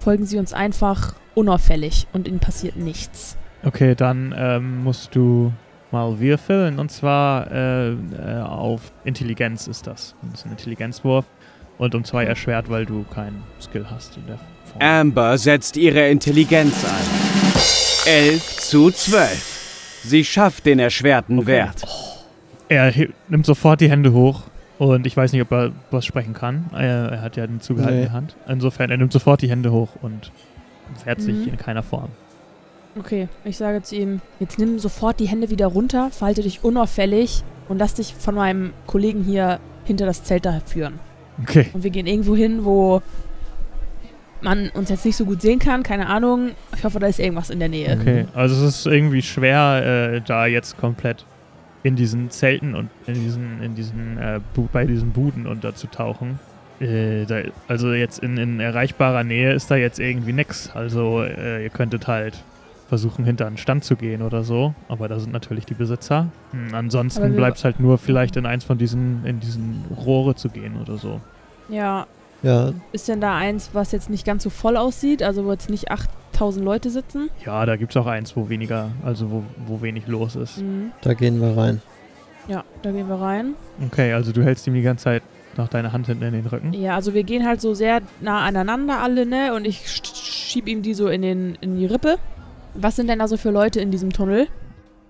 Folgen 0.00 0.26
Sie 0.26 0.38
uns 0.38 0.52
einfach 0.52 1.14
unauffällig 1.34 2.08
und 2.12 2.26
Ihnen 2.26 2.40
passiert 2.40 2.76
nichts. 2.76 3.36
Okay, 3.62 3.94
dann 3.94 4.34
ähm, 4.36 4.82
musst 4.82 5.14
du 5.14 5.52
mal 5.92 6.18
würfeln. 6.18 6.78
Und 6.78 6.90
zwar 6.90 7.50
äh, 7.50 7.90
äh, 7.90 7.94
auf 8.42 8.92
Intelligenz 9.04 9.66
ist 9.66 9.86
das. 9.86 10.14
Das 10.22 10.40
ist 10.40 10.46
ein 10.46 10.52
Intelligenzwurf. 10.52 11.24
Und 11.78 11.94
um 11.94 12.04
zwei 12.04 12.24
erschwert, 12.24 12.68
weil 12.70 12.86
du 12.86 13.04
keinen 13.04 13.42
Skill 13.60 13.86
hast 13.90 14.16
in 14.16 14.26
der 14.26 14.36
Form. 14.36 14.80
Amber 14.80 15.36
setzt 15.38 15.76
ihre 15.76 16.08
Intelligenz 16.08 16.84
ein. 16.84 18.12
11 18.12 18.56
zu 18.58 18.90
12. 18.90 20.00
Sie 20.04 20.24
schafft 20.24 20.66
den 20.66 20.78
erschwerten 20.78 21.38
Okay. 21.38 21.46
Wert. 21.48 21.82
Er 22.68 22.92
nimmt 23.28 23.46
sofort 23.46 23.80
die 23.80 23.90
Hände 23.90 24.12
hoch 24.12 24.42
und 24.78 25.06
ich 25.06 25.16
weiß 25.16 25.32
nicht, 25.32 25.42
ob 25.42 25.52
er 25.52 25.72
was 25.90 26.04
sprechen 26.06 26.34
kann. 26.34 26.70
Er, 26.72 27.20
hat 27.20 27.36
ja 27.36 27.44
eine 27.44 27.58
zugehaltene 27.60 28.04
Nee. 28.06 28.10
Hand. 28.10 28.34
Insofern, 28.48 28.90
er 28.90 28.96
nimmt 28.96 29.12
sofort 29.12 29.42
die 29.42 29.50
Hände 29.50 29.70
hoch 29.72 29.90
und 30.02 30.32
wehrt 31.04 31.20
sich 31.20 31.34
Mhm. 31.46 31.48
in 31.52 31.56
keiner 31.56 31.82
Form. 31.82 32.08
Okay, 32.98 33.28
ich 33.44 33.56
sage 33.56 33.82
zu 33.82 33.96
ihm, 33.96 34.20
jetzt 34.38 34.58
nimm 34.58 34.78
sofort 34.78 35.18
die 35.18 35.26
Hände 35.26 35.50
wieder 35.50 35.66
runter, 35.66 36.10
verhalte 36.10 36.42
dich 36.42 36.62
unauffällig 36.62 37.42
und 37.68 37.78
lass 37.78 37.94
dich 37.94 38.14
von 38.14 38.34
meinem 38.34 38.72
Kollegen 38.86 39.24
hier 39.24 39.60
hinter 39.84 40.04
das 40.04 40.24
Zelt 40.24 40.44
da 40.44 40.60
führen. 40.64 40.98
Okay. 41.42 41.66
Und 41.72 41.84
wir 41.84 41.90
gehen 41.90 42.06
irgendwo 42.06 42.36
hin, 42.36 42.64
wo 42.64 43.00
man 44.42 44.68
uns 44.70 44.90
jetzt 44.90 45.04
nicht 45.04 45.16
so 45.16 45.24
gut 45.24 45.40
sehen 45.40 45.58
kann, 45.58 45.82
keine 45.82 46.06
Ahnung. 46.08 46.50
Ich 46.76 46.84
hoffe, 46.84 46.98
da 46.98 47.06
ist 47.06 47.18
irgendwas 47.18 47.50
in 47.50 47.60
der 47.60 47.68
Nähe. 47.68 47.96
Okay, 47.98 48.26
also 48.34 48.66
es 48.66 48.80
ist 48.80 48.86
irgendwie 48.86 49.22
schwer, 49.22 50.14
äh, 50.14 50.20
da 50.20 50.46
jetzt 50.46 50.76
komplett 50.76 51.24
in 51.82 51.96
diesen 51.96 52.30
Zelten 52.30 52.74
und 52.74 52.90
in 53.06 53.14
diesen, 53.14 53.62
in 53.62 53.74
diesen, 53.74 54.18
äh, 54.18 54.40
bei 54.72 54.84
diesen 54.84 55.10
Buden 55.10 55.46
unterzutauchen. 55.46 56.38
Äh, 56.80 57.24
da, 57.24 57.42
also 57.68 57.92
jetzt 57.92 58.18
in, 58.18 58.36
in 58.36 58.60
erreichbarer 58.60 59.24
Nähe 59.24 59.52
ist 59.52 59.70
da 59.70 59.76
jetzt 59.76 59.98
irgendwie 59.98 60.32
nix. 60.32 60.70
Also 60.74 61.22
äh, 61.22 61.62
ihr 61.62 61.70
könntet 61.70 62.06
halt 62.06 62.42
versuchen, 62.92 63.24
hinter 63.24 63.46
einen 63.46 63.56
Stand 63.56 63.84
zu 63.84 63.96
gehen 63.96 64.20
oder 64.20 64.42
so. 64.44 64.74
Aber 64.88 65.08
da 65.08 65.18
sind 65.18 65.32
natürlich 65.32 65.64
die 65.64 65.72
Besitzer. 65.72 66.28
Hm, 66.50 66.74
ansonsten 66.74 67.34
bleibt 67.34 67.56
es 67.56 67.64
halt 67.64 67.80
nur 67.80 67.96
vielleicht 67.96 68.36
in 68.36 68.44
eins 68.44 68.64
von 68.64 68.76
diesen, 68.76 69.24
in 69.24 69.40
diesen 69.40 69.82
Rohre 70.04 70.34
zu 70.34 70.50
gehen 70.50 70.78
oder 70.78 70.98
so. 70.98 71.18
Ja, 71.70 72.06
Ja, 72.42 72.72
ist 72.92 73.08
denn 73.08 73.22
da 73.22 73.34
eins, 73.36 73.70
was 73.72 73.92
jetzt 73.92 74.10
nicht 74.10 74.26
ganz 74.26 74.42
so 74.42 74.50
voll 74.50 74.76
aussieht, 74.76 75.22
also 75.22 75.46
wo 75.46 75.52
jetzt 75.52 75.70
nicht 75.70 75.90
8000 75.90 76.62
Leute 76.62 76.90
sitzen? 76.90 77.30
Ja, 77.46 77.64
da 77.64 77.76
gibt 77.76 77.92
es 77.92 77.96
auch 77.96 78.06
eins, 78.06 78.36
wo 78.36 78.50
weniger, 78.50 78.90
also 79.02 79.30
wo, 79.30 79.42
wo 79.66 79.80
wenig 79.80 80.06
los 80.06 80.36
ist. 80.36 80.58
Mhm. 80.58 80.90
da 81.00 81.14
gehen 81.14 81.40
wir 81.40 81.56
rein. 81.56 81.80
Ja, 82.48 82.62
da 82.82 82.90
gehen 82.92 83.08
wir 83.08 83.14
rein. 83.20 83.54
Okay, 83.86 84.12
also 84.12 84.32
du 84.32 84.42
hältst 84.44 84.66
ihm 84.66 84.74
die 84.74 84.82
ganze 84.82 85.04
Zeit 85.04 85.22
noch 85.56 85.68
deine 85.68 85.92
Hand 85.92 86.08
hinten 86.08 86.24
in 86.24 86.32
den 86.34 86.46
Rücken. 86.46 86.72
Ja, 86.74 86.94
also 86.96 87.14
wir 87.14 87.22
gehen 87.22 87.46
halt 87.46 87.60
so 87.62 87.72
sehr 87.74 88.00
nah 88.20 88.40
aneinander 88.44 89.00
alle, 89.00 89.24
ne? 89.24 89.54
Und 89.54 89.64
ich 89.66 89.78
sch- 89.86 90.14
schieb 90.14 90.66
ihm 90.68 90.82
die 90.82 90.92
so 90.94 91.08
in, 91.08 91.22
den, 91.22 91.56
in 91.60 91.76
die 91.78 91.86
Rippe. 91.86 92.16
Was 92.74 92.96
sind 92.96 93.08
denn 93.08 93.18
da 93.18 93.28
so 93.28 93.36
für 93.36 93.50
Leute 93.50 93.80
in 93.80 93.90
diesem 93.90 94.12
Tunnel? 94.12 94.48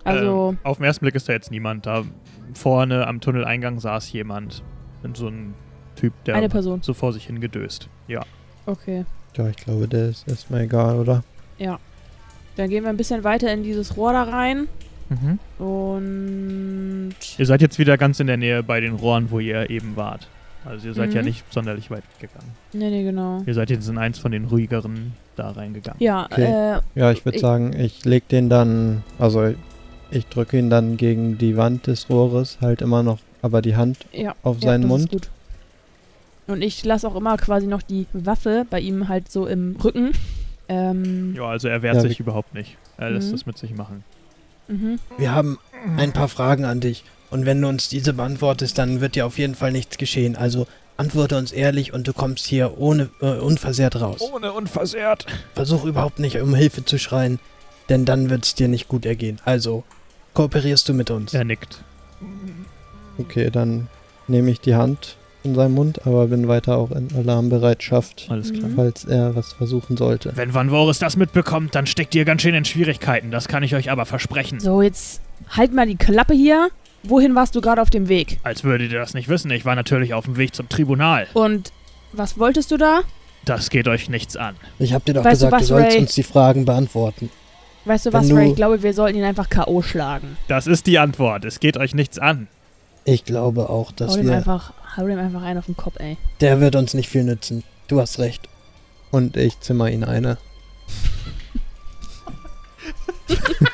Also, 0.05 0.51
Ähm, 0.51 0.59
auf 0.65 0.79
den 0.79 0.85
ersten 0.85 1.05
Blick 1.05 1.15
ist 1.15 1.29
da 1.29 1.33
jetzt 1.33 1.51
niemand. 1.51 1.87
Da 1.87 2.05
vorne 2.55 3.07
am 3.07 3.21
Tunneleingang 3.21 3.79
saß 3.79 4.13
jemand. 4.13 4.63
Und 5.03 5.17
so 5.17 5.29
ein 5.29 5.55
Typ, 5.97 6.13
der 6.25 6.37
eine 6.37 6.49
Person. 6.49 6.81
so 6.83 6.95
vor 6.95 7.13
sich 7.13 7.27
hin 7.27 7.41
gedöst. 7.41 7.89
Ja. 8.09 8.23
Okay. 8.67 9.05
Ja, 9.37 9.49
ich 9.49 9.57
glaube, 9.57 9.89
der 9.89 10.09
ist 10.11 10.29
erstmal 10.29 10.63
egal, 10.63 10.99
oder? 10.99 11.25
Dann 12.57 12.69
gehen 12.69 12.85
wir 12.85 12.91
ein 12.91 12.97
bisschen 12.97 13.25
weiter 13.25 13.53
in 13.53 13.63
dieses 13.63 13.97
Rohr 13.97 14.13
da 14.13 14.25
rein. 14.25 14.69
Mhm. 15.09 15.39
Und. 15.65 17.15
Ihr 17.39 17.47
seid 17.47 17.63
jetzt 17.63 17.79
wieder 17.79 17.97
ganz 17.97 18.21
in 18.21 18.27
der 18.27 18.37
Nähe 18.37 18.63
bei 18.63 18.81
den 18.81 18.95
Rohren, 18.95 19.31
wo 19.31 19.39
ihr 19.39 19.71
eben 19.71 19.97
wart. 19.97 20.29
Also 20.65 20.89
ihr 20.89 20.95
seid 20.95 21.11
Mhm. 21.11 21.17
ja 21.17 21.23
nicht 21.23 21.45
sonderlich 21.53 21.91
weit 21.91 22.05
gegangen. 22.21 22.51
Nee, 22.73 22.91
nee, 22.91 23.03
genau. 23.03 23.43
Ihr 23.47 23.55
seid 23.55 23.71
jetzt 23.71 23.89
in 23.89 23.99
eins 23.99 24.19
von 24.19 24.31
den 24.33 24.45
ruhigeren 24.45 25.13
da 25.37 25.51
reingegangen. 25.51 26.01
Ja, 26.03 26.27
Okay. 26.27 26.77
äh, 26.77 26.81
Ja, 26.95 27.11
ich 27.11 27.25
würde 27.25 27.39
sagen, 27.39 27.73
ich 27.79 28.05
leg 28.05 28.29
den 28.29 28.49
dann, 28.49 29.03
also 29.19 29.53
ich 30.11 30.27
drücke 30.27 30.59
ihn 30.59 30.71
dann 30.71 30.97
gegen 30.97 31.39
die 31.39 31.57
Wand 31.57 31.87
des 31.87 32.09
Rohres, 32.11 32.59
halt 32.61 32.83
immer 32.83 33.03
noch, 33.03 33.19
aber 33.41 33.63
die 33.63 33.77
Hand 33.77 33.99
ja. 34.13 34.35
auf 34.43 34.57
ja, 34.61 34.69
seinen 34.69 34.83
das 34.83 34.89
Mund. 34.89 35.05
Ist 35.05 35.11
gut. 35.13 35.31
Und 36.49 36.63
ich 36.63 36.85
lasse 36.85 37.09
auch 37.09 37.17
immer 37.17 37.37
quasi 37.39 37.67
noch 37.67 37.83
die 37.83 38.07
Waffe 38.13 38.67
bei 38.69 38.81
ihm 38.81 39.09
halt 39.09 39.31
so 39.31 39.47
im 39.47 39.77
Rücken. 39.83 40.11
Ähm, 40.69 41.35
Ja, 41.35 41.45
also 41.47 41.69
er 41.69 41.83
wehrt 41.83 41.97
Ja, 41.97 42.01
sich 42.03 42.21
überhaupt 42.21 42.55
nicht. 42.55 42.77
Er 42.99 43.11
lässt 43.11 43.29
Mhm. 43.29 43.33
das 43.33 43.47
mit 43.47 43.59
sich 43.59 43.75
machen. 43.75 44.05
mhm. 44.69 44.99
Wir 45.19 45.33
haben 45.35 45.59
ein 45.97 46.13
paar 46.13 46.29
Fragen 46.29 46.65
an 46.65 46.81
dich. 46.81 47.05
Und 47.33 47.47
wenn 47.47 47.61
du 47.61 47.69
uns 47.69 47.89
diese 47.89 48.13
beantwortest, 48.13 48.77
dann 48.77 49.01
wird 49.01 49.15
dir 49.17 49.25
auf 49.27 49.39
jeden 49.39 49.55
Fall 49.55 49.73
nichts 49.73 49.97
geschehen. 49.97 50.37
Also 50.37 50.67
antworte 50.99 51.39
uns 51.39 51.51
ehrlich 51.51 51.93
und 51.95 52.07
du 52.07 52.13
kommst 52.13 52.47
hier 52.47 52.79
ohne 52.79 53.09
äh, 53.23 53.39
unversehrt 53.39 54.01
raus. 54.01 54.21
Ohne 54.21 54.53
unversehrt. 54.53 55.27
Versuch 55.55 55.85
überhaupt 55.85 56.19
nicht 56.19 56.39
um 56.41 56.55
Hilfe 56.55 56.85
zu 56.85 56.99
schreien, 56.99 57.41
denn 57.89 58.05
dann 58.05 58.29
wird 58.29 58.45
es 58.45 58.55
dir 58.55 58.69
nicht 58.69 58.87
gut 58.87 59.07
ergehen. 59.07 59.41
Also, 59.47 59.83
kooperierst 60.35 60.89
du 60.91 60.95
mit 60.95 61.11
uns? 61.11 61.33
Er 61.33 61.45
nickt. 61.45 61.83
Okay, 63.19 63.51
dann 63.51 63.89
nehme 64.29 64.51
ich 64.51 64.61
die 64.61 64.75
Hand 64.75 65.17
in 65.43 65.55
seinen 65.55 65.75
Mund, 65.75 66.07
aber 66.07 66.29
bin 66.29 66.47
weiter 66.47 66.77
auch 66.77 66.91
in 66.93 67.09
Alarmbereitschaft, 67.17 68.27
Alles 68.29 68.53
klar. 68.53 68.69
Mhm. 68.69 68.77
falls 68.77 69.05
er 69.05 69.35
was 69.35 69.55
versuchen 69.55 69.97
sollte. 69.97 70.33
Wenn 70.37 70.55
Van 70.55 70.71
Voris 70.71 70.99
das 70.99 71.17
mitbekommt, 71.17 71.75
dann 71.75 71.87
steckt 71.87 72.15
ihr 72.15 72.25
ganz 72.25 72.43
schön 72.43 72.55
in 72.55 72.65
Schwierigkeiten. 72.65 73.31
Das 73.31 73.49
kann 73.49 73.63
ich 73.63 73.75
euch 73.75 73.91
aber 73.91 74.07
versprechen. 74.07 74.61
So, 74.61 74.83
jetzt 74.83 75.21
halt 75.49 75.73
mal 75.73 75.87
die 75.87 75.97
Klappe 75.97 76.35
hier. 76.35 76.69
Wohin 77.05 77.35
warst 77.35 77.55
du 77.55 77.61
gerade 77.61 77.83
auf 77.83 77.91
dem 77.91 78.09
Weg? 78.09 78.39
Als 78.43 78.63
würdet 78.65 78.93
ihr 78.93 78.99
das 78.99 79.15
nicht 79.15 79.29
wissen. 79.29 79.51
Ich 79.51 79.65
war 79.65 79.75
natürlich 79.75 80.15
auf 80.15 80.25
dem 80.27 80.37
Weg 80.37 80.55
zum 80.55 80.69
Tribunal. 80.69 81.27
Und 81.35 81.73
was 82.13 82.39
wolltest 82.39 82.71
du 82.71 82.77
da? 82.77 83.01
Das 83.45 83.71
geht 83.71 83.89
euch 83.89 84.09
nichts 84.09 84.37
an. 84.37 84.55
Ich 84.79 84.93
hab 84.95 85.05
dir 85.05 85.15
doch 85.15 85.25
Weißt 85.25 85.43
du 85.43 85.47
gesagt, 85.47 85.63
du, 85.63 85.65
was, 85.65 85.69
sollst 85.69 85.95
Ray? 85.97 85.99
uns 86.01 86.15
die 86.15 86.23
Fragen 86.23 86.65
beantworten. 86.65 87.29
Weißt 87.85 88.07
du 88.07 88.13
Wenn 88.13 88.21
was, 88.21 88.29
du- 88.29 88.35
Ray? 88.37 88.51
Ich 88.51 88.55
glaube, 88.57 88.83
wir 88.85 88.95
sollten 88.95 89.19
ihn 89.19 89.25
einfach 89.25 89.51
K.O. 89.51 89.83
schlagen. 89.83 90.37
Das 90.47 90.69
ist 90.69 90.87
die 90.87 90.99
Antwort. 91.01 91.45
Es 91.45 91.59
geht 91.59 91.77
euch 91.77 91.95
nichts 91.95 92.19
an. 92.21 92.47
Ich 93.05 93.25
glaube 93.25 93.69
auch, 93.69 93.89
Hau 93.91 93.95
dass 93.97 94.15
dem, 94.15 94.27
wir. 94.29 94.37
einfach, 94.37 94.73
hau 94.97 95.05
dem 95.05 95.19
einfach 95.19 95.43
einen 95.43 95.59
auf 95.59 95.67
den 95.67 95.77
Kopf, 95.77 95.97
ey. 95.99 96.17
Der 96.41 96.61
wird 96.61 96.77
uns 96.77 96.95
nicht 96.95 97.09
viel 97.09 97.25
nützen. 97.25 97.65
Du 97.89 98.01
hast 98.01 98.21
recht. 98.21 98.49
Und 99.11 99.37
ich 99.37 99.59
zimmer 99.59 99.91
ihn 99.91 100.05
eine. 100.05 100.39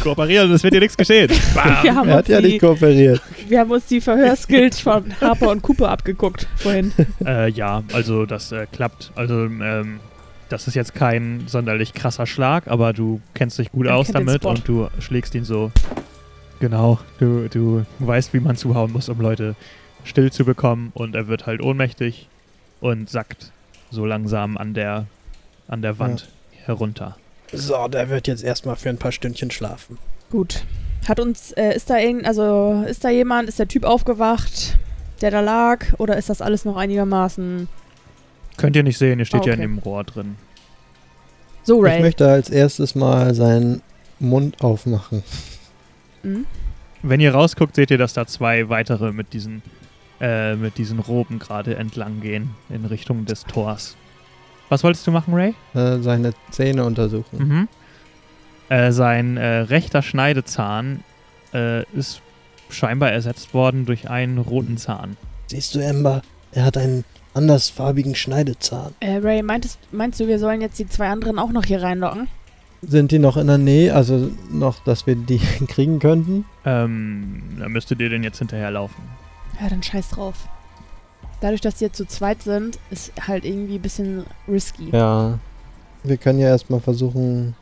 Kooperieren, 0.00 0.50
es 0.52 0.62
wird 0.62 0.74
dir 0.74 0.80
nichts 0.80 0.96
geschehen. 0.96 1.28
Wir 1.82 1.94
haben, 1.94 2.08
Er 2.08 2.16
hat 2.16 2.28
ja 2.28 2.40
die, 2.40 2.48
nicht 2.48 2.60
kooperiert. 2.60 3.20
wir 3.48 3.60
haben 3.60 3.70
uns 3.70 3.86
die 3.86 4.00
Verhörskills 4.00 4.80
von 4.80 5.04
Harper 5.20 5.50
und 5.50 5.62
Cooper 5.62 5.90
abgeguckt 5.90 6.46
vorhin. 6.56 6.92
Äh, 7.24 7.50
ja, 7.50 7.82
also 7.92 8.26
das 8.26 8.52
äh, 8.52 8.66
klappt. 8.70 9.10
Also 9.14 9.44
ähm, 9.44 10.00
das 10.48 10.66
ist 10.66 10.74
jetzt 10.74 10.94
kein 10.94 11.44
sonderlich 11.46 11.92
krasser 11.94 12.26
Schlag, 12.26 12.68
aber 12.68 12.92
du 12.92 13.20
kennst 13.34 13.58
dich 13.58 13.70
gut 13.72 13.86
Er 13.86 13.96
aus 13.96 14.08
damit 14.10 14.44
und 14.44 14.66
du 14.66 14.88
schlägst 14.98 15.34
ihn 15.34 15.44
so. 15.44 15.70
Genau, 16.60 16.98
du, 17.20 17.48
du 17.48 17.84
weißt, 18.00 18.34
wie 18.34 18.40
man 18.40 18.56
zuhauen 18.56 18.92
muss, 18.92 19.08
um 19.08 19.20
Leute 19.20 19.54
still 20.04 20.32
zu 20.32 20.44
bekommen 20.44 20.90
und 20.94 21.14
er 21.14 21.28
wird 21.28 21.46
halt 21.46 21.62
ohnmächtig 21.62 22.28
und 22.80 23.08
sackt 23.10 23.52
so 23.90 24.04
langsam 24.06 24.56
an 24.56 24.74
der, 24.74 25.06
an 25.68 25.82
der 25.82 25.98
Wand 25.98 26.28
herunter. 26.64 27.16
So, 27.52 27.88
der 27.88 28.08
wird 28.10 28.26
jetzt 28.28 28.44
erstmal 28.44 28.76
für 28.76 28.88
ein 28.90 28.98
paar 28.98 29.12
Stündchen 29.12 29.50
schlafen. 29.50 29.98
Gut. 30.30 30.64
Hat 31.08 31.20
uns, 31.20 31.52
äh, 31.52 31.74
ist 31.74 31.88
da 31.90 31.98
irgend, 31.98 32.26
also 32.26 32.84
ist 32.86 33.04
da 33.04 33.08
jemand, 33.10 33.48
ist 33.48 33.58
der 33.58 33.68
Typ 33.68 33.84
aufgewacht, 33.84 34.76
der 35.22 35.30
da 35.30 35.40
lag, 35.40 35.86
oder 35.98 36.16
ist 36.16 36.28
das 36.28 36.42
alles 36.42 36.64
noch 36.64 36.76
einigermaßen 36.76 37.68
Könnt 38.56 38.74
ihr 38.76 38.82
nicht 38.82 38.98
sehen, 38.98 39.18
ihr 39.20 39.24
steht 39.24 39.42
Ah, 39.42 39.46
ja 39.46 39.52
okay. 39.54 39.62
in 39.62 39.70
dem 39.70 39.78
Rohr 39.78 40.02
drin. 40.04 40.36
so, 41.62 41.84
Ich 41.84 41.92
Ray? 41.92 42.02
möchte 42.02 42.28
als 42.28 42.50
erstes 42.50 42.94
mal 42.96 43.32
seinen 43.34 43.82
Mund 44.18 44.62
aufmachen. 44.62 45.22
Hm? 46.22 46.44
Wenn 47.02 47.20
ihr 47.20 47.32
rausguckt, 47.32 47.76
seht 47.76 47.92
ihr, 47.92 47.98
dass 47.98 48.12
da 48.14 48.26
zwei 48.26 48.68
weitere 48.68 49.12
mit 49.12 49.32
diesen, 49.32 49.62
äh, 50.20 50.56
mit 50.56 50.76
diesen 50.78 50.98
Roben 50.98 51.38
gerade 51.38 51.76
entlang 51.76 52.20
gehen 52.20 52.50
in 52.68 52.84
Richtung 52.84 53.24
des 53.26 53.44
Tors. 53.44 53.96
Was 54.68 54.84
wolltest 54.84 55.06
du 55.06 55.10
machen, 55.10 55.34
Ray? 55.34 55.54
Äh, 55.74 55.98
seine 55.98 56.32
Zähne 56.50 56.84
untersuchen. 56.84 57.38
Mhm. 57.38 57.68
Äh, 58.68 58.92
sein 58.92 59.36
äh, 59.36 59.60
rechter 59.60 60.02
Schneidezahn 60.02 61.02
äh, 61.54 61.84
ist 61.94 62.20
scheinbar 62.68 63.12
ersetzt 63.12 63.54
worden 63.54 63.86
durch 63.86 64.10
einen 64.10 64.38
roten 64.38 64.76
Zahn. 64.76 65.16
Siehst 65.46 65.74
du, 65.74 65.78
Ember? 65.78 66.20
Er 66.52 66.64
hat 66.66 66.76
einen 66.76 67.04
andersfarbigen 67.34 68.14
Schneidezahn. 68.14 68.94
Äh, 69.00 69.18
Ray, 69.18 69.42
meintest, 69.42 69.78
meinst 69.92 70.20
du, 70.20 70.26
wir 70.26 70.38
sollen 70.38 70.60
jetzt 70.60 70.78
die 70.78 70.86
zwei 70.86 71.08
anderen 71.08 71.38
auch 71.38 71.50
noch 71.50 71.64
hier 71.64 71.82
reinlocken? 71.82 72.28
Sind 72.82 73.10
die 73.10 73.18
noch 73.18 73.36
in 73.36 73.46
der 73.46 73.58
Nähe? 73.58 73.94
Also 73.94 74.30
noch, 74.50 74.80
dass 74.84 75.06
wir 75.06 75.16
die 75.16 75.38
kriegen 75.66 75.98
könnten? 75.98 76.44
Ähm, 76.64 77.56
da 77.58 77.68
müsstet 77.68 78.00
ihr 78.00 78.10
den 78.10 78.22
jetzt 78.22 78.38
hinterherlaufen. 78.38 79.02
Ja, 79.60 79.68
dann 79.68 79.82
scheiß 79.82 80.10
drauf. 80.10 80.48
Dadurch, 81.40 81.60
dass 81.60 81.76
die 81.76 81.84
jetzt 81.84 81.96
zu 81.96 82.06
zweit 82.06 82.42
sind, 82.42 82.78
ist 82.90 83.12
halt 83.26 83.44
irgendwie 83.44 83.76
ein 83.76 83.82
bisschen 83.82 84.24
risky. 84.48 84.88
Ja. 84.92 85.38
Wir 86.04 86.16
können 86.16 86.38
ja 86.38 86.48
erstmal 86.48 86.80
versuchen, 86.80 87.54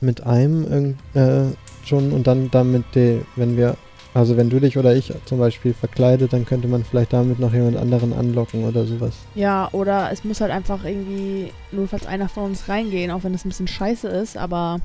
mit 0.00 0.22
einem 0.26 0.64
irgend- 0.64 0.98
äh, 1.14 1.54
schon 1.84 2.12
und 2.12 2.26
dann 2.26 2.50
damit, 2.50 2.84
die, 2.94 3.20
wenn 3.36 3.56
wir, 3.56 3.76
also 4.14 4.36
wenn 4.36 4.48
du 4.50 4.58
dich 4.60 4.78
oder 4.78 4.94
ich 4.96 5.12
zum 5.26 5.38
Beispiel 5.38 5.74
verkleidet, 5.74 6.32
dann 6.32 6.44
könnte 6.46 6.66
man 6.68 6.84
vielleicht 6.84 7.12
damit 7.12 7.38
noch 7.40 7.52
jemand 7.52 7.76
anderen 7.76 8.12
anlocken 8.12 8.64
oder 8.64 8.84
sowas. 8.86 9.14
Ja, 9.34 9.68
oder 9.72 10.10
es 10.12 10.24
muss 10.24 10.40
halt 10.40 10.50
einfach 10.50 10.84
irgendwie 10.84 11.50
notfalls 11.72 12.06
einer 12.06 12.28
von 12.28 12.44
uns 12.44 12.68
reingehen, 12.68 13.10
auch 13.10 13.22
wenn 13.24 13.32
das 13.32 13.44
ein 13.44 13.48
bisschen 13.50 13.68
scheiße 13.68 14.08
ist, 14.08 14.36
aber 14.36 14.78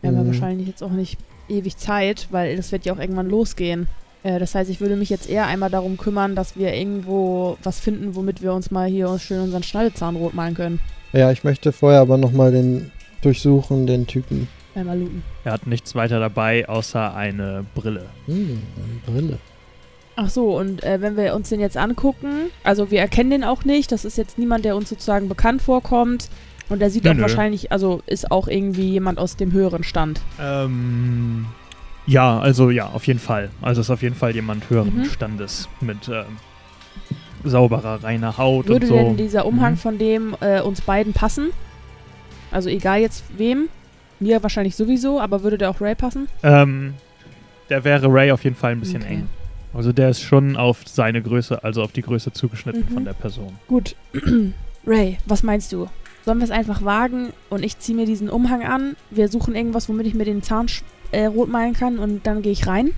wir 0.00 0.08
haben 0.08 0.16
ja 0.16 0.22
Mhm. 0.22 0.26
wahrscheinlich 0.28 0.68
jetzt 0.68 0.82
auch 0.82 0.90
nicht 0.90 1.18
ewig 1.48 1.76
Zeit, 1.76 2.28
weil 2.30 2.56
das 2.56 2.72
wird 2.72 2.84
ja 2.86 2.92
auch 2.92 2.98
irgendwann 2.98 3.28
losgehen. 3.28 3.86
Äh, 4.26 4.40
das 4.40 4.54
heißt, 4.56 4.68
ich 4.70 4.80
würde 4.80 4.96
mich 4.96 5.08
jetzt 5.08 5.28
eher 5.30 5.46
einmal 5.46 5.70
darum 5.70 5.96
kümmern, 5.96 6.34
dass 6.34 6.56
wir 6.56 6.74
irgendwo 6.74 7.56
was 7.62 7.78
finden, 7.78 8.16
womit 8.16 8.42
wir 8.42 8.52
uns 8.52 8.72
mal 8.72 8.88
hier 8.88 9.16
schön 9.20 9.40
unseren 9.40 9.62
Schneidezahn 9.62 10.16
rot 10.16 10.34
malen 10.34 10.54
können. 10.54 10.80
Ja, 11.12 11.30
ich 11.30 11.44
möchte 11.44 11.70
vorher 11.70 12.00
aber 12.00 12.18
nochmal 12.18 12.50
den 12.50 12.90
durchsuchen, 13.22 13.86
den 13.86 14.06
Typen. 14.06 14.48
Einmal 14.74 14.98
looten. 14.98 15.22
Er 15.44 15.52
hat 15.52 15.66
nichts 15.66 15.94
weiter 15.94 16.18
dabei, 16.18 16.68
außer 16.68 17.14
eine 17.14 17.64
Brille. 17.74 18.06
Hm, 18.26 18.62
eine 19.06 19.20
Brille. 19.20 19.38
Ach 20.16 20.28
so, 20.28 20.56
und 20.58 20.82
äh, 20.82 21.00
wenn 21.00 21.16
wir 21.16 21.34
uns 21.34 21.48
den 21.50 21.60
jetzt 21.60 21.76
angucken, 21.76 22.50
also 22.64 22.90
wir 22.90 23.00
erkennen 23.00 23.30
den 23.30 23.44
auch 23.44 23.64
nicht, 23.64 23.92
das 23.92 24.04
ist 24.04 24.18
jetzt 24.18 24.38
niemand, 24.38 24.64
der 24.64 24.74
uns 24.74 24.88
sozusagen 24.88 25.28
bekannt 25.28 25.62
vorkommt. 25.62 26.30
Und 26.68 26.80
der 26.80 26.90
sieht 26.90 27.04
Nö, 27.04 27.10
auch 27.10 27.14
nö. 27.14 27.22
wahrscheinlich, 27.22 27.70
also 27.70 28.02
ist 28.06 28.32
auch 28.32 28.48
irgendwie 28.48 28.90
jemand 28.90 29.20
aus 29.20 29.36
dem 29.36 29.52
höheren 29.52 29.84
Stand. 29.84 30.20
Ähm, 30.40 31.46
ja, 32.06 32.38
also 32.38 32.70
ja, 32.70 32.86
auf 32.86 33.06
jeden 33.06 33.18
Fall. 33.20 33.50
Also 33.62 33.80
ist 33.80 33.90
auf 33.90 34.02
jeden 34.02 34.14
Fall 34.14 34.34
jemand 34.34 34.68
höheren 34.70 34.98
Mhm. 35.00 35.04
Standes 35.06 35.68
mit 35.80 36.08
ähm, 36.08 36.24
sauberer, 37.44 38.02
reiner 38.02 38.38
Haut 38.38 38.68
Würde 38.68 38.86
und 38.86 38.88
so. 38.88 38.94
denn 38.96 39.16
dieser 39.16 39.46
Umhang 39.46 39.72
Mhm. 39.74 39.76
von 39.78 39.98
dem 39.98 40.36
äh, 40.40 40.60
uns 40.60 40.80
beiden 40.80 41.12
passen? 41.12 41.50
Also 42.50 42.68
egal 42.68 43.00
jetzt 43.00 43.24
wem. 43.36 43.68
Mir 44.18 44.42
wahrscheinlich 44.42 44.76
sowieso, 44.76 45.20
aber 45.20 45.42
würde 45.42 45.58
der 45.58 45.68
auch 45.68 45.80
Ray 45.80 45.94
passen? 45.94 46.26
Ähm, 46.42 46.94
der 47.68 47.84
wäre 47.84 48.06
Ray 48.10 48.30
auf 48.32 48.44
jeden 48.44 48.56
Fall 48.56 48.72
ein 48.72 48.80
bisschen 48.80 49.02
Okay. 49.02 49.12
eng. 49.14 49.28
Also 49.74 49.92
der 49.92 50.08
ist 50.08 50.22
schon 50.22 50.56
auf 50.56 50.78
seine 50.86 51.20
Größe, 51.20 51.62
also 51.62 51.82
auf 51.82 51.92
die 51.92 52.00
Größe 52.00 52.32
zugeschnitten 52.32 52.86
Mhm. 52.88 52.94
von 52.94 53.04
der 53.04 53.12
Person. 53.12 53.58
Gut. 53.68 53.94
Ray, 54.86 55.18
was 55.26 55.42
meinst 55.42 55.70
du? 55.72 55.86
Sollen 56.24 56.38
wir 56.38 56.44
es 56.44 56.50
einfach 56.50 56.82
wagen 56.82 57.28
und 57.50 57.62
ich 57.62 57.78
ziehe 57.78 57.94
mir 57.96 58.06
diesen 58.06 58.30
Umhang 58.30 58.64
an? 58.64 58.96
Wir 59.10 59.28
suchen 59.28 59.54
irgendwas, 59.54 59.88
womit 59.88 60.06
ich 60.06 60.14
mir 60.14 60.24
den 60.24 60.42
Zahn 60.42 60.68
äh, 61.12 61.26
rot 61.26 61.48
malen 61.48 61.74
kann 61.74 61.98
und 61.98 62.26
dann 62.26 62.42
gehe 62.42 62.52
ich 62.52 62.66
rein? 62.66 62.92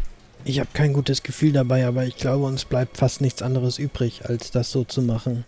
Ich 0.45 0.61
habe 0.61 0.71
kein 0.73 0.93
gutes 0.93 1.23
Gefühl 1.23 1.53
dabei, 1.53 1.87
aber 1.87 2.05
ich 2.05 2.17
glaube, 2.17 2.45
uns 2.45 2.65
bleibt 2.65 2.97
fast 2.97 3.21
nichts 3.21 3.43
anderes 3.43 3.79
übrig, 3.79 4.23
als 4.27 4.51
das 4.51 4.71
so 4.71 4.85
zu 4.85 5.03
machen. 5.03 5.45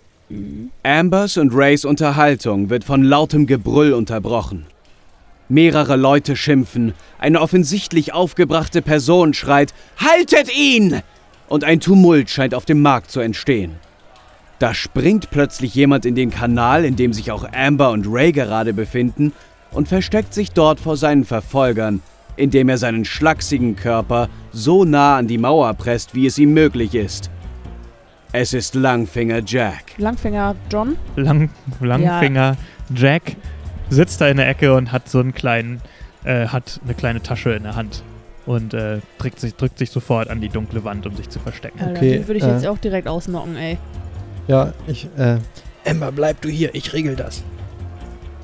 Ambers 0.83 1.37
und 1.37 1.55
Rays 1.55 1.85
Unterhaltung 1.85 2.71
wird 2.71 2.85
von 2.85 3.03
lautem 3.03 3.47
Gebrüll 3.47 3.93
unterbrochen. 3.93 4.67
Mehrere 5.49 5.97
Leute 5.97 6.37
schimpfen, 6.37 6.95
eine 7.19 7.41
offensichtlich 7.41 8.13
aufgebrachte 8.13 8.83
Person 8.83 9.35
schreit 9.35 9.75
Haltet 9.97 10.57
ihn! 10.57 11.03
Und 11.49 11.65
ein 11.65 11.81
Tumult 11.81 12.31
scheint 12.31 12.55
auf 12.55 12.65
dem 12.65 12.81
Markt 12.81 13.11
zu 13.11 13.19
entstehen. 13.19 13.77
Da 14.61 14.75
springt 14.75 15.31
plötzlich 15.31 15.75
jemand 15.75 16.07
in 16.07 16.15
den 16.15 16.31
Kanal, 16.31 16.85
in 16.85 16.95
dem 16.95 17.13
sich 17.13 17.33
auch 17.33 17.51
Amber 17.51 17.91
und 17.91 18.07
Ray 18.07 18.31
gerade 18.31 18.73
befinden, 18.73 19.33
und 19.73 19.89
versteckt 19.89 20.35
sich 20.35 20.53
dort 20.53 20.79
vor 20.79 20.97
seinen 20.97 21.25
Verfolgern, 21.25 22.03
indem 22.41 22.69
er 22.69 22.79
seinen 22.79 23.05
schlachsigen 23.05 23.77
Körper 23.77 24.29
so 24.53 24.85
nah 24.85 25.17
an 25.19 25.29
die 25.29 25.39
Mauer 25.39 25.75
presst, 25.75 26.15
wie 26.15 26.27
es 26.27 26.39
ihm 26.39 26.53
möglich 26.55 26.95
ist. 26.95 27.31
Es 28.33 28.55
ist 28.55 28.75
Langfinger 28.75 29.43
Jack. 29.45 29.85
Langfinger 29.99 30.55
John? 30.71 30.97
Lang, 31.17 31.51
Langfinger 31.81 32.57
Jack 32.95 33.37
sitzt 33.91 34.21
da 34.21 34.29
in 34.29 34.37
der 34.37 34.49
Ecke 34.49 34.75
und 34.75 34.93
hat 34.93 35.09
so 35.09 35.19
einen 35.19 35.35
kleinen, 35.35 35.81
äh, 36.25 36.47
hat 36.47 36.81
eine 36.85 36.95
kleine 36.95 37.23
Tasche 37.23 37.51
in 37.51 37.65
der 37.65 37.75
Hand 37.77 38.03
und 38.47 38.73
äh, 38.73 39.01
drückt, 39.19 39.41
sich, 39.41 39.55
drückt 39.57 39.79
sich 39.79 39.91
sofort 39.91 40.29
an 40.31 40.41
die 40.41 40.49
dunkle 40.49 40.85
Wand, 40.85 41.07
um 41.07 41.17
sich 41.17 41.29
zu 41.29 41.41
verstecken. 41.41 41.81
Alter, 41.81 41.97
Okay, 41.99 42.13
den 42.19 42.29
würde 42.29 42.39
ich 42.39 42.45
äh. 42.45 42.53
jetzt 42.53 42.67
auch 42.67 42.79
direkt 42.79 43.09
ausnocken, 43.09 43.57
ey. 43.57 43.79
Ja, 44.47 44.73
ich, 44.87 45.09
äh, 45.19 45.39
Ember, 45.85 46.13
bleib 46.13 46.41
du 46.41 46.49
hier, 46.49 46.75
ich 46.75 46.93
regel 46.93 47.17
das. 47.17 47.43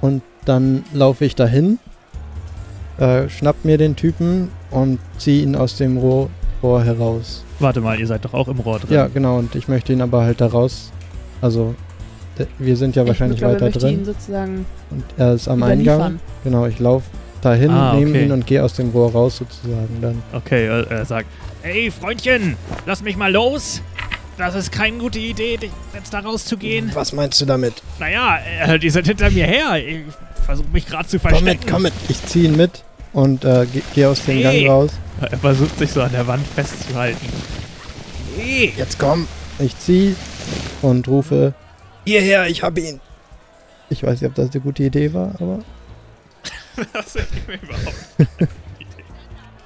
und 0.01 0.23
dann 0.45 0.85
laufe 0.93 1.25
ich 1.25 1.35
dahin, 1.35 1.79
äh, 2.99 3.29
schnapp 3.29 3.57
mir 3.65 3.79
den 3.79 3.97
Typen 3.97 4.49
und 4.71 4.99
ziehe 5.19 5.43
ihn 5.43 5.55
aus 5.57 5.77
dem 5.77 5.97
Rohr, 5.99 6.31
Rohr 6.63 6.83
heraus. 6.85 7.45
Warte 7.59 7.81
mal, 7.81 7.99
ihr 7.99 8.07
seid 8.07 8.25
doch 8.25 8.35
auch 8.35 8.49
im 8.49 8.59
Rohr 8.61 8.79
drin. 8.79 8.93
Ja, 8.95 9.07
genau, 9.09 9.39
und 9.39 9.55
ich 9.55 9.69
möchte 9.69 9.93
ihn 9.93 10.01
aber 10.03 10.23
halt 10.23 10.41
da 10.41 10.47
raus. 10.47 10.91
Also, 11.41 11.75
wir 12.59 12.77
sind 12.77 12.97
ja 12.97 13.07
wahrscheinlich 13.07 13.37
ich 13.37 13.41
glaube, 13.41 13.55
weiter 13.55 13.65
möchte 13.67 13.89
ihn 13.89 13.97
drin 13.97 14.05
sozusagen 14.05 14.67
und 14.91 15.05
er 15.17 15.35
ist 15.35 15.49
am 15.49 15.63
Eingang. 15.63 16.21
Genau, 16.45 16.67
ich 16.67 16.79
laufe 16.79 17.07
dahin, 17.43 17.71
Ah, 17.71 17.95
nehme 17.95 18.11
okay. 18.11 18.25
ihn 18.25 18.33
und 18.33 18.47
gehe 18.47 18.63
aus 18.63 18.75
dem 18.75 18.91
Rohr 18.91 19.13
raus 19.13 19.39
sozusagen 19.39 19.99
dann. 20.03 20.23
Okay, 20.33 20.67
er, 20.67 20.91
er 20.91 21.05
sagt, 21.05 21.29
ey 21.63 21.91
Freundchen, 21.91 22.57
lass 22.87 23.03
mich 23.03 23.17
mal 23.17 23.33
los. 23.33 23.81
Das 24.39 24.55
ist 24.55 24.71
keine 24.71 24.99
gute 24.99 25.19
Idee, 25.19 25.57
dich 25.57 25.71
jetzt 25.95 26.13
da 26.13 26.19
rauszugehen. 26.21 26.91
Was 26.93 27.15
meinst 27.15 27.41
du 27.41 27.47
damit? 27.47 27.83
Naja, 27.99 28.39
äh, 28.67 28.79
die 28.79 28.91
sind 28.91 29.07
hinter 29.07 29.31
mir 29.31 29.47
her. 29.47 29.77
Ich 29.79 30.01
versuche 30.45 30.69
mich 30.69 30.87
gerade 30.87 31.09
zu 31.09 31.19
Komm 31.19 31.31
verstecken. 31.31 31.61
mit, 31.65 31.73
komm 31.73 31.83
mit. 31.83 31.93
Ich 32.09 32.23
ziehe 32.27 32.45
ihn 32.51 32.57
mit 32.57 32.85
und 33.17 33.45
äh, 33.47 33.67
gehe 33.73 33.83
geh 33.95 34.05
aus 34.07 34.23
dem 34.25 34.37
Hey. 34.37 34.65
Gang 34.65 34.69
raus. 34.71 34.91
Er 35.23 35.39
versucht 35.39 35.79
sich 35.79 35.91
so 35.91 36.03
an 36.03 36.13
der 36.13 36.27
Wand 36.27 36.47
festzuhalten. 36.47 37.27
Hey, 38.37 38.73
Jetzt 38.77 38.99
komm. 38.99 39.27
Ich 39.59 39.77
ziehe 39.79 40.15
und 40.83 41.09
rufe, 41.09 41.55
Hierher, 42.05 42.47
ich 42.47 42.63
hab 42.63 42.77
ihn. 42.79 43.01
ich 43.89 44.03
weiß 44.03 44.21
nicht, 44.21 44.29
ob 44.29 44.35
das 44.35 44.51
eine 44.53 44.61
gute 44.61 44.83
Idee 44.85 45.13
war, 45.15 45.31
aber... 45.41 45.61
das 46.93 47.17
ist 47.17 47.29
mir 47.49 47.55
überhaupt 47.55 48.53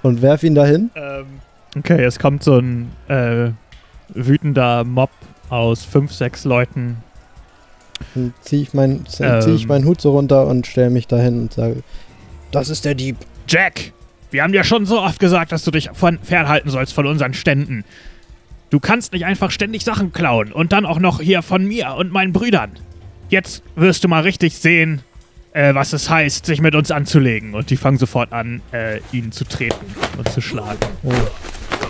Und 0.02 0.22
werf 0.22 0.44
ihn 0.44 0.54
dahin. 0.54 0.90
Ähm, 0.94 1.26
okay, 1.76 2.04
es 2.04 2.20
kommt 2.20 2.44
so 2.44 2.56
ein 2.58 2.92
äh, 3.08 3.50
wütender 4.10 4.84
Mob 4.84 5.10
aus 5.48 5.84
fünf, 5.84 6.12
sechs 6.14 6.44
Leuten. 6.44 6.98
Dann 8.14 8.32
ziehe 8.42 8.62
ich, 8.62 8.72
mein, 8.72 9.04
zieh 9.06 9.24
Ähm. 9.24 9.54
ich 9.56 9.66
meinen 9.66 9.84
Hut 9.86 10.00
so 10.00 10.12
runter 10.12 10.46
und 10.46 10.68
stelle 10.68 10.90
mich 10.90 11.08
dahin 11.08 11.40
und 11.40 11.52
sage, 11.52 11.82
Das 12.52 12.68
ist 12.68 12.84
der 12.84 12.94
Dieb. 12.94 13.16
Jack, 13.50 13.92
wir 14.30 14.44
haben 14.44 14.52
dir 14.52 14.62
schon 14.62 14.86
so 14.86 15.00
oft 15.00 15.18
gesagt, 15.18 15.50
dass 15.50 15.64
du 15.64 15.72
dich 15.72 15.90
von 15.92 16.20
fernhalten 16.20 16.70
sollst 16.70 16.92
von 16.92 17.04
unseren 17.04 17.34
Ständen. 17.34 17.84
Du 18.70 18.78
kannst 18.78 19.12
nicht 19.12 19.24
einfach 19.24 19.50
ständig 19.50 19.82
Sachen 19.82 20.12
klauen 20.12 20.52
und 20.52 20.70
dann 20.72 20.86
auch 20.86 21.00
noch 21.00 21.20
hier 21.20 21.42
von 21.42 21.64
mir 21.64 21.94
und 21.94 22.12
meinen 22.12 22.32
Brüdern. 22.32 22.70
Jetzt 23.28 23.64
wirst 23.74 24.04
du 24.04 24.08
mal 24.08 24.22
richtig 24.22 24.56
sehen, 24.56 25.02
äh, 25.52 25.74
was 25.74 25.92
es 25.92 26.08
heißt, 26.08 26.46
sich 26.46 26.60
mit 26.60 26.76
uns 26.76 26.92
anzulegen. 26.92 27.54
Und 27.54 27.70
die 27.70 27.76
fangen 27.76 27.98
sofort 27.98 28.32
an, 28.32 28.62
äh, 28.72 29.00
ihn 29.10 29.32
zu 29.32 29.42
treten 29.44 29.84
und 30.16 30.30
zu 30.30 30.40
schlagen. 30.40 30.78
oh, 31.02 31.12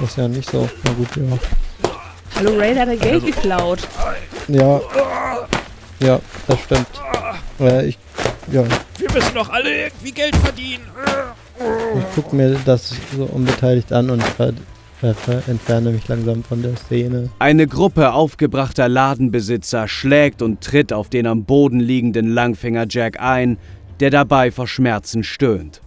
das 0.01 0.11
ist 0.13 0.17
ja 0.17 0.29
nicht 0.29 0.49
so. 0.51 0.67
Na 0.85 0.93
gut, 0.95 1.09
ja. 1.17 1.39
Hallo 2.37 2.57
Ray, 2.57 2.73
der 2.73 2.87
hat 2.87 3.01
Geld 3.01 3.15
Also- 3.23 3.27
geklaut. 3.27 3.89
Ja, 4.49 4.81
ja, 6.01 6.21
das 6.47 6.61
stimmt. 6.63 6.87
Äh, 7.61 7.89
ich, 7.89 7.99
ja, 8.51 8.65
Wir 8.97 9.13
müssen 9.13 9.35
doch 9.35 9.51
alle 9.51 9.85
irgendwie 9.85 10.13
Geld 10.13 10.35
verdienen. 10.37 10.85
Ich 11.99 12.15
gucke 12.15 12.35
mir 12.35 12.57
das 12.65 12.95
so 13.17 13.25
unbeteiligt 13.25 13.93
an 13.93 14.11
und 14.11 14.23
entferne 15.03 15.91
mich 15.91 16.09
langsam 16.09 16.43
von 16.43 16.63
der 16.63 16.77
Szene. 16.77 17.31
Eine 17.39 17.67
Gruppe 17.67 18.13
aufgebrachter 18.13 18.89
Ladenbesitzer 18.89 19.89
schlägt 19.89 20.43
und 20.43 20.61
tritt 20.61 20.93
auf 20.93 21.09
den 21.09 21.27
am 21.27 21.45
Boden 21.45 21.81
liegenden 21.81 22.29
Langfinger 22.33 22.87
Jack 22.89 23.21
ein, 23.21 23.59
der 24.01 24.11
dabei 24.11 24.51
vor 24.51 24.67
Schmerzen 24.67 25.23
stöhnt. 25.25 25.81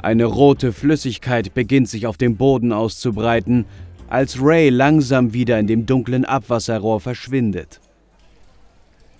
Eine 0.00 0.24
rote 0.24 0.72
Flüssigkeit 0.72 1.54
beginnt 1.54 1.88
sich 1.88 2.06
auf 2.06 2.16
dem 2.16 2.36
Boden 2.36 2.72
auszubreiten, 2.72 3.66
als 4.08 4.42
Ray 4.42 4.68
langsam 4.68 5.32
wieder 5.32 5.58
in 5.58 5.66
dem 5.66 5.86
dunklen 5.86 6.24
Abwasserrohr 6.24 7.00
verschwindet. 7.00 7.80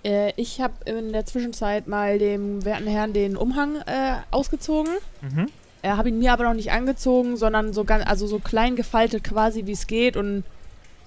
Äh, 0.04 0.32
ich 0.36 0.60
habe 0.60 0.74
in 0.84 1.12
der 1.12 1.24
Zwischenzeit 1.26 1.86
mal 1.86 2.18
dem 2.18 2.64
werten 2.64 2.86
Herrn 2.86 3.12
den 3.12 3.36
Umhang 3.36 3.76
äh, 3.86 4.16
ausgezogen. 4.30 4.92
Mhm. 5.20 5.48
Er 5.82 5.96
habe 5.96 6.08
ihn 6.08 6.18
mir 6.18 6.32
aber 6.32 6.44
noch 6.44 6.54
nicht 6.54 6.70
angezogen, 6.72 7.36
sondern 7.36 7.72
so 7.72 7.84
ganz, 7.84 8.04
also 8.06 8.26
so 8.26 8.38
klein 8.38 8.76
gefaltet 8.76 9.24
quasi 9.24 9.66
wie 9.66 9.72
es 9.72 9.86
geht 9.86 10.16
und 10.16 10.44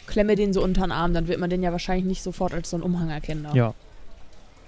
klemme 0.07 0.35
den 0.35 0.53
so 0.53 0.61
unter 0.63 0.81
den 0.81 0.91
Arm. 0.91 1.13
Dann 1.13 1.27
wird 1.27 1.39
man 1.39 1.49
den 1.49 1.63
ja 1.63 1.71
wahrscheinlich 1.71 2.05
nicht 2.05 2.23
sofort 2.23 2.53
als 2.53 2.69
so 2.69 2.77
einen 2.77 2.83
Umhang 2.83 3.09
erkennen. 3.09 3.47
Ja. 3.53 3.73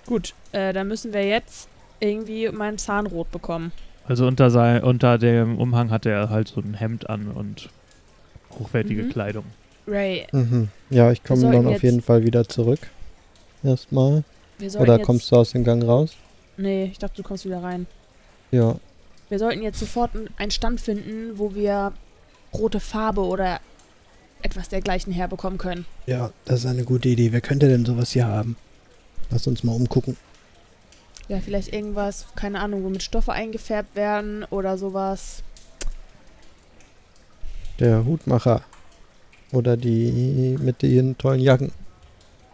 Gut, 0.05 0.33
äh, 0.53 0.71
dann 0.73 0.87
müssen 0.87 1.11
wir 1.13 1.25
jetzt 1.27 1.67
irgendwie 1.99 2.47
meinen 2.49 2.77
Zahnrot 2.77 3.31
bekommen. 3.31 3.71
Also 4.07 4.25
unter, 4.25 4.49
sein, 4.49 4.81
unter 4.83 5.17
dem 5.17 5.57
Umhang 5.57 5.89
hatte 5.91 6.09
er 6.09 6.29
halt 6.29 6.47
so 6.47 6.61
ein 6.61 6.73
Hemd 6.75 7.09
an 7.09 7.27
und 7.27 7.69
hochwertige 8.57 9.03
Mhm. 9.03 9.09
Kleidung. 9.09 9.43
Ray, 9.85 10.27
Mhm. 10.31 10.69
Ja, 10.89 11.11
ich 11.11 11.23
komme 11.23 11.51
dann 11.51 11.67
auf 11.67 11.83
jeden 11.83 12.01
Fall 12.01 12.23
wieder 12.23 12.47
zurück. 12.47 12.79
Erstmal. 13.63 14.23
Oder 14.79 14.97
jetzt... 14.97 15.05
kommst 15.05 15.31
du 15.31 15.35
aus 15.35 15.51
dem 15.51 15.63
Gang 15.63 15.83
raus? 15.83 16.11
Nee, 16.57 16.85
ich 16.85 16.97
dachte, 16.97 17.21
du 17.21 17.23
kommst 17.23 17.45
wieder 17.45 17.61
rein. 17.61 17.85
Ja. 18.51 18.75
Wir 19.29 19.39
sollten 19.39 19.61
jetzt 19.61 19.79
sofort 19.79 20.11
einen 20.37 20.51
Stand 20.51 20.81
finden, 20.81 21.37
wo 21.37 21.53
wir 21.53 21.93
rote 22.53 22.79
Farbe 22.79 23.21
oder 23.21 23.59
etwas 24.41 24.69
dergleichen 24.69 25.11
herbekommen 25.11 25.57
können. 25.57 25.85
Ja, 26.05 26.31
das 26.45 26.61
ist 26.61 26.65
eine 26.65 26.83
gute 26.83 27.09
Idee. 27.09 27.31
Wer 27.31 27.41
könnte 27.41 27.67
denn 27.67 27.85
sowas 27.85 28.11
hier 28.11 28.27
haben? 28.27 28.55
Lass 29.29 29.47
uns 29.47 29.63
mal 29.63 29.73
umgucken. 29.73 30.15
Ja, 31.27 31.39
vielleicht 31.41 31.73
irgendwas, 31.73 32.25
keine 32.35 32.61
Ahnung, 32.61 32.83
womit 32.83 33.03
Stoffe 33.03 33.33
eingefärbt 33.33 33.95
werden 33.95 34.45
oder 34.45 34.77
sowas. 34.77 35.43
Der 37.79 38.05
Hutmacher. 38.05 38.61
Oder 39.51 39.77
die 39.77 40.57
mit 40.59 40.81
den 40.81 41.17
tollen 41.17 41.41
Jacken. 41.41 41.71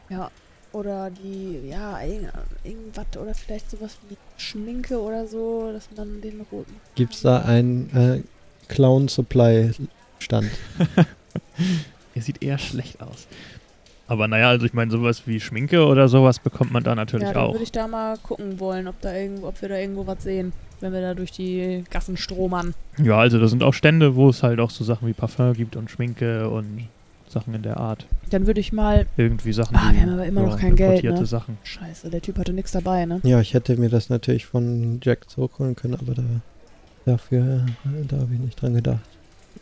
Ja. 0.10 0.32
Oder 0.73 1.12
die, 1.12 1.69
ja, 1.69 2.01
irgend, 2.01 2.31
irgendwas 2.63 3.05
oder 3.15 3.33
vielleicht 3.33 3.69
sowas 3.69 3.97
wie 4.09 4.17
Schminke 4.38 4.99
oder 4.99 5.27
so, 5.27 5.71
dass 5.71 5.88
man 5.95 6.19
den 6.19 6.41
roten. 6.51 6.75
Gibt's 6.95 7.21
da 7.21 7.41
einen 7.43 7.89
äh, 7.95 8.21
Clown 8.67 9.07
Supply 9.07 9.71
Stand? 10.19 10.49
Er 12.15 12.21
sieht 12.21 12.43
eher 12.43 12.57
schlecht 12.57 13.01
aus. 13.01 13.27
Aber 14.07 14.27
naja, 14.27 14.49
also 14.49 14.65
ich 14.65 14.73
meine, 14.73 14.91
sowas 14.91 15.23
wie 15.25 15.39
Schminke 15.39 15.86
oder 15.86 16.07
sowas 16.07 16.39
bekommt 16.39 16.71
man 16.71 16.83
da 16.83 16.93
natürlich 16.93 17.27
Ja, 17.27 17.33
dann 17.33 17.43
auch. 17.43 17.53
würde 17.53 17.63
ich 17.63 17.71
da 17.71 17.88
mal 17.88 18.17
gucken 18.17 18.59
wollen, 18.59 18.88
ob, 18.88 18.99
da 19.01 19.15
irgendwo, 19.15 19.47
ob 19.47 19.62
wir 19.62 19.69
da 19.69 19.77
irgendwo 19.77 20.05
was 20.05 20.21
sehen, 20.21 20.53
wenn 20.81 20.93
wir 20.93 21.01
da 21.01 21.13
durch 21.13 21.31
die 21.31 21.83
Gassen 21.89 22.17
stromern. 22.17 22.75
Ja, 22.97 23.17
also 23.17 23.39
da 23.39 23.47
sind 23.47 23.63
auch 23.63 23.73
Stände, 23.73 24.15
wo 24.15 24.29
es 24.29 24.43
halt 24.43 24.59
auch 24.59 24.69
so 24.69 24.83
Sachen 24.83 25.07
wie 25.07 25.13
Parfum 25.13 25.53
gibt 25.53 25.75
und 25.75 25.89
Schminke 25.89 26.49
und 26.49 26.88
Sachen 27.27 27.53
in 27.55 27.63
der 27.63 27.77
Art. 27.77 28.05
Dann 28.34 28.48
würde 28.48 28.60
ich 28.60 28.74
mal. 28.74 29.06
Irgendwie 29.15 29.54
Sachen 29.54 29.76
Ah, 29.78 29.91
wir 29.93 30.02
haben 30.02 30.13
aber 30.13 30.26
immer 30.26 30.41
noch 30.41 30.58
kein 30.60 30.76
Geld, 30.76 31.04
ne? 31.04 31.24
Sachen. 31.28 31.60
Scheiße, 31.63 32.10
der 32.10 32.19
Typ 32.19 32.39
hatte 32.39 32.52
nichts 32.52 32.72
dabei, 32.72 33.06
ne? 33.06 33.19
Ja, 33.22 33.39
ich 33.39 33.54
hätte 33.54 33.78
mir 33.78 33.89
das 33.89 34.10
natürlich 34.10 34.48
von 34.48 35.00
Jack 35.04 35.30
zurückholen 35.30 35.76
können, 35.76 35.93
aber 35.93 36.15
da, 36.15 36.24
dafür, 37.06 37.65
äh, 37.86 38.06
da 38.08 38.17
habe 38.17 38.34
ich 38.34 38.39
nicht 38.39 38.60
dran 38.60 38.74
gedacht. 38.74 39.02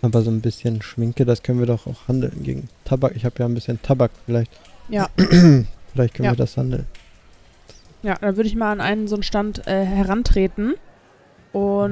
Aber 0.01 0.21
so 0.21 0.31
ein 0.31 0.39
bisschen 0.39 0.81
Schminke, 0.81 1.25
das 1.25 1.43
können 1.43 1.59
wir 1.59 1.65
doch 1.65 1.85
auch 1.85 2.07
handeln 2.07 2.43
gegen 2.43 2.69
Tabak. 2.85 3.13
Ich 3.17 3.25
habe 3.25 3.35
ja 3.39 3.45
ein 3.45 3.53
bisschen 3.53 3.81
Tabak, 3.81 4.11
vielleicht. 4.25 4.51
Ja. 4.87 5.09
vielleicht 5.17 6.13
können 6.13 6.25
Ja. 6.27 6.31
wir 6.31 6.37
das 6.37 6.55
handeln. 6.55 6.85
Ja, 8.03 8.15
dann 8.21 8.37
würde 8.37 8.47
ich 8.47 8.55
mal 8.55 8.71
an 8.71 8.79
einen 8.79 9.09
so 9.09 9.15
einen 9.17 9.23
Stand 9.23 9.67
äh, 9.67 9.83
herantreten 9.83 10.75
und 11.51 11.91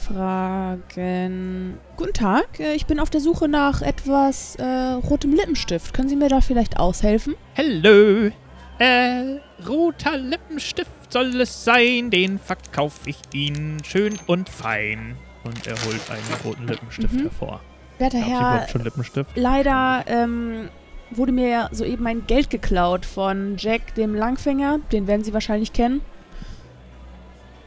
fragen: 0.00 1.78
Guten 1.96 2.12
Tag, 2.12 2.58
äh, 2.60 2.74
ich 2.74 2.86
bin 2.86 3.00
auf 3.00 3.10
der 3.10 3.20
Suche 3.20 3.48
nach 3.48 3.82
etwas 3.82 4.56
äh, 4.56 4.64
rotem 4.64 5.32
Lippenstift. 5.34 5.94
Können 5.94 6.08
Sie 6.08 6.16
mir 6.16 6.28
da 6.28 6.40
vielleicht 6.40 6.78
aushelfen? 6.78 7.34
Hallo, 7.56 8.30
äh, 8.78 9.38
roter 9.68 10.16
Lippenstift 10.16 10.90
soll 11.12 11.40
es 11.40 11.64
sein, 11.64 12.10
den 12.10 12.38
verkaufe 12.38 13.10
ich 13.10 13.18
Ihnen 13.32 13.82
schön 13.84 14.18
und 14.26 14.48
fein. 14.48 15.16
Und 15.44 15.66
er 15.66 15.74
holt 15.84 16.10
einen 16.10 16.40
roten 16.44 16.66
Lippenstift 16.68 17.14
Mhm. 17.14 17.20
hervor. 17.22 17.60
Werter 17.98 18.18
Herr, 18.18 18.68
schon 18.68 18.82
Lippenstift? 18.84 19.30
leider 19.36 20.04
ähm, 20.06 20.68
wurde 21.10 21.32
mir 21.32 21.48
ja 21.48 21.68
soeben 21.72 22.02
mein 22.04 22.26
Geld 22.26 22.48
geklaut 22.50 23.04
von 23.04 23.56
Jack, 23.58 23.94
dem 23.94 24.14
Langfinger. 24.14 24.78
Den 24.92 25.06
werden 25.06 25.24
Sie 25.24 25.34
wahrscheinlich 25.34 25.72
kennen. 25.72 26.00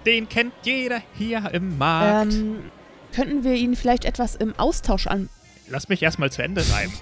Den 0.05 0.27
kennt 0.27 0.53
jeder 0.63 1.01
hier 1.13 1.49
im 1.53 1.77
Markt. 1.77 2.33
Ähm, 2.33 2.71
könnten 3.13 3.43
wir 3.43 3.53
Ihnen 3.53 3.75
vielleicht 3.75 4.05
etwas 4.05 4.35
im 4.35 4.57
Austausch 4.57 5.07
an. 5.07 5.29
Lass 5.69 5.87
mich 5.87 6.03
erstmal 6.03 6.31
zu 6.31 6.41
Ende 6.41 6.63
reimen. 6.73 6.93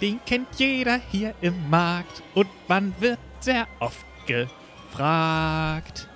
Den 0.00 0.20
kennt 0.26 0.48
jeder 0.56 1.00
hier 1.10 1.34
im 1.40 1.54
Markt 1.70 2.22
und 2.34 2.48
man 2.68 2.94
wird 3.00 3.18
sehr 3.40 3.66
oft 3.80 4.04
gefragt. 4.26 6.08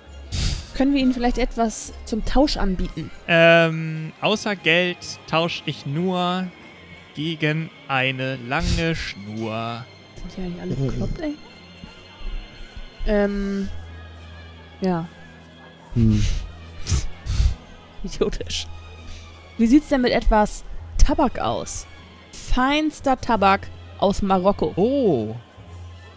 Können 0.75 0.93
wir 0.93 1.01
Ihnen 1.01 1.13
vielleicht 1.13 1.37
etwas 1.37 1.93
zum 2.05 2.23
Tausch 2.23 2.55
anbieten? 2.55 3.11
Ähm, 3.27 4.13
außer 4.21 4.55
Geld 4.55 4.97
tausche 5.27 5.63
ich 5.65 5.85
nur 5.85 6.47
gegen 7.15 7.69
eine 7.87 8.37
lange 8.47 8.95
Schnur. 8.95 9.85
Sind 10.15 10.37
die 10.37 10.41
eigentlich 10.41 10.61
alle 10.61 10.75
bekloppt, 10.75 11.21
ey? 11.21 11.35
Ähm. 13.07 13.67
Ja, 14.81 15.09
Hm. 15.95 16.23
idiotisch. 18.03 18.67
Wie 19.57 19.67
sieht's 19.67 19.89
denn 19.89 20.01
mit 20.01 20.13
etwas 20.13 20.63
Tabak 20.97 21.39
aus? 21.39 21.85
Feinster 22.31 23.19
Tabak 23.19 23.67
aus 23.97 24.21
Marokko. 24.21 24.73
Oh. 24.75 25.35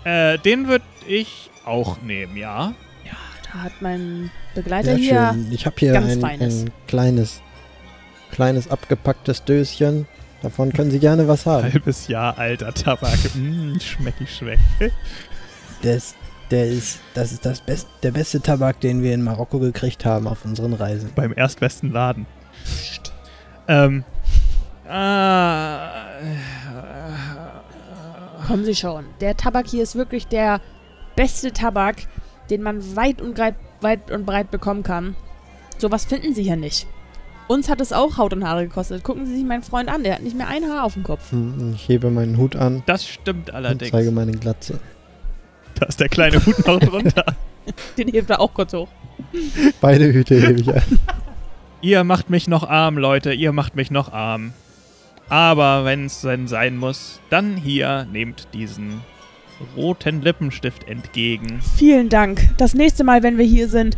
Äh, 0.04 0.38
den 0.38 0.68
würde 0.68 0.84
ich 1.06 1.50
auch 1.64 2.00
nehmen, 2.02 2.36
ja. 2.36 2.74
Ja, 3.04 3.12
da 3.52 3.62
hat 3.62 3.72
mein 3.80 4.30
Begleiter 4.54 4.96
Sehr 4.96 4.96
hier. 4.96 5.30
schön. 5.32 5.52
Ich 5.52 5.66
habe 5.66 5.76
hier 5.78 5.92
ganz 5.92 6.12
ein, 6.12 6.20
Feines. 6.20 6.64
ein 6.64 6.72
kleines, 6.86 7.42
kleines 8.30 8.68
abgepacktes 8.68 9.44
Döschen. 9.44 10.06
Davon 10.42 10.72
können 10.72 10.90
Sie 10.90 10.98
gerne 10.98 11.28
was 11.28 11.46
haben. 11.46 11.72
Halbes 11.72 12.08
Jahr 12.08 12.36
alter 12.36 12.74
Tabak. 12.74 13.18
Mm, 13.34 13.78
schmecki 13.78 14.26
schmeck. 14.26 14.58
Das, 15.82 16.14
Der 16.52 16.68
ist, 16.68 17.00
das 17.14 17.32
ist 17.32 17.44
das 17.46 17.60
Best, 17.62 17.88
der 18.02 18.10
beste 18.12 18.40
Tabak, 18.40 18.78
den 18.80 19.02
wir 19.02 19.14
in 19.14 19.22
Marokko 19.22 19.58
gekriegt 19.58 20.04
haben 20.04 20.28
auf 20.28 20.44
unseren 20.44 20.74
Reisen. 20.74 21.10
Beim 21.14 21.32
erstbesten 21.34 21.90
Laden. 21.90 22.26
Ähm. 23.68 24.04
Ah, 24.86 25.90
Kommen 28.46 28.64
Sie 28.66 28.74
schon. 28.74 29.06
Der 29.22 29.34
Tabak 29.36 29.66
hier 29.66 29.82
ist 29.82 29.94
wirklich 29.96 30.26
der 30.26 30.60
beste 31.16 31.52
Tabak, 31.52 31.96
den 32.50 32.62
man 32.62 32.96
weit 32.96 33.22
und, 33.22 33.34
breit, 33.34 33.54
weit 33.80 34.10
und 34.10 34.26
breit 34.26 34.50
bekommen 34.50 34.82
kann. 34.82 35.16
Sowas 35.78 36.04
finden 36.04 36.34
Sie 36.34 36.42
hier 36.42 36.56
nicht. 36.56 36.86
Uns 37.48 37.70
hat 37.70 37.80
es 37.80 37.92
auch 37.94 38.18
Haut 38.18 38.34
und 38.34 38.46
Haare 38.46 38.66
gekostet. 38.66 39.02
Gucken 39.04 39.24
Sie 39.26 39.34
sich 39.36 39.44
meinen 39.44 39.62
Freund 39.62 39.88
an, 39.88 40.02
der 40.04 40.16
hat 40.16 40.22
nicht 40.22 40.36
mehr 40.36 40.48
ein 40.48 40.64
Haar 40.68 40.84
auf 40.84 40.94
dem 40.94 41.02
Kopf. 41.02 41.32
Hm, 41.32 41.72
Ich 41.76 41.88
hebe 41.88 42.10
meinen 42.10 42.36
Hut 42.36 42.56
an 42.56 42.82
das 42.84 43.06
stimmt 43.08 43.48
und 43.48 43.54
allerdings. 43.54 43.90
zeige 43.90 44.10
meine 44.10 44.32
Glatze. 44.32 44.78
Da 45.78 45.86
ist 45.86 46.00
der 46.00 46.08
kleine 46.08 46.44
Hut 46.44 46.66
noch 46.66 46.80
drunter. 46.80 47.24
Den 47.96 48.08
hebt 48.08 48.30
er 48.30 48.40
auch 48.40 48.52
kurz 48.52 48.72
hoch. 48.72 48.88
Beide 49.80 50.12
Hüte 50.12 50.40
hebe 50.40 50.60
ich 50.60 50.68
an. 50.68 50.82
Ihr 51.80 52.04
macht 52.04 52.30
mich 52.30 52.48
noch 52.48 52.68
arm, 52.68 52.96
Leute, 52.98 53.32
ihr 53.32 53.52
macht 53.52 53.74
mich 53.74 53.90
noch 53.90 54.12
arm. 54.12 54.52
Aber 55.28 55.84
wenn 55.84 56.06
es 56.06 56.20
denn 56.20 56.46
sein 56.46 56.76
muss, 56.76 57.20
dann 57.30 57.56
hier 57.56 58.06
nehmt 58.12 58.48
diesen 58.52 59.00
roten 59.76 60.22
Lippenstift 60.22 60.88
entgegen. 60.88 61.60
Vielen 61.76 62.08
Dank. 62.08 62.50
Das 62.58 62.74
nächste 62.74 63.04
Mal, 63.04 63.22
wenn 63.22 63.38
wir 63.38 63.44
hier 63.44 63.68
sind, 63.68 63.96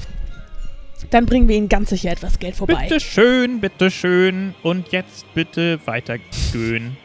dann 1.10 1.26
bringen 1.26 1.48
wir 1.48 1.56
Ihnen 1.56 1.68
ganz 1.68 1.90
sicher 1.90 2.10
etwas 2.10 2.38
Geld 2.38 2.56
vorbei. 2.56 2.87
Bitte 2.88 3.00
schön, 3.00 3.60
bitte 3.60 3.90
schön. 3.90 4.54
Und 4.62 4.92
jetzt 4.92 5.26
bitte 5.34 5.78
weitergehen. 5.87 6.96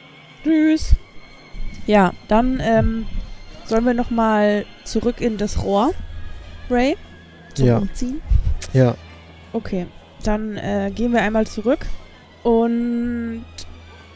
Tschüss. 0.44 0.96
Ja, 1.88 2.14
dann 2.28 2.62
ähm, 2.64 3.06
sollen 3.70 3.86
wir 3.86 3.94
nochmal 3.94 4.66
zurück 4.84 5.22
in 5.22 5.38
das 5.38 5.64
Rohr, 5.64 5.92
Ray? 6.70 6.98
Zum 7.54 7.68
Ja. 7.68 7.78
Umziehen? 7.78 8.22
Ja, 8.74 8.96
Okay, 9.52 9.88
dann 10.24 10.58
äh, 10.58 10.92
gehen 10.94 11.12
wir 11.12 11.22
einmal 11.22 11.48
zurück 11.48 11.86
und 12.44 13.44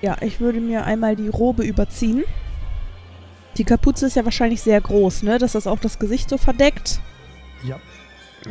ja, 0.01 0.17
ich 0.21 0.39
würde 0.39 0.59
mir 0.59 0.85
einmal 0.85 1.15
die 1.15 1.29
Robe 1.29 1.63
überziehen. 1.63 2.23
Die 3.57 3.63
Kapuze 3.63 4.07
ist 4.07 4.15
ja 4.15 4.25
wahrscheinlich 4.25 4.61
sehr 4.61 4.79
groß, 4.79 5.23
ne? 5.23 5.37
Dass 5.37 5.53
das 5.53 5.65
auch 5.65 5.79
das 5.79 5.97
Gesicht 5.97 6.29
so 6.29 6.37
verdeckt. 6.37 6.99
Ja. 7.63 7.79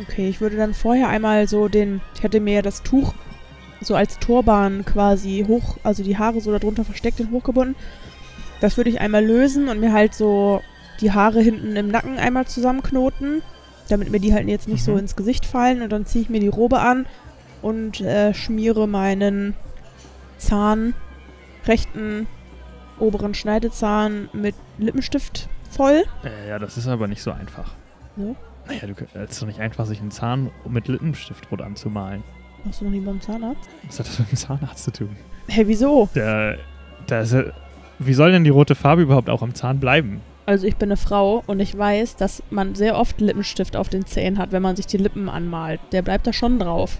Okay, 0.01 0.27
ich 0.27 0.41
würde 0.41 0.57
dann 0.57 0.73
vorher 0.73 1.07
einmal 1.09 1.47
so 1.47 1.67
den, 1.67 2.01
ich 2.15 2.23
hatte 2.23 2.39
mir 2.39 2.55
ja 2.55 2.61
das 2.61 2.83
Tuch 2.83 3.13
so 3.79 3.95
als 3.95 4.17
Turban 4.19 4.85
quasi 4.85 5.45
hoch, 5.47 5.77
also 5.83 6.03
die 6.03 6.17
Haare 6.17 6.41
so 6.41 6.57
darunter 6.57 6.83
versteckt 6.83 7.19
und 7.19 7.31
hochgebunden. 7.31 7.75
Das 8.61 8.77
würde 8.77 8.89
ich 8.89 9.01
einmal 9.01 9.25
lösen 9.25 9.67
und 9.67 9.79
mir 9.79 9.93
halt 9.93 10.13
so 10.13 10.61
die 11.03 11.11
Haare 11.11 11.41
hinten 11.41 11.75
im 11.75 11.89
Nacken 11.89 12.17
einmal 12.17 12.45
zusammenknoten, 12.47 13.41
damit 13.89 14.09
mir 14.09 14.19
die 14.19 14.33
halt 14.33 14.47
jetzt 14.47 14.67
nicht 14.67 14.83
so 14.83 14.93
Mhm. 14.93 14.99
ins 14.99 15.15
Gesicht 15.15 15.45
fallen. 15.45 15.81
Und 15.83 15.91
dann 15.91 16.05
ziehe 16.07 16.23
ich 16.23 16.29
mir 16.29 16.39
die 16.39 16.47
Robe 16.47 16.79
an 16.79 17.05
und 17.61 18.01
äh, 18.01 18.33
schmiere 18.33 18.87
meinen 18.87 19.53
Zahn, 20.37 20.93
rechten 21.67 22.27
oberen 22.99 23.33
Schneidezahn 23.33 24.29
mit 24.33 24.55
Lippenstift 24.77 25.47
voll. 25.69 26.03
Äh, 26.23 26.49
ja, 26.49 26.59
das 26.59 26.77
ist 26.77 26.87
aber 26.87 27.07
nicht 27.07 27.21
so 27.21 27.31
einfach. 27.31 27.73
Ja. 28.17 28.35
Naja, 28.67 28.87
du 28.87 28.93
es 29.13 29.31
ist 29.31 29.41
doch 29.41 29.47
nicht 29.47 29.59
einfach, 29.59 29.85
sich 29.85 29.99
einen 29.99 30.11
Zahn 30.11 30.49
mit 30.67 30.87
Lippenstift 30.87 31.51
rot 31.51 31.61
anzumalen. 31.61 32.23
Hast 32.65 32.79
du 32.79 32.85
noch 32.85 32.91
nie 32.91 33.01
beim 33.01 33.19
Zahnarzt? 33.19 33.69
Was 33.87 33.99
hat 33.99 34.07
das 34.07 34.19
mit 34.19 34.31
dem 34.31 34.37
Zahnarzt 34.37 34.83
zu 34.85 34.91
tun? 34.91 35.15
Hä, 35.47 35.63
wieso? 35.67 36.07
Der, 36.15 36.57
der 37.09 37.21
ist, 37.21 37.35
wie 37.99 38.13
soll 38.13 38.31
denn 38.31 38.45
die 38.45 38.49
rote 38.51 38.75
Farbe 38.75 39.01
überhaupt 39.01 39.29
auch 39.29 39.41
am 39.41 39.53
Zahn 39.53 39.79
bleiben? 39.81 40.21
Also 40.45 40.67
ich 40.67 40.75
bin 40.75 40.89
eine 40.89 40.97
Frau 40.97 41.41
und 41.47 41.59
ich 41.61 41.77
weiß, 41.77 42.17
dass 42.17 42.43
man 42.49 42.75
sehr 42.75 42.97
oft 42.97 43.21
Lippenstift 43.21 43.75
auf 43.77 43.87
den 43.89 44.05
Zähnen 44.05 44.37
hat, 44.37 44.51
wenn 44.51 44.61
man 44.61 44.75
sich 44.75 44.85
die 44.87 44.97
Lippen 44.97 45.29
anmalt. 45.29 45.79
Der 45.93 46.01
bleibt 46.01 46.27
da 46.27 46.33
schon 46.33 46.59
drauf. 46.59 46.99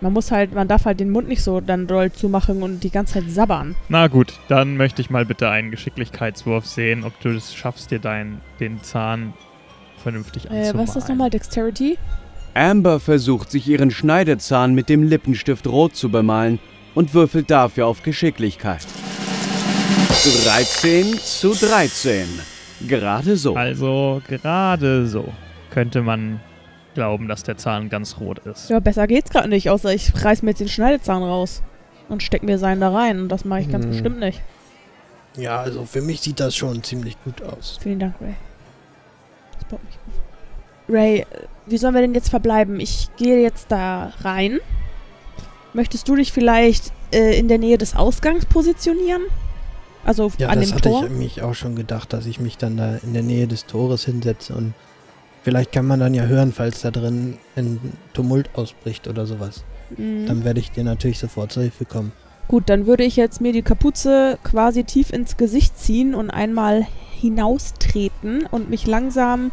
Man 0.00 0.12
muss 0.12 0.30
halt, 0.30 0.54
man 0.54 0.66
darf 0.68 0.86
halt 0.86 0.98
den 1.00 1.10
Mund 1.10 1.28
nicht 1.28 1.42
so 1.42 1.60
dann 1.60 1.86
doll 1.86 2.10
zumachen 2.10 2.62
und 2.62 2.82
die 2.82 2.90
ganze 2.90 3.14
Zeit 3.14 3.30
sabbern. 3.30 3.74
Na 3.88 4.06
gut, 4.08 4.32
dann 4.48 4.76
möchte 4.76 5.00
ich 5.02 5.10
mal 5.10 5.24
bitte 5.24 5.48
einen 5.50 5.70
Geschicklichkeitswurf 5.70 6.66
sehen, 6.66 7.04
ob 7.04 7.18
du 7.20 7.30
es 7.30 7.54
schaffst, 7.54 7.90
dir 7.90 7.98
dein, 8.00 8.40
den 8.60 8.82
Zahn 8.82 9.34
vernünftig 10.02 10.46
Äh, 10.46 10.48
anzumalen. 10.48 10.78
was 10.78 10.88
ist 10.90 10.96
das 10.96 11.08
nochmal? 11.08 11.30
Dexterity? 11.30 11.98
Amber 12.54 12.98
versucht 13.00 13.50
sich 13.50 13.66
ihren 13.68 13.90
Schneidezahn 13.90 14.74
mit 14.74 14.88
dem 14.88 15.02
Lippenstift 15.02 15.66
rot 15.66 15.96
zu 15.96 16.08
bemalen 16.10 16.58
und 16.94 17.12
würfelt 17.14 17.50
dafür 17.50 17.86
auf 17.86 18.02
Geschicklichkeit. 18.02 18.86
13 20.44 21.18
zu 21.18 21.54
13. 21.54 22.26
Gerade 22.88 23.36
so. 23.36 23.54
Also 23.54 24.20
gerade 24.28 25.06
so 25.06 25.32
könnte 25.70 26.02
man 26.02 26.40
glauben, 26.94 27.26
dass 27.28 27.42
der 27.42 27.56
Zahn 27.56 27.88
ganz 27.88 28.18
rot 28.20 28.38
ist. 28.40 28.70
Ja, 28.70 28.78
besser 28.80 29.06
geht's 29.06 29.30
gerade 29.30 29.48
nicht, 29.48 29.68
außer 29.70 29.92
ich 29.92 30.12
reiß 30.24 30.42
mir 30.42 30.50
jetzt 30.50 30.60
den 30.60 30.68
Schneidezahn 30.68 31.22
raus 31.22 31.62
und 32.08 32.22
steck 32.22 32.42
mir 32.44 32.58
seinen 32.58 32.80
da 32.80 32.90
rein. 32.90 33.20
Und 33.22 33.28
das 33.30 33.44
mache 33.44 33.60
ich 33.60 33.70
ganz 33.70 33.84
Hm. 33.84 33.90
bestimmt 33.90 34.20
nicht. 34.20 34.40
Ja, 35.36 35.60
also 35.60 35.84
für 35.84 36.00
mich 36.00 36.20
sieht 36.20 36.38
das 36.38 36.54
schon 36.54 36.82
ziemlich 36.84 37.16
gut 37.24 37.42
aus. 37.42 37.78
Vielen 37.82 37.98
Dank, 37.98 38.14
Ray. 38.20 38.34
Das 39.58 39.64
baut 39.64 39.80
mich 39.84 39.94
auf. 39.94 40.94
Ray, 40.94 41.20
äh, 41.20 41.24
wie 41.66 41.76
sollen 41.78 41.94
wir 41.94 42.02
denn 42.02 42.14
jetzt 42.14 42.28
verbleiben? 42.28 42.78
Ich 42.78 43.08
gehe 43.16 43.40
jetzt 43.42 43.72
da 43.72 44.12
rein. 44.22 44.60
Möchtest 45.72 46.06
du 46.08 46.14
dich 46.14 46.30
vielleicht 46.30 46.92
äh, 47.12 47.36
in 47.36 47.48
der 47.48 47.58
Nähe 47.58 47.78
des 47.78 47.96
Ausgangs 47.96 48.46
positionieren? 48.46 49.22
Also 50.04 50.30
Ja, 50.38 50.48
an 50.48 50.58
das 50.58 50.68
dem 50.68 50.74
hatte 50.76 50.88
Tor? 50.90 51.04
ich 51.04 51.10
mich 51.10 51.42
auch 51.42 51.54
schon 51.54 51.74
gedacht, 51.76 52.12
dass 52.12 52.26
ich 52.26 52.40
mich 52.40 52.56
dann 52.58 52.76
da 52.76 52.96
in 52.96 53.12
der 53.14 53.22
Nähe 53.22 53.46
des 53.46 53.66
Tores 53.66 54.04
hinsetze 54.04 54.54
und 54.54 54.74
vielleicht 55.42 55.72
kann 55.72 55.86
man 55.86 56.00
dann 56.00 56.14
ja 56.14 56.24
hören, 56.24 56.52
falls 56.52 56.82
da 56.82 56.90
drin 56.90 57.38
ein 57.56 57.78
Tumult 58.12 58.50
ausbricht 58.54 59.08
oder 59.08 59.26
sowas. 59.26 59.64
Mhm. 59.96 60.26
Dann 60.26 60.44
werde 60.44 60.60
ich 60.60 60.70
dir 60.70 60.84
natürlich 60.84 61.18
sofort 61.18 61.52
zur 61.52 61.62
Hilfe 61.62 61.84
kommen. 61.84 62.12
Gut, 62.48 62.64
dann 62.68 62.86
würde 62.86 63.04
ich 63.04 63.16
jetzt 63.16 63.40
mir 63.40 63.52
die 63.52 63.62
Kapuze 63.62 64.38
quasi 64.44 64.84
tief 64.84 65.10
ins 65.10 65.36
Gesicht 65.38 65.78
ziehen 65.78 66.14
und 66.14 66.30
einmal 66.30 66.86
hinaustreten 67.20 68.46
und 68.50 68.68
mich 68.68 68.86
langsam 68.86 69.50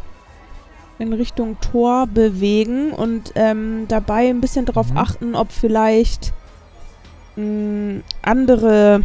in 0.98 1.12
Richtung 1.14 1.56
Tor 1.60 2.06
bewegen 2.06 2.92
und 2.92 3.32
ähm, 3.34 3.86
dabei 3.88 4.28
ein 4.28 4.40
bisschen 4.42 4.66
darauf 4.66 4.90
Mhm. 4.90 4.96
achten, 4.98 5.34
ob 5.34 5.50
vielleicht 5.52 6.32
mh, 7.36 8.02
andere 8.20 9.00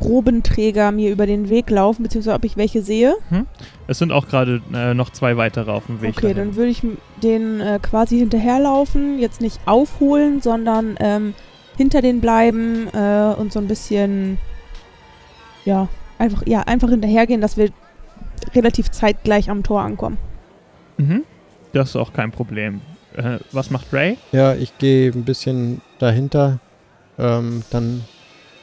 Robenträger 0.00 0.90
mir 0.92 1.10
über 1.10 1.26
den 1.26 1.48
Weg 1.48 1.70
laufen, 1.70 2.02
beziehungsweise 2.02 2.36
ob 2.36 2.44
ich 2.44 2.56
welche 2.56 2.82
sehe. 2.82 3.14
Es 3.86 3.98
sind 3.98 4.12
auch 4.12 4.28
gerade 4.28 4.62
äh, 4.72 4.94
noch 4.94 5.10
zwei 5.10 5.36
weitere 5.36 5.70
auf 5.70 5.86
dem 5.86 6.00
Weg. 6.00 6.16
Okay, 6.16 6.32
dahin. 6.32 6.36
dann 6.36 6.56
würde 6.56 6.70
ich 6.70 6.82
den 7.22 7.60
äh, 7.60 7.78
quasi 7.82 8.18
hinterherlaufen, 8.18 9.18
jetzt 9.18 9.40
nicht 9.40 9.60
aufholen, 9.66 10.40
sondern 10.40 10.96
ähm, 11.00 11.34
hinter 11.76 12.02
den 12.02 12.20
bleiben 12.20 12.88
äh, 12.92 13.34
und 13.38 13.52
so 13.52 13.58
ein 13.58 13.68
bisschen, 13.68 14.38
ja, 15.64 15.88
einfach, 16.18 16.42
ja, 16.46 16.60
einfach 16.62 16.88
hinterhergehen, 16.88 17.40
dass 17.40 17.56
wir 17.56 17.70
relativ 18.54 18.90
zeitgleich 18.90 19.50
am 19.50 19.62
Tor 19.62 19.82
ankommen. 19.82 20.18
Mhm. 20.96 21.24
Das 21.72 21.90
ist 21.90 21.96
auch 21.96 22.12
kein 22.12 22.30
Problem. 22.30 22.80
Äh, 23.14 23.38
was 23.50 23.70
macht 23.70 23.92
Ray? 23.92 24.18
Ja, 24.32 24.54
ich 24.54 24.76
gehe 24.78 25.10
ein 25.10 25.24
bisschen 25.24 25.80
dahinter, 25.98 26.60
ähm, 27.18 27.62
dann 27.70 28.04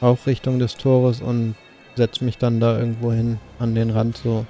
auch 0.00 0.26
Richtung 0.26 0.58
des 0.58 0.76
Tores 0.76 1.20
und 1.20 1.54
setze 1.96 2.24
mich 2.24 2.38
dann 2.38 2.60
da 2.60 2.78
irgendwo 2.78 3.12
hin 3.12 3.38
an 3.58 3.74
den 3.74 3.90
Rand, 3.90 4.16
so 4.16 4.46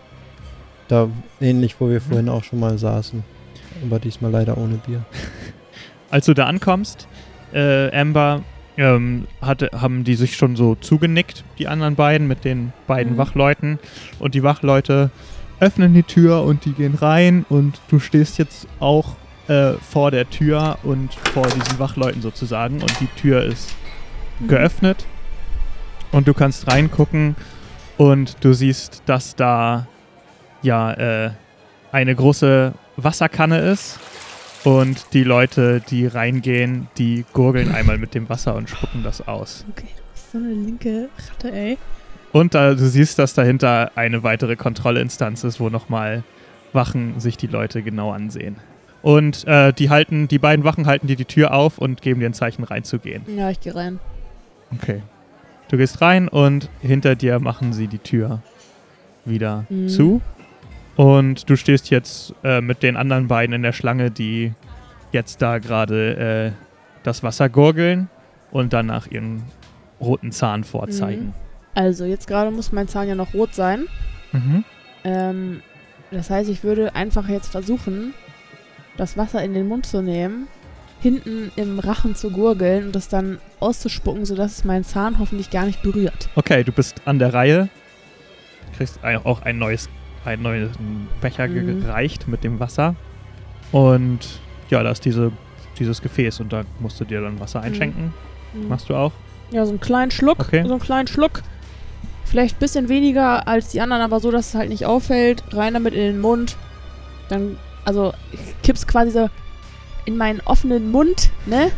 da 0.88 1.08
ähnlich, 1.40 1.76
wo 1.80 1.88
wir 1.88 2.00
vorhin 2.00 2.28
auch 2.28 2.44
schon 2.44 2.60
mal 2.60 2.78
saßen. 2.78 3.22
Aber 3.84 3.98
diesmal 3.98 4.30
leider 4.30 4.58
ohne 4.58 4.74
Bier. 4.74 5.02
Als 6.10 6.26
du 6.26 6.34
da 6.34 6.46
ankommst, 6.46 7.06
äh, 7.52 7.94
Amber, 7.96 8.42
ähm, 8.76 9.26
hatte, 9.40 9.70
haben 9.72 10.04
die 10.04 10.14
sich 10.14 10.36
schon 10.36 10.56
so 10.56 10.74
zugenickt, 10.74 11.44
die 11.58 11.68
anderen 11.68 11.94
beiden, 11.94 12.26
mit 12.26 12.44
den 12.44 12.72
beiden 12.86 13.14
Mhm. 13.14 13.18
Wachleuten. 13.18 13.78
Und 14.18 14.34
die 14.34 14.42
Wachleute 14.42 15.10
öffnen 15.60 15.92
die 15.94 16.02
Tür 16.02 16.42
und 16.42 16.64
die 16.64 16.72
gehen 16.72 16.94
rein 16.94 17.44
und 17.48 17.80
du 17.88 17.98
stehst 17.98 18.38
jetzt 18.38 18.66
auch 18.80 19.16
äh, 19.48 19.72
vor 19.74 20.10
der 20.10 20.28
Tür 20.30 20.78
und 20.82 21.12
vor 21.14 21.46
diesen 21.46 21.78
Wachleuten 21.78 22.22
sozusagen 22.22 22.80
und 22.80 22.92
die 23.00 23.08
Tür 23.20 23.42
ist 23.42 23.74
geöffnet 24.48 25.04
und 26.12 26.28
du 26.28 26.34
kannst 26.34 26.68
reingucken 26.68 27.36
und 27.96 28.42
du 28.44 28.52
siehst, 28.52 29.02
dass 29.06 29.36
da 29.36 29.86
ja 30.62 30.92
äh, 30.92 31.30
eine 31.92 32.14
große 32.14 32.72
Wasserkanne 32.96 33.58
ist 33.58 33.98
und 34.64 35.12
die 35.14 35.24
Leute, 35.24 35.80
die 35.80 36.06
reingehen, 36.06 36.88
die 36.98 37.24
gurgeln 37.32 37.74
einmal 37.74 37.98
mit 37.98 38.14
dem 38.14 38.28
Wasser 38.28 38.54
und 38.54 38.68
spucken 38.68 39.02
das 39.02 39.26
aus. 39.26 39.64
Okay, 39.70 39.88
du 39.96 40.02
bist 40.12 40.32
so 40.32 40.38
eine 40.38 40.48
linke 40.48 41.08
Ratte, 41.30 41.52
ey. 41.52 41.78
Und 42.32 42.54
da, 42.54 42.74
du 42.74 42.86
siehst, 42.86 43.18
dass 43.18 43.34
dahinter 43.34 43.92
eine 43.96 44.22
weitere 44.22 44.56
Kontrollinstanz 44.56 45.44
ist, 45.44 45.58
wo 45.58 45.68
nochmal 45.68 46.22
Wachen 46.72 47.18
sich 47.18 47.36
die 47.36 47.48
Leute 47.48 47.82
genau 47.82 48.12
ansehen. 48.12 48.56
Und 49.02 49.46
äh, 49.48 49.72
die 49.72 49.90
halten, 49.90 50.28
die 50.28 50.38
beiden 50.38 50.64
Wachen 50.64 50.86
halten 50.86 51.06
dir 51.06 51.16
die 51.16 51.24
Tür 51.24 51.52
auf 51.52 51.78
und 51.78 52.02
geben 52.02 52.20
dir 52.20 52.26
ein 52.26 52.34
Zeichen 52.34 52.64
reinzugehen. 52.64 53.22
Ja, 53.34 53.50
ich 53.50 53.60
gehe 53.60 53.74
rein. 53.74 53.98
Okay. 54.72 55.02
Du 55.70 55.76
gehst 55.76 56.00
rein 56.00 56.26
und 56.26 56.68
hinter 56.80 57.14
dir 57.14 57.38
machen 57.38 57.72
sie 57.72 57.86
die 57.86 57.98
Tür 57.98 58.42
wieder 59.24 59.66
Mhm. 59.68 59.88
zu. 59.88 60.20
Und 60.96 61.48
du 61.48 61.56
stehst 61.56 61.90
jetzt 61.90 62.34
äh, 62.42 62.60
mit 62.60 62.82
den 62.82 62.96
anderen 62.96 63.28
beiden 63.28 63.54
in 63.54 63.62
der 63.62 63.72
Schlange, 63.72 64.10
die 64.10 64.52
jetzt 65.12 65.40
da 65.40 65.58
gerade 65.58 66.16
äh, 66.16 66.52
das 67.04 67.22
Wasser 67.22 67.48
gurgeln 67.48 68.08
und 68.50 68.72
danach 68.72 69.06
ihren 69.06 69.44
roten 70.00 70.32
Zahn 70.32 70.64
vorzeigen. 70.64 71.34
Also, 71.74 72.04
jetzt 72.04 72.26
gerade 72.26 72.50
muss 72.50 72.72
mein 72.72 72.88
Zahn 72.88 73.06
ja 73.08 73.14
noch 73.14 73.32
rot 73.32 73.54
sein. 73.54 73.86
Mhm. 74.32 74.64
Ähm, 75.04 75.62
das 76.10 76.30
heißt, 76.30 76.50
ich 76.50 76.64
würde 76.64 76.96
einfach 76.96 77.28
jetzt 77.28 77.48
versuchen, 77.48 78.12
das 78.96 79.16
Wasser 79.16 79.42
in 79.44 79.54
den 79.54 79.68
Mund 79.68 79.86
zu 79.86 80.02
nehmen, 80.02 80.48
hinten 81.00 81.50
im 81.56 81.78
Rachen 81.78 82.14
zu 82.14 82.30
gurgeln 82.30 82.86
und 82.86 82.94
das 82.96 83.08
dann 83.08 83.38
auszuspucken, 83.58 84.24
sodass 84.26 84.58
es 84.58 84.64
meinen 84.64 84.84
Zahn 84.84 85.18
hoffentlich 85.18 85.50
gar 85.50 85.66
nicht 85.66 85.82
berührt. 85.82 86.28
Okay, 86.36 86.62
du 86.64 86.72
bist 86.72 87.00
an 87.06 87.18
der 87.18 87.32
Reihe. 87.34 87.68
Kriegst 88.76 89.02
ein, 89.02 89.16
auch 89.24 89.42
ein 89.42 89.58
neues, 89.58 89.88
einen 90.24 90.42
neuen 90.42 90.70
Becher 91.20 91.48
Mhm. 91.48 91.82
gereicht 91.82 92.28
mit 92.28 92.44
dem 92.44 92.60
Wasser. 92.60 92.94
Und 93.72 94.18
ja, 94.68 94.82
da 94.82 94.90
ist 94.90 95.04
diese, 95.04 95.32
dieses 95.78 96.02
Gefäß 96.02 96.40
und 96.40 96.52
da 96.52 96.62
musst 96.80 97.00
du 97.00 97.04
dir 97.04 97.20
dann 97.20 97.40
Wasser 97.40 97.60
einschenken. 97.62 98.12
Mhm. 98.54 98.68
Machst 98.68 98.88
du 98.88 98.94
auch? 98.94 99.12
Ja, 99.50 99.64
so 99.64 99.70
einen 99.70 99.80
kleinen 99.80 100.10
Schluck. 100.10 100.38
Okay. 100.40 100.62
So 100.64 100.70
einen 100.72 100.80
kleinen 100.80 101.08
Schluck. 101.08 101.42
Vielleicht 102.24 102.56
ein 102.56 102.60
bisschen 102.60 102.88
weniger 102.88 103.48
als 103.48 103.68
die 103.70 103.80
anderen, 103.80 104.02
aber 104.02 104.20
so, 104.20 104.30
dass 104.30 104.48
es 104.50 104.54
halt 104.54 104.68
nicht 104.68 104.86
auffällt. 104.86 105.42
Rein 105.52 105.74
damit 105.74 105.94
in 105.94 106.00
den 106.00 106.20
Mund. 106.20 106.56
Dann, 107.28 107.56
also, 107.84 108.12
ich 108.32 108.38
kipp's 108.62 108.86
quasi 108.86 109.10
so 109.10 109.28
in 110.04 110.16
meinen 110.16 110.40
offenen 110.44 110.90
Mund, 110.90 111.30
ne? 111.46 111.70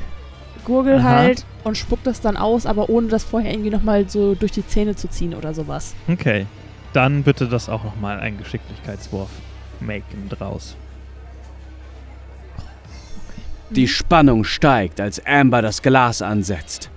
Gurgel 0.65 0.99
Aha. 0.99 1.09
halt 1.09 1.45
und 1.65 1.77
spuck 1.77 2.03
das 2.05 2.21
dann 2.21 2.37
aus, 2.37 2.67
aber 2.67 2.89
ohne 2.89 3.09
das 3.09 3.25
vorher 3.25 3.53
irgendwie 3.53 3.71
nochmal 3.71 4.09
so 4.09 4.35
durch 4.35 4.53
die 4.53 4.67
Zähne 4.67 4.95
zu 4.95 5.09
ziehen 5.09 5.35
oder 5.35 5.55
sowas. 5.55 5.95
Okay. 6.09 6.47
Dann 6.93 7.23
bitte 7.23 7.49
das 7.49 7.69
auch 7.69 7.85
nochmal 7.85 8.21
einen 8.21 8.39
Geschicklichkeitswurf 8.39 9.31
machen 9.81 10.29
draus. 10.29 10.77
Die 13.71 13.89
Spannung 13.89 14.45
steigt, 14.45 15.01
als 15.01 15.25
Amber 15.25 15.63
das 15.63 15.81
Glas 15.81 16.21
ansetzt. 16.21 16.91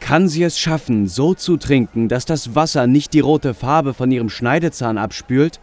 Kann 0.00 0.28
sie 0.28 0.42
es 0.42 0.58
schaffen, 0.58 1.06
so 1.06 1.34
zu 1.34 1.56
trinken, 1.56 2.08
dass 2.08 2.24
das 2.26 2.54
Wasser 2.54 2.86
nicht 2.86 3.14
die 3.14 3.20
rote 3.20 3.54
Farbe 3.54 3.94
von 3.94 4.10
ihrem 4.10 4.28
Schneidezahn 4.28 4.98
abspült? 4.98 5.60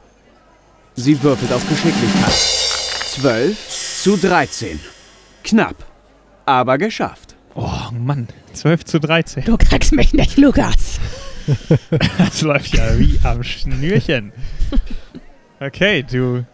Sie 0.95 1.21
würfelt 1.21 1.51
auf 1.51 1.67
Geschicklichkeit. 1.67 2.31
12 2.31 3.82
zu 4.03 4.17
13. 4.17 4.81
Knapp, 5.45 5.77
aber 6.45 6.77
geschafft. 6.77 7.37
Oh 7.55 7.89
Mann, 7.97 8.27
12 8.51 8.83
zu 8.83 8.99
13. 8.99 9.45
Du 9.45 9.55
kriegst 9.55 9.93
mich 9.93 10.11
nicht, 10.11 10.37
Lukas. 10.37 10.99
Das 12.17 12.41
läuft 12.41 12.75
ja 12.75 12.99
wie 12.99 13.17
am 13.23 13.43
Schnürchen. 13.43 14.33
Okay, 15.61 16.03
du 16.03 16.45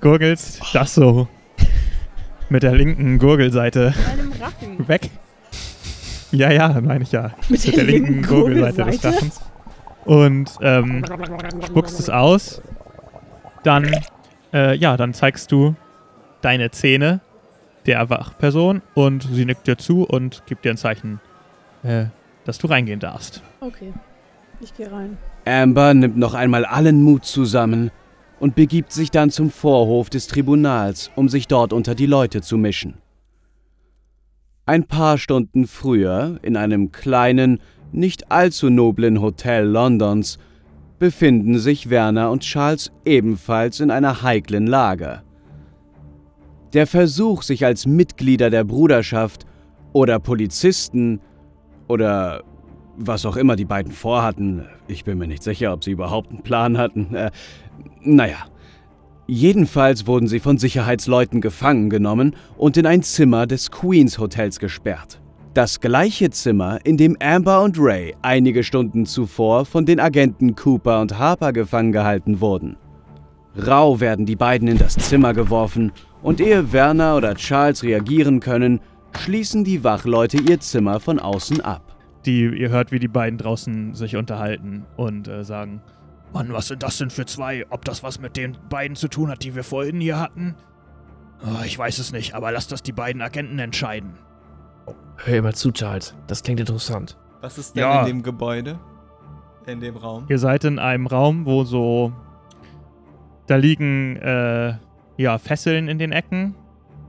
gurgelst 0.00 0.60
das 0.72 0.94
so 0.94 1.26
mit 2.48 2.62
der 2.62 2.76
linken 2.76 3.18
Gurgelseite 3.18 3.92
weg. 4.78 5.10
Ja, 6.30 6.52
ja, 6.52 6.80
meine 6.80 7.02
ich 7.02 7.10
ja. 7.10 7.32
Mit, 7.48 7.66
Mit 7.66 7.76
der 7.76 7.82
linken 7.84 8.22
Gurgelseite 8.22 8.84
des 8.84 9.04
Rachens. 9.04 9.40
Und 10.04 10.52
ähm, 10.60 11.04
spuckst 11.66 11.98
es 11.98 12.08
aus. 12.08 12.62
Dann, 13.64 13.90
äh, 14.52 14.76
ja, 14.76 14.96
dann 14.96 15.14
zeigst 15.14 15.50
du 15.50 15.74
deine 16.44 16.70
Zähne 16.70 17.20
der 17.86 18.08
Wachperson 18.10 18.82
und 18.94 19.22
sie 19.22 19.44
nickt 19.44 19.66
dir 19.66 19.76
zu 19.78 20.04
und 20.04 20.44
gibt 20.46 20.64
dir 20.64 20.70
ein 20.70 20.76
Zeichen, 20.76 21.20
äh, 21.82 22.06
dass 22.44 22.58
du 22.58 22.66
reingehen 22.66 23.00
darfst. 23.00 23.42
Okay, 23.60 23.92
ich 24.60 24.74
gehe 24.74 24.90
rein. 24.90 25.18
Amber 25.44 25.94
nimmt 25.94 26.16
noch 26.16 26.34
einmal 26.34 26.64
allen 26.64 27.02
Mut 27.02 27.24
zusammen 27.24 27.90
und 28.38 28.54
begibt 28.54 28.92
sich 28.92 29.10
dann 29.10 29.30
zum 29.30 29.50
Vorhof 29.50 30.10
des 30.10 30.26
Tribunals, 30.26 31.10
um 31.16 31.28
sich 31.28 31.48
dort 31.48 31.72
unter 31.72 31.94
die 31.94 32.06
Leute 32.06 32.40
zu 32.40 32.56
mischen. 32.56 32.94
Ein 34.64 34.84
paar 34.84 35.18
Stunden 35.18 35.66
früher, 35.66 36.38
in 36.42 36.56
einem 36.56 36.92
kleinen, 36.92 37.60
nicht 37.90 38.30
allzu 38.30 38.70
noblen 38.70 39.20
Hotel 39.20 39.64
Londons, 39.64 40.38
befinden 40.98 41.58
sich 41.58 41.90
Werner 41.90 42.30
und 42.30 42.42
Charles 42.42 42.92
ebenfalls 43.04 43.80
in 43.80 43.90
einer 43.90 44.22
heiklen 44.22 44.68
Lage. 44.68 45.22
Der 46.72 46.86
Versuch, 46.86 47.42
sich 47.42 47.66
als 47.66 47.86
Mitglieder 47.86 48.48
der 48.48 48.64
Bruderschaft 48.64 49.44
oder 49.92 50.18
Polizisten 50.18 51.20
oder 51.86 52.42
was 52.96 53.26
auch 53.26 53.36
immer 53.36 53.56
die 53.56 53.66
beiden 53.66 53.92
vorhatten, 53.92 54.66
ich 54.88 55.04
bin 55.04 55.18
mir 55.18 55.26
nicht 55.26 55.42
sicher, 55.42 55.72
ob 55.72 55.84
sie 55.84 55.90
überhaupt 55.90 56.30
einen 56.30 56.42
Plan 56.42 56.78
hatten, 56.78 57.14
äh, 57.14 57.30
naja. 58.02 58.46
Jedenfalls 59.26 60.06
wurden 60.06 60.26
sie 60.26 60.40
von 60.40 60.58
Sicherheitsleuten 60.58 61.40
gefangen 61.40 61.90
genommen 61.90 62.34
und 62.56 62.76
in 62.76 62.86
ein 62.86 63.02
Zimmer 63.02 63.46
des 63.46 63.70
Queens 63.70 64.18
Hotels 64.18 64.58
gesperrt. 64.58 65.20
Das 65.54 65.80
gleiche 65.80 66.30
Zimmer, 66.30 66.78
in 66.84 66.96
dem 66.96 67.16
Amber 67.20 67.62
und 67.62 67.76
Ray 67.78 68.14
einige 68.22 68.64
Stunden 68.64 69.06
zuvor 69.06 69.64
von 69.64 69.86
den 69.86 70.00
Agenten 70.00 70.56
Cooper 70.56 71.00
und 71.00 71.18
Harper 71.18 71.52
gefangen 71.52 71.92
gehalten 71.92 72.40
wurden. 72.40 72.76
Rau 73.56 74.00
werden 74.00 74.24
die 74.26 74.36
beiden 74.36 74.68
in 74.68 74.78
das 74.78 74.94
Zimmer 74.94 75.34
geworfen 75.34 75.92
und 76.22 76.40
ehe 76.40 76.72
Werner 76.72 77.16
oder 77.16 77.34
Charles 77.34 77.82
reagieren 77.82 78.40
können, 78.40 78.80
schließen 79.16 79.64
die 79.64 79.84
Wachleute 79.84 80.38
ihr 80.38 80.58
Zimmer 80.60 81.00
von 81.00 81.18
außen 81.18 81.60
ab. 81.60 81.96
Die, 82.24 82.44
ihr 82.44 82.70
hört, 82.70 82.92
wie 82.92 82.98
die 82.98 83.08
beiden 83.08 83.38
draußen 83.38 83.94
sich 83.94 84.16
unterhalten 84.16 84.86
und 84.96 85.28
äh, 85.28 85.44
sagen, 85.44 85.82
Mann, 86.32 86.52
was 86.52 86.68
sind 86.68 86.82
das 86.82 86.96
denn 86.96 87.10
für 87.10 87.26
zwei? 87.26 87.66
Ob 87.68 87.84
das 87.84 88.02
was 88.02 88.20
mit 88.20 88.36
den 88.36 88.56
beiden 88.70 88.96
zu 88.96 89.08
tun 89.08 89.28
hat, 89.28 89.42
die 89.42 89.54
wir 89.54 89.64
vorhin 89.64 90.00
hier 90.00 90.18
hatten? 90.18 90.54
Ah, 91.44 91.64
ich 91.66 91.76
weiß 91.78 91.98
es 91.98 92.12
nicht, 92.12 92.34
aber 92.34 92.52
lasst 92.52 92.72
das 92.72 92.82
die 92.82 92.92
beiden 92.92 93.20
Agenten 93.20 93.58
entscheiden. 93.58 94.14
Hör 95.16 95.42
mal 95.42 95.54
zu, 95.54 95.72
Charles. 95.72 96.14
Das 96.26 96.42
klingt 96.42 96.60
interessant. 96.60 97.18
Was 97.42 97.58
ist 97.58 97.74
denn 97.76 97.82
Ja. 97.82 98.00
in 98.00 98.06
dem 98.06 98.22
Gebäude? 98.22 98.78
In 99.66 99.80
dem 99.80 99.96
Raum? 99.96 100.24
Ihr 100.28 100.38
seid 100.38 100.64
in 100.64 100.78
einem 100.78 101.06
Raum, 101.06 101.44
wo 101.44 101.64
so. 101.64 102.12
Da 103.46 103.56
liegen 103.56 104.16
äh, 104.16 104.74
ja 105.16 105.38
Fesseln 105.38 105.88
in 105.88 105.98
den 105.98 106.12
Ecken, 106.12 106.54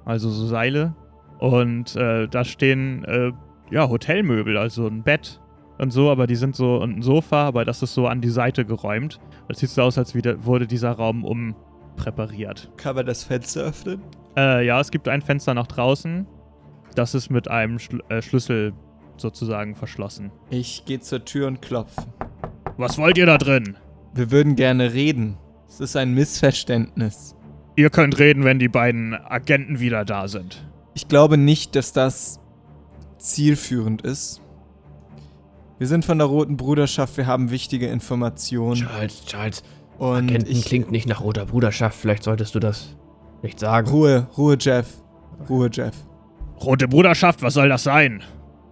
also 0.05 0.29
so 0.29 0.45
Seile. 0.45 0.95
Und 1.39 1.95
äh, 1.95 2.27
da 2.27 2.43
stehen 2.43 3.03
äh, 3.05 3.31
ja 3.71 3.89
Hotelmöbel, 3.89 4.57
also 4.57 4.87
ein 4.87 5.03
Bett 5.03 5.41
und 5.77 5.91
so, 5.91 6.09
aber 6.09 6.27
die 6.27 6.35
sind 6.35 6.55
so 6.55 6.77
und 6.77 6.97
ein 6.97 7.01
Sofa, 7.01 7.45
aber 7.45 7.65
das 7.65 7.81
ist 7.81 7.93
so 7.93 8.07
an 8.07 8.21
die 8.21 8.29
Seite 8.29 8.65
geräumt. 8.65 9.19
Es 9.49 9.59
sieht 9.59 9.69
so 9.69 9.81
aus, 9.81 9.97
als 9.97 10.15
wieder, 10.15 10.45
wurde 10.45 10.67
dieser 10.67 10.91
Raum 10.91 11.25
umpräpariert. 11.25 12.71
Kann 12.77 12.95
man 12.95 13.05
das 13.05 13.23
Fenster 13.23 13.61
öffnen? 13.61 14.01
Äh, 14.37 14.65
ja, 14.65 14.79
es 14.79 14.91
gibt 14.91 15.07
ein 15.07 15.21
Fenster 15.21 15.53
nach 15.53 15.67
draußen. 15.67 16.25
Das 16.95 17.15
ist 17.15 17.29
mit 17.29 17.49
einem 17.49 17.79
Schl 17.79 18.01
äh, 18.09 18.21
Schlüssel 18.21 18.73
sozusagen 19.17 19.75
verschlossen. 19.75 20.31
Ich 20.49 20.85
gehe 20.85 20.99
zur 20.99 21.23
Tür 21.25 21.47
und 21.47 21.61
klopfe. 21.61 22.01
Was 22.77 22.97
wollt 22.97 23.17
ihr 23.17 23.25
da 23.25 23.37
drin? 23.37 23.77
Wir 24.13 24.31
würden 24.31 24.55
gerne 24.55 24.93
reden. 24.93 25.37
Es 25.73 25.79
ist 25.79 25.95
ein 25.95 26.13
Missverständnis. 26.13 27.35
Ihr 27.75 27.89
könnt 27.89 28.19
reden, 28.19 28.43
wenn 28.43 28.59
die 28.59 28.67
beiden 28.67 29.15
Agenten 29.15 29.79
wieder 29.79 30.05
da 30.05 30.27
sind. 30.27 30.63
Ich 30.93 31.07
glaube 31.07 31.35
nicht, 31.35 31.75
dass 31.75 31.93
das 31.93 32.39
zielführend 33.17 34.03
ist. 34.03 34.39
Wir 35.79 35.87
sind 35.87 36.05
von 36.05 36.19
der 36.19 36.27
Roten 36.27 36.57
Bruderschaft, 36.57 37.17
wir 37.17 37.25
haben 37.25 37.49
wichtige 37.49 37.87
Informationen. 37.87 38.85
Charles, 38.87 39.25
Charles, 39.25 39.63
Und 39.97 40.29
Agenten 40.29 40.51
ich, 40.51 40.63
klingt 40.65 40.91
nicht 40.91 41.07
nach 41.07 41.21
roter 41.21 41.47
Bruderschaft. 41.47 41.99
Vielleicht 41.99 42.21
solltest 42.21 42.53
du 42.53 42.59
das 42.59 42.95
nicht 43.41 43.59
sagen. 43.59 43.89
Ruhe, 43.89 44.27
Ruhe, 44.37 44.57
Jeff. 44.59 45.01
Ruhe, 45.49 45.71
Jeff. 45.73 45.95
Rote 46.63 46.87
Bruderschaft, 46.87 47.41
was 47.41 47.55
soll 47.55 47.69
das 47.69 47.81
sein? 47.81 48.21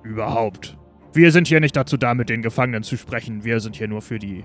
Überhaupt. 0.04 0.78
Wir 1.14 1.32
sind 1.32 1.48
hier 1.48 1.62
nicht 1.62 1.76
dazu 1.76 1.98
da, 1.98 2.14
mit 2.14 2.30
den 2.30 2.44
Gefangenen 2.44 2.84
zu 2.84 2.96
sprechen. 2.96 3.44
Wir 3.44 3.60
sind 3.60 3.76
hier 3.76 3.88
nur 3.88 4.04
für 4.04 4.20
die 4.20 4.44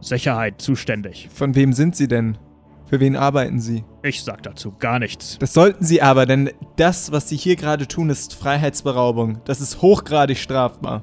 Sicherheit 0.00 0.60
zuständig. 0.60 1.28
Von 1.32 1.54
wem 1.54 1.72
sind 1.72 1.96
Sie 1.96 2.08
denn? 2.08 2.38
Für 2.86 3.00
wen 3.00 3.16
arbeiten 3.16 3.60
Sie? 3.60 3.84
Ich 4.02 4.22
sag 4.22 4.42
dazu 4.42 4.72
gar 4.78 4.98
nichts. 4.98 5.36
Das 5.38 5.52
sollten 5.52 5.84
Sie 5.84 6.00
aber, 6.00 6.24
denn 6.24 6.50
das, 6.76 7.12
was 7.12 7.28
Sie 7.28 7.36
hier 7.36 7.56
gerade 7.56 7.86
tun, 7.86 8.08
ist 8.08 8.34
Freiheitsberaubung. 8.34 9.40
Das 9.44 9.60
ist 9.60 9.82
hochgradig 9.82 10.38
strafbar. 10.38 11.02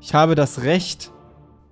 Ich 0.00 0.12
habe 0.12 0.34
das 0.34 0.62
Recht, 0.62 1.12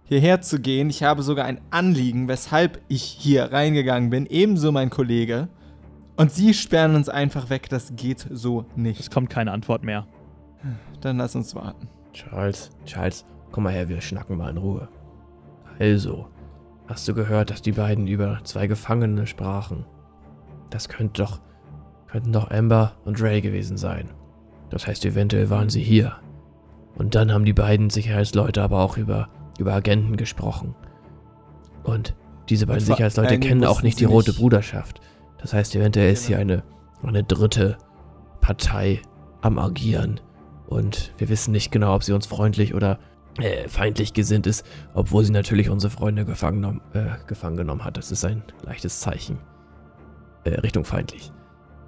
hierher 0.04 0.40
zu 0.42 0.60
gehen. 0.60 0.90
Ich 0.90 1.02
habe 1.02 1.22
sogar 1.22 1.44
ein 1.46 1.60
Anliegen, 1.70 2.28
weshalb 2.28 2.80
ich 2.88 3.02
hier 3.02 3.50
reingegangen 3.52 4.10
bin. 4.10 4.26
Ebenso 4.26 4.70
mein 4.70 4.90
Kollege. 4.90 5.48
Und 6.16 6.30
Sie 6.30 6.54
sperren 6.54 6.94
uns 6.94 7.08
einfach 7.08 7.50
weg. 7.50 7.68
Das 7.68 7.94
geht 7.96 8.24
so 8.30 8.66
Es 8.70 8.76
nicht. 8.76 9.10
kommt 9.10 9.28
keine 9.30 9.50
Antwort 9.50 9.82
mehr. 9.82 10.06
Dann 11.00 11.16
lass 11.16 11.34
uns 11.34 11.54
warten. 11.56 11.88
Charles, 12.12 12.70
Charles, 12.84 13.24
komm 13.50 13.64
mal 13.64 13.72
her, 13.72 13.88
wir 13.88 14.00
schnacken 14.00 14.36
mal 14.36 14.50
in 14.50 14.58
Ruhe. 14.58 14.88
Also, 15.80 16.28
hast 16.92 17.08
du 17.08 17.14
gehört, 17.14 17.50
dass 17.50 17.62
die 17.62 17.72
beiden 17.72 18.06
über 18.06 18.40
zwei 18.44 18.66
Gefangene 18.66 19.26
sprachen? 19.26 19.86
Das 20.68 20.90
könnte 20.90 21.22
doch, 21.22 21.40
könnten 22.06 22.32
doch 22.32 22.50
Amber 22.50 22.92
und 23.06 23.20
Ray 23.22 23.40
gewesen 23.40 23.78
sein. 23.78 24.10
Das 24.68 24.86
heißt, 24.86 25.04
eventuell 25.06 25.48
waren 25.48 25.70
sie 25.70 25.82
hier. 25.82 26.16
Und 26.94 27.14
dann 27.14 27.32
haben 27.32 27.46
die 27.46 27.54
beiden 27.54 27.88
Sicherheitsleute 27.88 28.62
aber 28.62 28.80
auch 28.80 28.98
über, 28.98 29.28
über 29.58 29.72
Agenten 29.72 30.16
gesprochen. 30.16 30.74
Und 31.82 32.14
diese 32.50 32.66
beiden 32.66 32.82
Und 32.82 32.86
Sicherheitsleute 32.86 33.38
kennen 33.40 33.64
auch 33.64 33.82
nicht 33.82 33.98
die 33.98 34.04
Rote 34.04 34.30
nicht- 34.30 34.38
Bruderschaft. 34.40 35.00
Das 35.38 35.54
heißt, 35.54 35.74
eventuell 35.74 36.12
ist 36.12 36.26
hier 36.26 36.38
eine, 36.38 36.62
eine 37.02 37.24
dritte 37.24 37.78
Partei 38.42 39.00
am 39.40 39.58
Agieren. 39.58 40.20
Und 40.66 41.14
wir 41.16 41.30
wissen 41.30 41.52
nicht 41.52 41.72
genau, 41.72 41.94
ob 41.94 42.04
sie 42.04 42.12
uns 42.12 42.26
freundlich 42.26 42.74
oder 42.74 42.98
äh, 43.38 43.68
feindlich 43.68 44.12
gesinnt 44.12 44.46
ist, 44.46 44.66
obwohl 44.94 45.24
sie 45.24 45.32
natürlich 45.32 45.70
unsere 45.70 45.90
Freunde 45.90 46.24
gefangen, 46.24 46.62
genommen- 46.62 46.80
äh, 46.92 47.16
gefangen 47.26 47.56
genommen 47.56 47.84
hat. 47.84 47.96
Das 47.96 48.12
ist 48.12 48.24
ein 48.24 48.42
leichtes 48.62 49.00
Zeichen. 49.00 49.38
Äh, 50.44 50.60
Richtung 50.60 50.84
feindlich. 50.84 51.32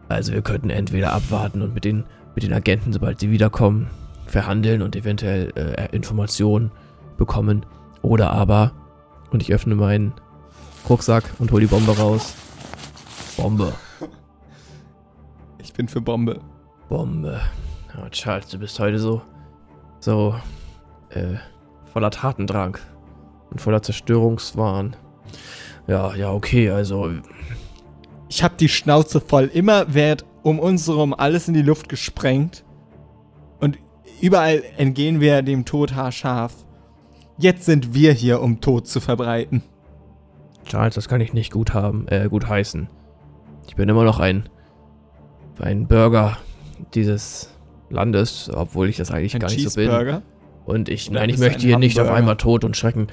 Also 0.09 0.33
wir 0.33 0.43
könnten 0.43 0.71
entweder 0.71 1.13
abwarten 1.13 1.63
und 1.63 1.75
mit 1.75 1.85
den, 1.85 2.05
mit 2.35 2.45
den 2.45 2.53
Agenten, 2.53 2.93
sobald 2.93 3.21
sie 3.21 3.31
wiederkommen, 3.31 3.89
verhandeln 4.27 4.83
und 4.83 4.97
eventuell 4.97 5.53
äh, 5.57 5.95
Informationen 5.95 6.71
bekommen. 7.17 7.65
Oder 8.03 8.31
aber, 8.31 8.73
und 9.31 9.43
ich 9.43 9.53
öffne 9.53 9.75
meinen 9.75 10.13
Rucksack 10.89 11.25
und 11.39 11.51
hole 11.53 11.63
die 11.63 11.67
Bombe 11.67 11.97
raus. 11.97 12.35
Bombe. 13.37 13.73
Ich 15.59 15.73
bin 15.73 15.89
für 15.89 16.01
Bombe. 16.01 16.41
Bombe. 16.89 17.41
Ja, 17.97 18.09
Charles, 18.11 18.49
du 18.49 18.59
bist 18.59 18.79
heute 18.79 18.99
so, 18.99 19.23
so, 20.01 20.35
äh, 21.15 21.37
voller 21.93 22.11
Tatendrang 22.11 22.79
und 23.51 23.61
voller 23.61 23.83
Zerstörungswahn. 23.83 24.97
Ja, 25.87 26.15
ja, 26.15 26.33
okay, 26.33 26.71
also, 26.71 27.11
Ich 28.29 28.43
hab 28.43 28.59
die 28.59 28.69
Schnauze 28.69 29.21
voll. 29.21 29.51
Immer 29.53 29.95
wird 29.95 30.25
um 30.43 30.59
uns 30.59 30.89
herum 30.89 31.15
alles 31.15 31.49
in 31.49 31.55
die 31.55 31.63
Luft 31.63 31.89
gesprengt. 31.89 32.65
Und 33.61 33.79
überall 34.21 34.63
entgehen 34.77 35.21
wir 35.21 35.43
dem 35.43 35.65
Tod 35.65 35.95
haarscharf. 35.95 36.55
Jetzt 37.39 37.65
sind 37.65 37.95
wir 37.95 38.13
hier, 38.13 38.41
um 38.41 38.61
Tod 38.61 38.87
zu 38.87 39.01
verbreiten. 39.01 39.63
Charles, 40.65 40.95
das 40.95 41.09
kann 41.09 41.21
ich 41.21 41.33
nicht 41.33 41.53
gut 41.53 41.75
haben, 41.75 42.07
äh, 42.09 42.29
gut 42.29 42.49
heißen. 42.49 42.89
Ich 43.69 43.77
bin 43.77 43.89
immer 43.89 44.05
noch 44.05 44.21
ein, 44.21 44.49
ein 45.61 45.87
Bürger 45.87 46.39
dieses 46.95 47.51
Landes, 47.91 48.51
obwohl 48.53 48.89
ich 48.89 48.97
das 48.97 49.11
eigentlich 49.11 49.35
Ein 49.35 49.41
gar 49.41 49.51
nicht 49.51 49.69
so 49.69 49.81
bin. 49.81 50.23
Und 50.67 50.89
ich, 50.89 51.11
nein, 51.11 51.29
ich 51.29 51.39
möchte 51.39 51.67
hier 51.67 51.79
nicht 51.79 51.99
auf 52.01 52.11
einmal 52.11 52.37
Tod 52.37 52.65
und 52.65 52.77
Schrecken. 52.77 53.09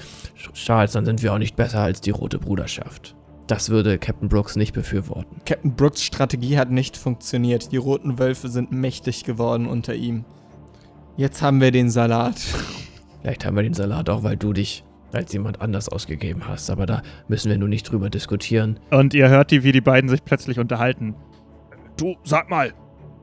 Charles, 0.53 0.93
dann 0.93 1.05
sind 1.05 1.21
wir 1.21 1.33
auch 1.33 1.37
nicht 1.37 1.55
besser 1.55 1.81
als 1.81 2.01
die 2.01 2.11
Rote 2.11 2.39
Bruderschaft. 2.39 3.15
Das 3.47 3.69
würde 3.69 3.97
Captain 3.97 4.29
Brooks 4.29 4.55
nicht 4.55 4.73
befürworten. 4.73 5.41
Captain 5.45 5.75
Brooks 5.75 6.03
Strategie 6.03 6.57
hat 6.57 6.71
nicht 6.71 6.95
funktioniert. 6.95 7.73
Die 7.73 7.77
roten 7.77 8.17
Wölfe 8.17 8.47
sind 8.47 8.71
mächtig 8.71 9.25
geworden 9.25 9.67
unter 9.67 9.93
ihm. 9.93 10.23
Jetzt 11.17 11.41
haben 11.41 11.59
wir 11.59 11.71
den 11.71 11.89
Salat. 11.89 12.35
Vielleicht 13.21 13.45
haben 13.45 13.55
wir 13.57 13.63
den 13.63 13.73
Salat 13.73 14.09
auch, 14.09 14.23
weil 14.23 14.37
du 14.37 14.53
dich 14.53 14.85
als 15.11 15.33
jemand 15.33 15.61
anders 15.61 15.89
ausgegeben 15.89 16.47
hast. 16.47 16.69
Aber 16.69 16.85
da 16.85 17.01
müssen 17.27 17.49
wir 17.49 17.57
nur 17.57 17.67
nicht 17.67 17.83
drüber 17.83 18.09
diskutieren. 18.09 18.79
Und 18.89 19.13
ihr 19.13 19.27
hört 19.27 19.51
die, 19.51 19.63
wie 19.63 19.73
die 19.73 19.81
beiden 19.81 20.09
sich 20.09 20.23
plötzlich 20.23 20.57
unterhalten. 20.57 21.15
Du, 21.97 22.15
sag 22.23 22.49
mal, 22.49 22.71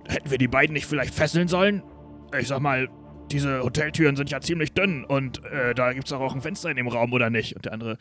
hätten 0.06 0.30
wir 0.30 0.38
die 0.38 0.48
beiden 0.48 0.74
nicht 0.74 0.86
vielleicht 0.86 1.14
fesseln 1.14 1.48
sollen? 1.48 1.82
Ich 2.38 2.48
sag 2.48 2.60
mal, 2.60 2.88
diese 3.30 3.62
Hoteltüren 3.62 4.16
sind 4.16 4.30
ja 4.30 4.40
ziemlich 4.40 4.72
dünn 4.72 5.04
und 5.04 5.44
äh, 5.44 5.74
da 5.74 5.92
gibt's 5.92 6.10
doch 6.10 6.20
auch 6.20 6.34
ein 6.34 6.40
Fenster 6.42 6.70
in 6.70 6.76
dem 6.76 6.88
Raum, 6.88 7.12
oder 7.12 7.30
nicht? 7.30 7.54
Und 7.56 7.64
der 7.64 7.72
andere, 7.72 7.98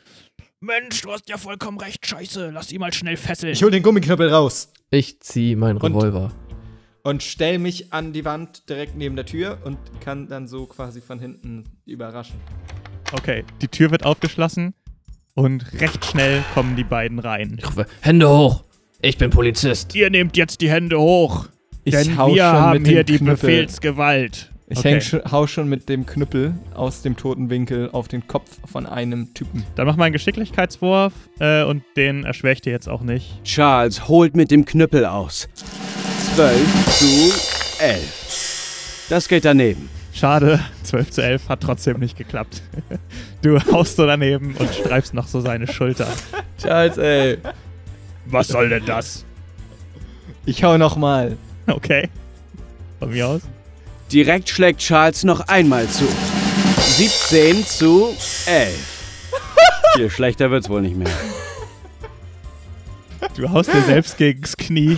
Mensch, 0.59 1.01
du 1.01 1.11
hast 1.11 1.29
ja 1.29 1.37
vollkommen 1.37 1.77
recht, 1.79 2.05
scheiße, 2.05 2.49
lass 2.53 2.67
die 2.67 2.79
mal 2.79 2.93
schnell 2.93 3.17
fesseln. 3.17 3.53
Ich 3.53 3.63
hol 3.63 3.71
den 3.71 3.83
Gummiknüppel 3.83 4.29
raus 4.29 4.71
Ich 4.89 5.19
ziehe 5.19 5.55
meinen 5.55 5.77
Revolver. 5.77 6.31
und 7.03 7.23
stell 7.23 7.59
mich 7.59 7.93
an 7.93 8.13
die 8.13 8.25
Wand 8.25 8.67
direkt 8.69 8.95
neben 8.97 9.15
der 9.15 9.25
Tür 9.25 9.59
und 9.63 9.77
kann 10.01 10.27
dann 10.27 10.47
so 10.47 10.65
quasi 10.65 11.01
von 11.01 11.19
hinten 11.19 11.63
überraschen. 11.85 12.39
Okay, 13.13 13.43
die 13.61 13.67
Tür 13.67 13.91
wird 13.91 14.03
aufgeschlossen 14.05 14.73
und 15.35 15.71
recht 15.79 16.03
schnell 16.05 16.43
kommen 16.53 16.75
die 16.75 16.83
beiden 16.83 17.19
rein. 17.19 17.55
Ich 17.59 17.67
rufe, 17.67 17.85
Hände 18.01 18.27
hoch! 18.29 18.63
Ich 19.01 19.17
bin 19.17 19.29
Polizist. 19.29 19.93
Ihr 19.93 20.09
nehmt 20.09 20.35
jetzt 20.37 20.59
die 20.59 20.69
Hände 20.71 20.99
hoch, 20.99 21.47
Ich 21.83 21.93
denn 21.93 22.17
hau 22.17 22.33
wir 22.33 22.43
schon 22.43 22.51
haben 22.51 22.81
mit 22.81 22.87
hier 22.87 23.03
dem 23.03 23.13
die 23.13 23.17
Knüppel. 23.19 23.35
Befehlsgewalt. 23.49 24.51
Ich 24.69 24.79
Okay. 24.79 24.99
häng 24.99 25.21
hau 25.31 25.47
schon 25.47 25.69
mit 25.69 25.87
dem 25.87 26.05
Knüppel 26.05 26.53
aus 26.73 27.01
dem 27.01 27.15
toten 27.15 27.49
Winkel 27.49 27.89
auf 27.91 28.09
den 28.09 28.27
Kopf 28.27 28.57
von 28.65 28.85
einem 28.85 29.33
Typen. 29.33 29.63
Dann 29.75 29.87
mach 29.87 29.95
mal 29.95 30.05
einen 30.05 30.13
Geschicklichkeitswurf 30.13 31.13
äh, 31.39 31.63
und 31.63 31.83
den 31.95 32.25
erschwere 32.25 32.51
ich 32.53 32.61
dir 32.61 32.71
jetzt 32.73 32.89
auch 32.89 33.01
nicht. 33.01 33.41
Charles 33.45 34.09
holt 34.09 34.35
mit 34.35 34.51
dem 34.51 34.65
Knüppel 34.65 35.05
aus. 35.05 35.47
12 36.35 36.85
zu 36.97 37.81
11. 37.81 39.05
Das 39.09 39.29
geht 39.29 39.45
daneben. 39.45 39.89
Schade, 40.11 40.59
12 40.83 41.11
zu 41.11 41.21
11 41.23 41.47
hat 41.47 41.61
trotzdem 41.61 41.99
nicht 41.99 42.17
geklappt. 42.17 42.61
Du 43.43 43.59
haust 43.71 43.95
so 43.97 44.05
daneben 44.07 44.55
und 44.57 44.73
streifst 44.73 45.13
noch 45.13 45.27
so 45.27 45.39
seine 45.41 45.67
Schulter. 45.67 46.07
Charles, 46.59 46.97
ey. 46.97 47.37
Was 48.25 48.47
soll 48.47 48.67
denn 48.69 48.83
das? 48.83 49.23
Ich 50.47 50.63
hau 50.63 50.77
nochmal. 50.79 51.37
Okay. 51.67 52.09
Von 52.99 53.11
mir 53.11 53.27
aus. 53.27 53.41
Direkt 54.11 54.49
schlägt 54.49 54.79
Charles 54.79 55.25
noch 55.25 55.41
einmal 55.49 55.87
zu. 55.89 56.07
17 56.77 57.65
zu 57.65 58.15
11. 58.45 58.97
Viel 59.95 60.09
schlechter 60.09 60.49
wird's 60.49 60.69
wohl 60.69 60.81
nicht 60.81 60.95
mehr. 60.95 61.11
Du 63.35 63.49
haust 63.49 63.73
dir 63.73 63.81
selbst 63.81 64.17
gegens 64.17 64.55
Knie 64.55 64.97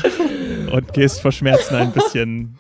und 0.72 0.94
gehst 0.94 1.22
vor 1.22 1.32
Schmerzen 1.32 1.76
ein 1.76 1.92
bisschen 1.92 2.56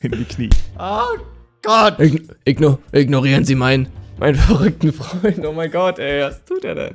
in 0.00 0.12
die 0.12 0.24
Knie. 0.24 0.50
Oh 0.78 1.18
Gott! 1.62 2.00
Ign 2.00 2.28
igno 2.44 2.78
ignorieren 2.90 3.44
Sie 3.44 3.54
meinen, 3.54 3.88
meinen 4.18 4.34
verrückten 4.34 4.92
Freund. 4.92 5.44
Oh 5.46 5.52
mein 5.52 5.70
Gott, 5.70 5.98
ey, 6.00 6.22
was 6.22 6.44
tut 6.44 6.64
er 6.64 6.74
denn? 6.74 6.94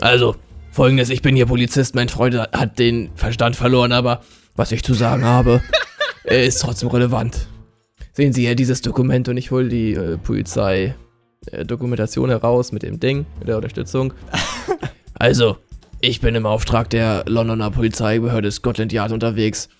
Also, 0.00 0.36
folgendes, 0.70 1.08
ich 1.08 1.22
bin 1.22 1.34
hier 1.34 1.46
Polizist, 1.46 1.94
mein 1.94 2.10
Freund 2.10 2.36
hat 2.36 2.78
den 2.78 3.10
Verstand 3.14 3.56
verloren, 3.56 3.92
aber 3.92 4.20
was 4.54 4.70
ich 4.72 4.82
zu 4.84 4.92
sagen 4.92 5.24
habe, 5.24 5.62
äh, 6.28 6.46
ist 6.46 6.60
trotzdem 6.60 6.88
relevant. 6.88 7.48
Sehen 8.12 8.32
Sie 8.32 8.42
hier 8.42 8.54
dieses 8.54 8.80
Dokument 8.80 9.28
und 9.28 9.36
ich 9.36 9.50
hole 9.50 9.68
die 9.68 9.92
äh, 9.94 10.16
Polizei 10.18 10.94
äh, 11.50 11.64
Dokumentation 11.64 12.30
heraus 12.30 12.72
mit 12.72 12.82
dem 12.82 12.98
Ding, 13.00 13.26
mit 13.38 13.48
der 13.48 13.56
Unterstützung. 13.56 14.12
Also, 15.18 15.56
ich 16.02 16.20
bin 16.20 16.34
im 16.34 16.44
Auftrag 16.44 16.90
der 16.90 17.24
Londoner 17.26 17.70
Polizeibehörde 17.70 18.50
Scotland 18.50 18.92
Yard 18.92 19.12
unterwegs. 19.12 19.70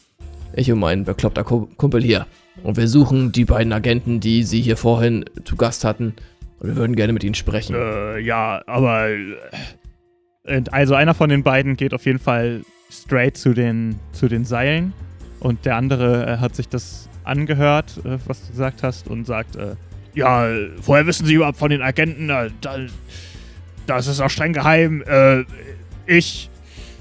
Ich 0.54 0.72
und 0.72 0.78
mein 0.78 1.04
bekloppter 1.04 1.44
Ku- 1.44 1.68
Kumpel 1.76 2.02
hier. 2.02 2.26
Und 2.62 2.78
wir 2.78 2.88
suchen 2.88 3.32
die 3.32 3.44
beiden 3.44 3.70
Agenten, 3.74 4.18
die 4.20 4.44
Sie 4.44 4.62
hier 4.62 4.78
vorhin 4.78 5.26
zu 5.44 5.56
Gast 5.56 5.84
hatten. 5.84 6.14
Und 6.58 6.68
wir 6.68 6.76
würden 6.76 6.96
gerne 6.96 7.12
mit 7.12 7.22
ihnen 7.22 7.34
sprechen. 7.34 7.76
Äh, 7.76 8.20
ja, 8.20 8.62
aber. 8.66 9.10
äh, 10.44 10.62
Also 10.70 10.94
einer 10.94 11.12
von 11.12 11.28
den 11.28 11.42
beiden 11.42 11.76
geht 11.76 11.92
auf 11.92 12.06
jeden 12.06 12.18
Fall 12.18 12.62
straight 12.90 13.36
zu 13.36 13.52
den, 13.52 13.96
zu 14.12 14.28
den 14.28 14.46
Seilen. 14.46 14.94
Und 15.40 15.64
der 15.64 15.76
andere 15.76 16.26
äh, 16.26 16.36
hat 16.38 16.56
sich 16.56 16.68
das 16.68 17.08
angehört, 17.24 17.98
äh, 18.04 18.18
was 18.26 18.42
du 18.46 18.52
gesagt 18.52 18.82
hast, 18.82 19.08
und 19.08 19.26
sagt, 19.26 19.56
äh, 19.56 19.74
ja, 20.14 20.48
woher 20.78 21.06
wissen 21.06 21.26
Sie 21.26 21.34
überhaupt 21.34 21.58
von 21.58 21.70
den 21.70 21.82
Agenten? 21.82 22.30
Äh, 22.30 22.50
da, 22.60 22.78
das 23.86 24.06
ist 24.06 24.20
auch 24.20 24.30
streng 24.30 24.52
geheim. 24.52 25.02
Äh, 25.06 25.44
ich 26.06 26.48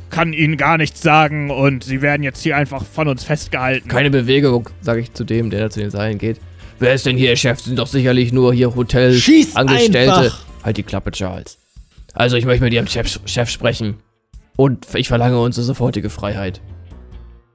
kann 0.10 0.34
Ihnen 0.34 0.58
gar 0.58 0.78
nichts 0.78 1.02
sagen 1.02 1.50
und 1.50 1.84
Sie 1.84 2.02
werden 2.02 2.24
jetzt 2.24 2.44
hier 2.44 2.58
einfach 2.58 2.84
von 2.86 3.08
uns 3.08 3.24
festgehalten. 3.24 3.88
Keine 3.88 4.10
Bewegung, 4.10 4.70
sage 4.82 5.02
ich 5.02 5.14
zu 5.14 5.24
dem, 5.24 5.50
der 5.50 5.62
da 5.62 5.70
zu 5.70 5.80
den 5.80 5.90
Seilen 5.90 6.18
geht. 6.18 6.40
Wer 6.80 6.94
ist 6.94 7.06
denn 7.06 7.18
hier 7.18 7.36
Chef? 7.36 7.62
Sind 7.62 7.80
doch 7.80 7.88
sicherlich 7.88 8.34
nur 8.34 8.54
hier 8.54 8.76
Hotel 8.76 9.14
Schieß 9.14 9.56
Angestellte. 9.56 10.14
einfach! 10.14 10.46
Halt 10.64 10.78
die 10.78 10.84
Klappe, 10.84 11.12
Charles. 11.12 11.58
Also, 12.14 12.38
ich 12.38 12.46
möchte 12.46 12.64
mit 12.64 12.74
Ihrem 12.74 12.88
Chef, 12.88 13.20
Chef 13.26 13.50
sprechen. 13.50 13.96
Und 14.58 14.88
ich 14.96 15.08
verlange 15.08 15.40
unsere 15.40 15.66
sofortige 15.66 16.10
Freiheit. 16.10 16.62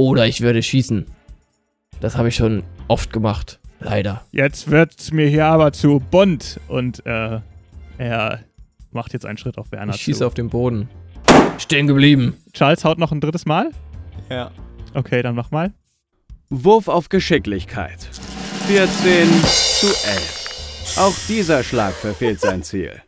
Oder 0.01 0.27
ich 0.27 0.41
werde 0.41 0.63
schießen. 0.63 1.05
Das 2.01 2.17
habe 2.17 2.29
ich 2.29 2.35
schon 2.35 2.63
oft 2.89 3.13
gemacht. 3.13 3.61
Leider. 3.81 4.23
Jetzt 4.33 4.71
wird's 4.71 5.13
mir 5.13 5.29
hier 5.29 5.45
aber 5.45 5.75
zu 5.75 6.01
bunt 6.11 6.59
und 6.69 7.05
äh, 7.05 7.41
er 7.99 8.41
macht 8.93 9.13
jetzt 9.13 9.27
einen 9.27 9.37
Schritt 9.37 9.59
auf 9.59 9.71
Werner 9.73 9.95
Ich 9.95 10.01
schieße 10.01 10.21
zu. 10.21 10.27
auf 10.27 10.33
den 10.33 10.49
Boden. 10.49 10.89
Stehen 11.59 11.87
geblieben. 11.87 12.39
Charles 12.55 12.83
haut 12.83 12.99
noch 12.99 13.13
ein 13.13 13.21
drittes 13.21 13.45
Mal. 13.45 13.73
Ja. 14.31 14.51
Okay, 14.95 15.21
dann 15.21 15.35
mach 15.35 15.51
mal. 15.51 15.75
Wurf 16.49 16.89
auf 16.89 17.11
Geschicklichkeit. 17.11 18.09
14 18.69 19.29
zu 19.45 19.87
11. 19.87 20.97
Auch 20.99 21.15
dieser 21.29 21.63
Schlag 21.63 21.93
verfehlt 21.93 22.41
sein 22.41 22.63
Ziel. 22.63 23.03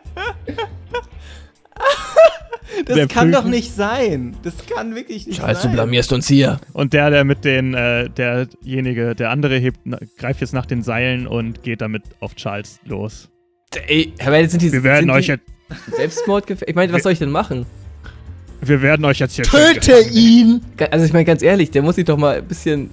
Das 2.86 2.96
Der 2.96 3.06
kann 3.08 3.30
doch 3.30 3.40
Prüfen- 3.42 3.50
nicht 3.50 3.74
sein. 3.74 4.36
Das 4.42 4.54
kann 4.66 4.94
wirklich 4.94 5.26
nicht 5.26 5.38
Charles, 5.40 5.58
du 5.58 5.64
sein. 5.64 5.72
blamierst 5.72 6.12
uns 6.12 6.26
hier. 6.28 6.60
Und 6.72 6.92
der, 6.92 7.10
der 7.10 7.24
mit 7.24 7.44
den, 7.44 7.74
äh, 7.74 8.08
derjenige, 8.10 9.14
der 9.14 9.30
andere 9.30 9.56
hebt, 9.58 9.78
na, 9.84 9.98
greift 10.18 10.40
jetzt 10.40 10.52
nach 10.54 10.66
den 10.66 10.82
Seilen 10.82 11.26
und 11.26 11.62
geht 11.62 11.80
damit 11.80 12.02
auf 12.20 12.34
Charles 12.36 12.80
los. 12.84 13.28
Ey, 13.86 14.12
aber 14.24 14.38
jetzt 14.38 14.52
sind 14.52 14.62
die 14.62 14.72
Wir 14.72 14.82
werden 14.82 15.06
sind 15.06 15.10
euch 15.10 15.26
die 15.26 15.32
jetzt, 15.32 15.44
Selbstmordgefährlich. 15.96 16.68
Ich 16.70 16.74
meine, 16.76 16.92
was 16.92 17.02
soll 17.02 17.12
ich 17.12 17.18
denn 17.18 17.30
machen? 17.30 17.66
wir 18.60 18.80
werden 18.80 19.04
euch 19.04 19.18
jetzt 19.18 19.34
hier 19.34 19.44
Töte 19.44 20.00
ihn! 20.12 20.62
Also 20.90 21.04
ich 21.04 21.12
meine 21.12 21.26
ganz 21.26 21.42
ehrlich, 21.42 21.70
der 21.70 21.82
muss 21.82 21.96
sich 21.96 22.06
doch 22.06 22.16
mal 22.16 22.36
ein 22.38 22.44
bisschen. 22.46 22.88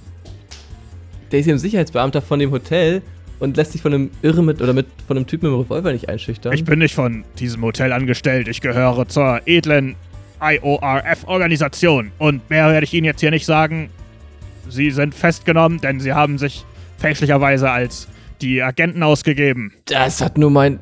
Der 1.30 1.40
ist 1.40 1.46
ja 1.46 1.54
ein 1.54 1.58
Sicherheitsbeamter 1.58 2.20
von 2.20 2.38
dem 2.40 2.50
Hotel 2.50 3.00
und 3.42 3.56
lässt 3.56 3.72
sich 3.72 3.82
von 3.82 3.92
einem 3.92 4.10
Irren 4.22 4.44
mit 4.44 4.62
oder 4.62 4.72
mit 4.72 4.86
von 5.06 5.16
einem 5.16 5.26
Typen 5.26 5.46
mit 5.46 5.54
einem 5.54 5.62
Revolver 5.62 5.92
nicht 5.92 6.08
einschüchtern. 6.08 6.52
Ich 6.52 6.64
bin 6.64 6.78
nicht 6.78 6.94
von 6.94 7.24
diesem 7.40 7.62
Hotel 7.62 7.92
angestellt. 7.92 8.46
Ich 8.46 8.60
gehöre 8.60 9.08
zur 9.08 9.40
edlen 9.46 9.96
IORF-Organisation. 10.40 12.12
Und 12.18 12.48
mehr 12.50 12.68
werde 12.70 12.84
ich 12.84 12.94
Ihnen 12.94 13.04
jetzt 13.04 13.18
hier 13.18 13.32
nicht 13.32 13.44
sagen. 13.44 13.90
Sie 14.68 14.92
sind 14.92 15.12
festgenommen, 15.12 15.80
denn 15.80 15.98
Sie 15.98 16.12
haben 16.12 16.38
sich 16.38 16.64
fälschlicherweise 16.98 17.68
als 17.68 18.06
die 18.40 18.62
Agenten 18.62 19.02
ausgegeben. 19.02 19.72
das 19.86 20.20
hat 20.20 20.38
nur 20.38 20.50
mein 20.50 20.78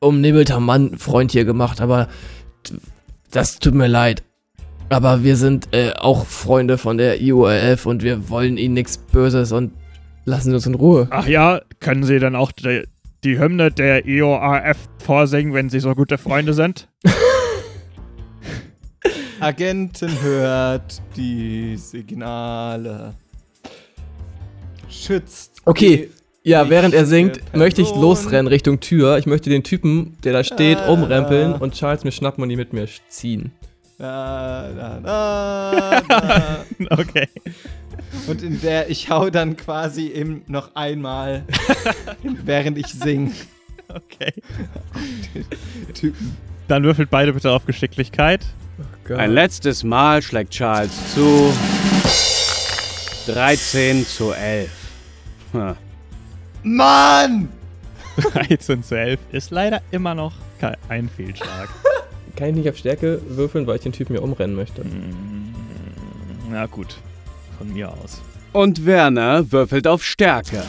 umnebelter 0.00 0.60
Mann 0.60 0.98
Freund 0.98 1.32
hier 1.32 1.46
gemacht, 1.46 1.80
aber 1.80 2.08
das 3.30 3.58
tut 3.58 3.74
mir 3.74 3.86
leid. 3.86 4.22
Aber 4.90 5.24
wir 5.24 5.36
sind 5.36 5.68
äh, 5.72 5.92
auch 5.94 6.26
Freunde 6.26 6.76
von 6.76 6.98
der 6.98 7.22
IORF 7.22 7.86
und 7.86 8.02
wir 8.02 8.28
wollen 8.28 8.58
ihnen 8.58 8.74
nichts 8.74 8.98
Böses 8.98 9.52
und 9.52 9.72
lassen 10.26 10.50
Sie 10.50 10.54
uns 10.54 10.66
in 10.66 10.74
Ruhe. 10.74 11.06
Ach 11.10 11.26
ja, 11.26 11.60
können 11.80 12.04
Sie 12.04 12.18
dann 12.18 12.36
auch 12.36 12.52
die, 12.52 12.82
die 13.24 13.38
Hymne 13.38 13.70
der 13.70 14.06
IORF 14.06 14.76
vorsingen, 15.02 15.54
wenn 15.54 15.70
Sie 15.70 15.80
so 15.80 15.94
gute 15.94 16.18
Freunde 16.18 16.52
sind? 16.52 16.88
Agenten 19.40 20.10
hört 20.22 21.00
die 21.16 21.76
Signale. 21.76 23.14
Schützt. 24.88 25.60
Okay, 25.64 26.10
Ja, 26.42 26.70
während 26.70 26.94
er 26.94 27.04
singt, 27.06 27.40
Person. 27.40 27.58
möchte 27.58 27.82
ich 27.82 27.90
losrennen 27.90 28.46
Richtung 28.46 28.78
Tür. 28.80 29.18
Ich 29.18 29.26
möchte 29.26 29.50
den 29.50 29.62
Typen, 29.64 30.16
der 30.24 30.32
da 30.32 30.44
steht, 30.44 30.78
Ah. 30.78 30.92
umrempeln 30.92 31.52
und 31.54 31.74
Charles 31.74 32.04
mir 32.04 32.12
schnappen 32.12 32.42
und 32.42 32.50
ihn 32.50 32.56
mit 32.56 32.72
mir 32.72 32.86
ziehen. 33.08 33.50
Da, 33.98 34.68
da, 34.74 35.00
da, 35.00 36.02
da. 36.08 36.64
Okay. 36.90 37.28
Und 38.26 38.42
in 38.42 38.60
der 38.60 38.90
ich 38.90 39.08
hau 39.08 39.30
dann 39.30 39.56
quasi 39.56 40.06
im 40.06 40.42
noch 40.46 40.74
einmal, 40.74 41.44
während 42.22 42.76
ich 42.78 42.88
sing, 42.88 43.32
Okay. 43.88 44.32
Typen. 45.94 46.36
Dann 46.68 46.82
würfelt 46.84 47.10
beide 47.10 47.32
bitte 47.32 47.50
auf 47.50 47.64
Geschicklichkeit. 47.66 48.44
Ein 49.16 49.32
letztes 49.32 49.84
Mal 49.84 50.22
schlägt 50.22 50.50
Charles 50.50 51.14
zu. 51.14 51.52
13 53.32 54.06
zu 54.06 54.32
11. 54.32 54.70
Hm. 55.52 55.74
Mann! 56.62 57.48
13 58.32 58.82
zu 58.82 58.96
11 58.96 59.20
ist 59.32 59.50
leider 59.50 59.82
immer 59.90 60.14
noch 60.14 60.32
kein 60.58 60.76
ein 60.88 61.08
Fehlschlag. 61.08 61.68
Kann 62.36 62.50
ich 62.50 62.54
nicht 62.56 62.68
auf 62.68 62.76
Stärke 62.76 63.20
würfeln, 63.28 63.66
weil 63.66 63.76
ich 63.76 63.82
den 63.82 63.92
Typen 63.92 64.12
mir 64.14 64.22
umrennen 64.22 64.54
möchte. 64.56 64.82
Mm, 64.84 65.54
Na 66.50 66.66
gut, 66.66 66.96
von 67.58 67.72
mir 67.72 67.90
aus. 67.90 68.20
Und 68.52 68.84
Werner 68.86 69.50
würfelt 69.52 69.86
auf 69.86 70.04
Stärke. 70.04 70.62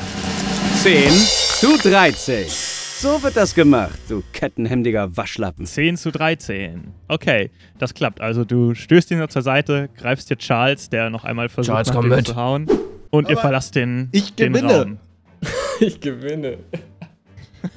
10 0.82 1.10
zu 1.12 1.78
13. 1.78 2.46
So 2.48 3.22
wird 3.22 3.38
das 3.38 3.54
gemacht, 3.54 4.00
du 4.10 4.24
kettenhemdiger 4.34 5.16
Waschlappen. 5.16 5.66
10 5.66 5.98
zu 5.98 6.12
13. 6.12 6.94
Okay, 7.08 7.52
das 7.78 7.94
klappt. 7.94 8.22
Also 8.22 8.44
du 8.44 8.74
stößt 8.74 9.12
ihn 9.12 9.24
zur 9.30 9.42
Seite, 9.42 9.90
greifst 9.98 10.30
dir 10.30 10.38
Charles, 10.38 10.90
der 10.90 11.10
noch 11.10 11.24
einmal 11.24 11.50
versucht 11.50 11.74
Charles, 11.74 11.88
nach 11.90 11.96
komm 11.96 12.10
dir 12.10 12.16
mit. 12.16 12.28
zu 12.28 12.36
hauen. 12.36 12.68
Und 13.12 13.28
ihr 13.30 13.34
Aber 13.34 13.42
verlasst 13.42 13.76
den, 13.76 14.10
ich 14.14 14.34
den 14.34 14.54
gewinne. 14.54 14.74
Raum. 14.80 14.98
Ich 15.80 16.00
gewinne. 16.02 16.58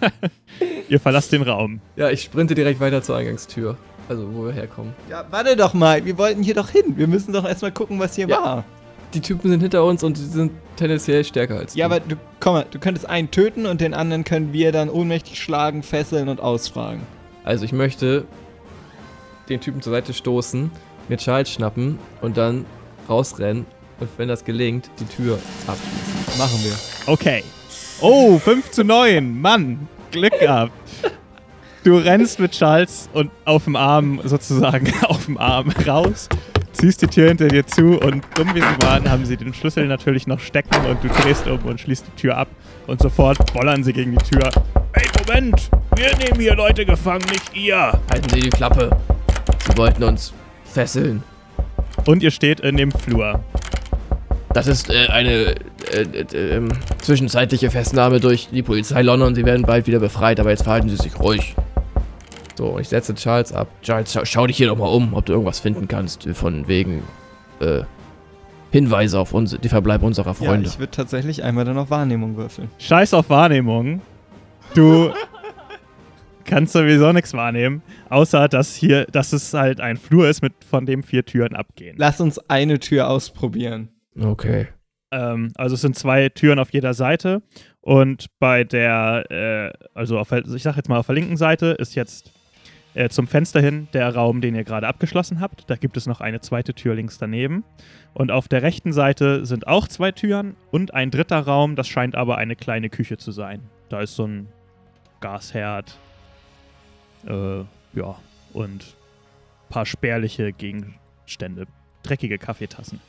Ihr 0.88 1.00
verlasst 1.00 1.32
den 1.32 1.42
Raum. 1.42 1.80
Ja, 1.96 2.10
ich 2.10 2.22
sprinte 2.22 2.54
direkt 2.54 2.80
weiter 2.80 3.02
zur 3.02 3.16
Eingangstür. 3.16 3.76
Also, 4.08 4.28
wo 4.34 4.44
wir 4.46 4.52
herkommen. 4.52 4.92
Ja, 5.08 5.24
warte 5.30 5.54
doch 5.56 5.72
mal, 5.72 6.04
wir 6.04 6.18
wollten 6.18 6.42
hier 6.42 6.54
doch 6.54 6.68
hin. 6.68 6.94
Wir 6.96 7.06
müssen 7.06 7.32
doch 7.32 7.44
erstmal 7.46 7.70
gucken, 7.72 7.98
was 8.00 8.16
hier 8.16 8.26
Ja. 8.28 8.42
war. 8.42 8.64
Die 9.14 9.20
Typen 9.20 9.50
sind 9.50 9.60
hinter 9.60 9.84
uns 9.84 10.02
und 10.04 10.16
die 10.16 10.22
sind 10.24 10.52
tendenziell 10.76 11.24
stärker 11.24 11.58
als 11.58 11.74
Ja, 11.74 11.88
du. 11.88 11.94
aber 11.94 12.04
du, 12.04 12.16
komm 12.40 12.54
mal, 12.54 12.66
du 12.70 12.78
könntest 12.78 13.08
einen 13.08 13.30
töten 13.30 13.66
und 13.66 13.80
den 13.80 13.92
anderen 13.94 14.24
können 14.24 14.52
wir 14.52 14.70
dann 14.72 14.88
ohnmächtig 14.88 15.40
schlagen, 15.40 15.82
fesseln 15.82 16.28
und 16.28 16.40
ausfragen. 16.40 17.00
Also, 17.44 17.64
ich 17.64 17.72
möchte 17.72 18.24
den 19.48 19.60
Typen 19.60 19.80
zur 19.82 19.92
Seite 19.92 20.12
stoßen, 20.12 20.70
mir 21.08 21.16
Charles 21.16 21.50
schnappen 21.50 21.98
und 22.20 22.36
dann 22.36 22.66
rausrennen 23.08 23.66
und 23.98 24.08
wenn 24.16 24.28
das 24.28 24.44
gelingt, 24.44 24.90
die 25.00 25.04
Tür 25.06 25.38
abschließen. 25.66 26.38
Machen 26.38 26.58
wir. 26.64 27.12
Okay. 27.12 27.42
Oh, 28.00 28.38
5 28.38 28.70
zu 28.70 28.84
9. 28.84 29.40
Mann, 29.40 29.88
Glück 30.10 30.38
gehabt. 30.38 30.72
Du 31.82 31.96
rennst 31.96 32.38
mit 32.38 32.52
Charles 32.52 33.08
und 33.14 33.30
auf 33.46 33.64
dem 33.64 33.74
Arm 33.74 34.20
sozusagen 34.24 34.92
auf 35.04 35.24
dem 35.24 35.38
Arm 35.38 35.70
raus, 35.86 36.28
ziehst 36.72 37.00
die 37.00 37.06
Tür 37.06 37.28
hinter 37.28 37.48
dir 37.48 37.66
zu 37.66 37.98
und 37.98 38.22
dumm 38.34 38.54
wie 38.54 38.60
sie 38.60 38.82
waren, 38.86 39.10
haben 39.10 39.24
sie 39.24 39.36
den 39.36 39.54
Schlüssel 39.54 39.86
natürlich 39.86 40.26
noch 40.26 40.40
stecken 40.40 40.84
und 40.86 41.02
du 41.02 41.08
drehst 41.08 41.46
um 41.46 41.58
und 41.64 41.80
schließt 41.80 42.04
die 42.06 42.20
Tür 42.20 42.36
ab 42.36 42.48
und 42.86 43.00
sofort 43.00 43.38
bollern 43.54 43.82
sie 43.82 43.94
gegen 43.94 44.12
die 44.12 44.24
Tür. 44.30 44.50
Ey, 44.92 45.06
Moment! 45.18 45.70
Wir 45.96 46.14
nehmen 46.16 46.40
hier 46.40 46.54
Leute 46.54 46.84
gefangen, 46.84 47.24
nicht 47.30 47.56
ihr! 47.56 47.98
Halten 48.10 48.28
Sie 48.28 48.40
die 48.40 48.50
Klappe. 48.50 48.90
Sie 49.66 49.76
wollten 49.76 50.02
uns 50.02 50.34
fesseln. 50.64 51.22
Und 52.06 52.22
ihr 52.22 52.30
steht 52.30 52.60
in 52.60 52.76
dem 52.76 52.90
Flur. 52.90 53.42
Das 54.52 54.66
ist 54.66 54.90
äh, 54.90 55.06
eine 55.08 55.54
äh, 55.92 56.02
äh, 56.02 56.56
ähm, 56.56 56.68
zwischenzeitliche 57.00 57.70
Festnahme 57.70 58.18
durch 58.20 58.48
die 58.50 58.62
Polizei 58.62 59.02
London. 59.02 59.34
Sie 59.34 59.44
werden 59.44 59.62
bald 59.62 59.86
wieder 59.86 60.00
befreit, 60.00 60.40
aber 60.40 60.50
jetzt 60.50 60.64
verhalten 60.64 60.88
Sie 60.88 60.96
sich 60.96 61.18
ruhig. 61.20 61.54
So, 62.56 62.78
ich 62.78 62.88
setze 62.88 63.14
Charles 63.14 63.52
ab. 63.52 63.68
Charles, 63.82 64.12
schau, 64.12 64.24
schau 64.24 64.46
dich 64.46 64.56
hier 64.56 64.66
doch 64.66 64.76
mal 64.76 64.88
um, 64.88 65.14
ob 65.14 65.24
du 65.24 65.32
irgendwas 65.32 65.60
finden 65.60 65.86
kannst. 65.86 66.26
äh, 66.26 66.34
Von 66.34 66.66
wegen 66.66 67.04
äh, 67.60 67.82
Hinweise 68.72 69.18
auf 69.20 69.32
uns, 69.32 69.56
die 69.62 69.68
Verbleib 69.68 70.02
unserer 70.02 70.28
Ja, 70.28 70.34
Freunde. 70.34 70.68
ich 70.68 70.78
würde 70.80 70.90
tatsächlich 70.90 71.42
einmal 71.44 71.64
dann 71.64 71.78
auf 71.78 71.90
Wahrnehmung 71.90 72.36
würfeln. 72.36 72.68
Scheiß 72.78 73.14
auf 73.14 73.30
Wahrnehmung. 73.30 74.02
Du 74.74 75.12
kannst 76.44 76.72
sowieso 76.72 77.12
nichts 77.12 77.32
wahrnehmen, 77.34 77.82
außer 78.08 78.48
dass 78.48 78.74
hier, 78.74 79.04
dass 79.06 79.32
es 79.32 79.54
halt 79.54 79.80
ein 79.80 79.96
Flur 79.96 80.28
ist, 80.28 80.42
mit 80.42 80.52
von 80.68 80.86
dem 80.86 81.02
vier 81.04 81.24
Türen 81.24 81.54
abgehen. 81.54 81.94
Lass 81.98 82.20
uns 82.20 82.38
eine 82.50 82.78
Tür 82.80 83.08
ausprobieren. 83.08 83.88
Okay. 84.22 84.68
Ähm, 85.12 85.52
also 85.56 85.74
es 85.74 85.80
sind 85.80 85.96
zwei 85.96 86.28
Türen 86.28 86.58
auf 86.58 86.72
jeder 86.72 86.94
Seite 86.94 87.42
und 87.80 88.26
bei 88.38 88.64
der, 88.64 89.24
äh, 89.30 89.88
also 89.94 90.18
auf, 90.18 90.30
ich 90.32 90.62
sag 90.62 90.76
jetzt 90.76 90.88
mal 90.88 90.98
auf 90.98 91.06
der 91.06 91.16
linken 91.16 91.36
Seite 91.36 91.68
ist 91.78 91.94
jetzt 91.94 92.32
äh, 92.94 93.08
zum 93.08 93.26
Fenster 93.26 93.60
hin 93.60 93.88
der 93.92 94.14
Raum, 94.14 94.40
den 94.40 94.54
ihr 94.54 94.64
gerade 94.64 94.86
abgeschlossen 94.86 95.40
habt. 95.40 95.68
Da 95.68 95.76
gibt 95.76 95.96
es 95.96 96.06
noch 96.06 96.20
eine 96.20 96.40
zweite 96.40 96.74
Tür 96.74 96.94
links 96.94 97.18
daneben. 97.18 97.64
Und 98.14 98.30
auf 98.30 98.48
der 98.48 98.62
rechten 98.62 98.92
Seite 98.92 99.46
sind 99.46 99.66
auch 99.66 99.86
zwei 99.88 100.12
Türen 100.12 100.56
und 100.70 100.94
ein 100.94 101.10
dritter 101.10 101.40
Raum, 101.40 101.76
das 101.76 101.88
scheint 101.88 102.16
aber 102.16 102.38
eine 102.38 102.56
kleine 102.56 102.90
Küche 102.90 103.16
zu 103.16 103.30
sein. 103.30 103.62
Da 103.88 104.00
ist 104.00 104.16
so 104.16 104.26
ein 104.26 104.48
Gasherd, 105.20 105.96
äh, 107.26 107.60
ja, 107.92 108.16
und 108.52 108.82
ein 108.82 109.68
paar 109.68 109.86
spärliche 109.86 110.52
Gegenstände. 110.52 111.66
Dreckige 112.02 112.38
Kaffeetassen. 112.38 113.00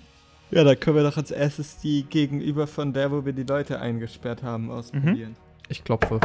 Ja, 0.51 0.63
da 0.65 0.75
können 0.75 0.97
wir 0.97 1.03
doch 1.03 1.17
als 1.17 1.31
erstes 1.31 1.77
die 1.77 2.03
gegenüber 2.03 2.67
von 2.67 2.91
der, 2.93 3.11
wo 3.11 3.23
wir 3.25 3.31
die 3.33 3.43
Leute 3.43 3.79
eingesperrt 3.79 4.43
haben, 4.43 4.69
ausprobieren. 4.69 5.35
Ich 5.69 5.83
klopfe. 5.83 6.19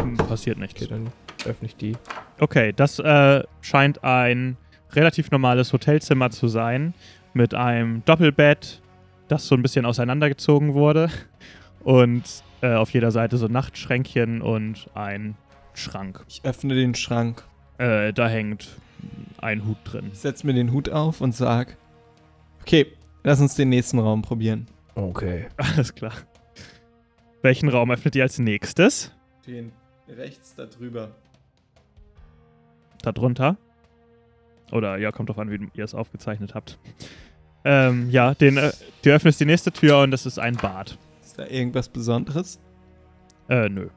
Hm, 0.00 0.16
Passiert 0.16 0.58
nichts. 0.58 0.82
Okay, 0.82 0.90
dann 0.90 1.12
öffne 1.46 1.66
ich 1.68 1.76
die. 1.76 1.96
Okay, 2.40 2.72
das 2.74 2.98
äh, 2.98 3.44
scheint 3.60 4.02
ein 4.02 4.56
relativ 4.92 5.30
normales 5.30 5.72
Hotelzimmer 5.72 6.30
zu 6.30 6.48
sein, 6.48 6.94
mit 7.32 7.54
einem 7.54 8.04
Doppelbett, 8.04 8.80
das 9.28 9.46
so 9.46 9.54
ein 9.54 9.62
bisschen 9.62 9.86
auseinandergezogen 9.86 10.74
wurde. 10.74 11.08
Und 11.84 12.22
äh, 12.60 12.74
auf 12.74 12.90
jeder 12.90 13.10
Seite 13.10 13.36
so 13.38 13.48
Nachtschränkchen 13.48 14.40
und 14.40 14.88
ein 14.94 15.34
Schrank. 15.74 16.24
Ich 16.28 16.40
öffne 16.44 16.76
den 16.76 16.94
Schrank, 16.94 17.42
Äh, 17.78 18.12
da 18.12 18.28
hängt 18.28 18.68
ein 19.38 19.64
Hut 19.66 19.78
drin. 19.84 20.10
ich 20.12 20.20
setze 20.20 20.46
mir 20.46 20.52
den 20.54 20.70
Hut 20.70 20.88
auf 20.90 21.20
und 21.20 21.34
sag, 21.34 21.76
okay, 22.60 22.86
lass 23.24 23.40
uns 23.40 23.54
den 23.54 23.68
nächsten 23.68 23.98
Raum 23.98 24.22
probieren. 24.22 24.66
Okay. 24.94 25.48
Alles 25.56 25.94
klar. 25.94 26.12
Welchen 27.42 27.68
Raum 27.68 27.90
öffnet 27.90 28.14
ihr 28.14 28.22
als 28.22 28.38
nächstes? 28.38 29.12
Den 29.46 29.72
rechts 30.08 30.54
da 30.54 30.66
drüber. 30.66 31.10
Da 33.02 33.12
drunter? 33.12 33.56
Oder 34.70 34.96
ja, 34.98 35.10
kommt 35.10 35.28
drauf 35.28 35.38
an, 35.38 35.50
wie 35.50 35.68
ihr 35.74 35.84
es 35.84 35.94
aufgezeichnet 35.94 36.54
habt. 36.54 36.78
Ähm, 37.64 38.10
ja, 38.10 38.34
den, 38.34 38.56
äh, 38.56 38.72
du 39.02 39.10
öffnest 39.10 39.40
die 39.40 39.44
nächste 39.44 39.72
Tür 39.72 40.00
und 40.00 40.10
das 40.10 40.26
ist 40.26 40.38
ein 40.38 40.56
Bad. 40.56 40.98
Ist 41.22 41.38
da 41.38 41.46
irgendwas 41.46 41.88
Besonderes? 41.88 42.60
Äh, 43.48 43.68
nö. 43.68 43.88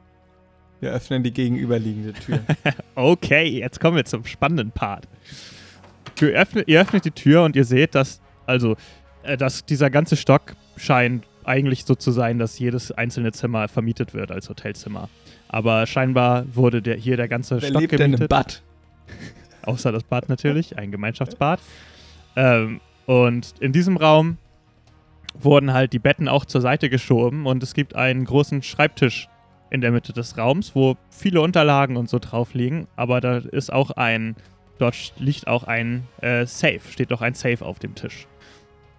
Wir 0.82 0.92
öffnen 0.92 1.24
die 1.24 1.32
gegenüberliegende 1.32 2.14
Tür. 2.14 2.40
Okay, 2.96 3.60
jetzt 3.60 3.80
kommen 3.80 3.98
wir 3.98 4.06
zum 4.06 4.24
spannenden 4.26 4.72
Part. 4.72 5.08
Du 6.18 6.28
öffnet, 6.28 6.68
ihr 6.68 6.80
öffnet 6.80 7.04
die 7.04 7.12
Tür 7.12 7.44
und 7.44 7.56
ihr 7.56 7.66
seht, 7.66 7.94
dass, 7.94 8.22
also, 8.46 8.78
äh, 9.26 9.38
dass 9.38 9.66
dieser 9.66 9.90
ganze 9.90 10.16
Stock 10.16 10.56
scheint 10.78 11.26
eigentlich 11.44 11.86
so 11.86 11.96
zu 11.96 12.12
sein, 12.12 12.40
dass 12.40 12.58
jedes 12.60 12.92
einzelne 12.92 13.32
Zimmer 13.32 13.68
vermietet 13.68 14.14
wird 14.14 14.32
als 14.32 14.50
Hotelzimmer. 14.50 15.10
Aber 15.48 15.86
scheinbar 15.86 16.46
wurde 16.54 16.82
der, 16.82 16.96
hier 16.96 17.18
der 17.18 17.28
ganze 17.28 17.62
Wer 17.62 17.70
Stock 17.70 17.82
lebt 17.82 17.94
denn 17.94 18.02
im 18.02 18.12
gemietet. 18.14 18.30
Bad? 18.30 18.64
Außer 19.64 19.92
das 19.92 20.04
Bad 20.04 20.30
natürlich, 20.30 20.78
ein 20.78 20.92
Gemeinschaftsbad. 20.92 21.60
Ähm, 22.36 22.82
und 23.06 23.54
in 23.60 23.72
diesem 23.72 23.98
Raum 23.98 24.38
wurden 25.34 25.74
halt 25.74 25.94
die 25.94 26.00
Betten 26.00 26.28
auch 26.28 26.46
zur 26.46 26.62
Seite 26.62 26.90
geschoben 26.90 27.46
und 27.46 27.62
es 27.62 27.74
gibt 27.74 27.96
einen 27.96 28.26
großen 28.26 28.64
Schreibtisch 28.64 29.28
in 29.70 29.82
der 29.82 29.92
Mitte 29.92 30.14
des 30.14 30.38
Raums, 30.38 30.76
wo 30.76 30.96
viele 31.10 31.42
Unterlagen 31.42 31.98
und 31.98 32.10
so 32.10 32.20
drauf 32.20 32.54
liegen, 32.54 32.88
aber 32.96 33.20
da 33.20 33.38
ist 33.38 33.72
auch 33.72 33.92
ein, 33.92 34.36
dort 34.78 35.14
liegt 35.18 35.48
auch 35.48 35.64
ein 35.64 36.04
äh, 36.22 36.46
Safe, 36.46 36.80
steht 36.90 37.12
auch 37.12 37.22
ein 37.22 37.34
Safe 37.34 37.64
auf 37.66 37.80
dem 37.80 37.96
Tisch. 37.96 38.28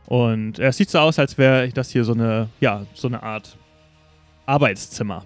Und 0.07 0.59
es 0.59 0.76
sieht 0.76 0.90
so 0.90 0.98
aus, 0.98 1.18
als 1.18 1.36
wäre 1.38 1.68
das 1.70 1.90
hier 1.90 2.04
so 2.04 2.12
eine, 2.12 2.48
ja, 2.61 2.86
so 2.94 3.09
eine 3.09 3.22
Art 3.22 3.57
Arbeitszimmer. 4.46 5.24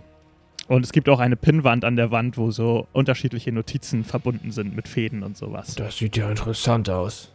Und 0.69 0.85
es 0.85 0.93
gibt 0.93 1.09
auch 1.09 1.19
eine 1.21 1.37
Pinnwand 1.37 1.85
an 1.85 1.97
der 1.97 2.11
Wand, 2.11 2.39
wo 2.39 2.51
so 2.51 2.87
unterschiedliche 2.93 3.51
Notizen 3.53 4.05
verbunden 4.05 4.53
sind 4.53 4.75
mit 4.75 4.89
Fäden 4.89 5.23
und 5.23 5.37
sowas. 5.37 5.75
Das 5.75 5.99
sieht 5.99 6.17
ja 6.17 6.31
interessant 6.31 6.89
aus. 6.89 7.33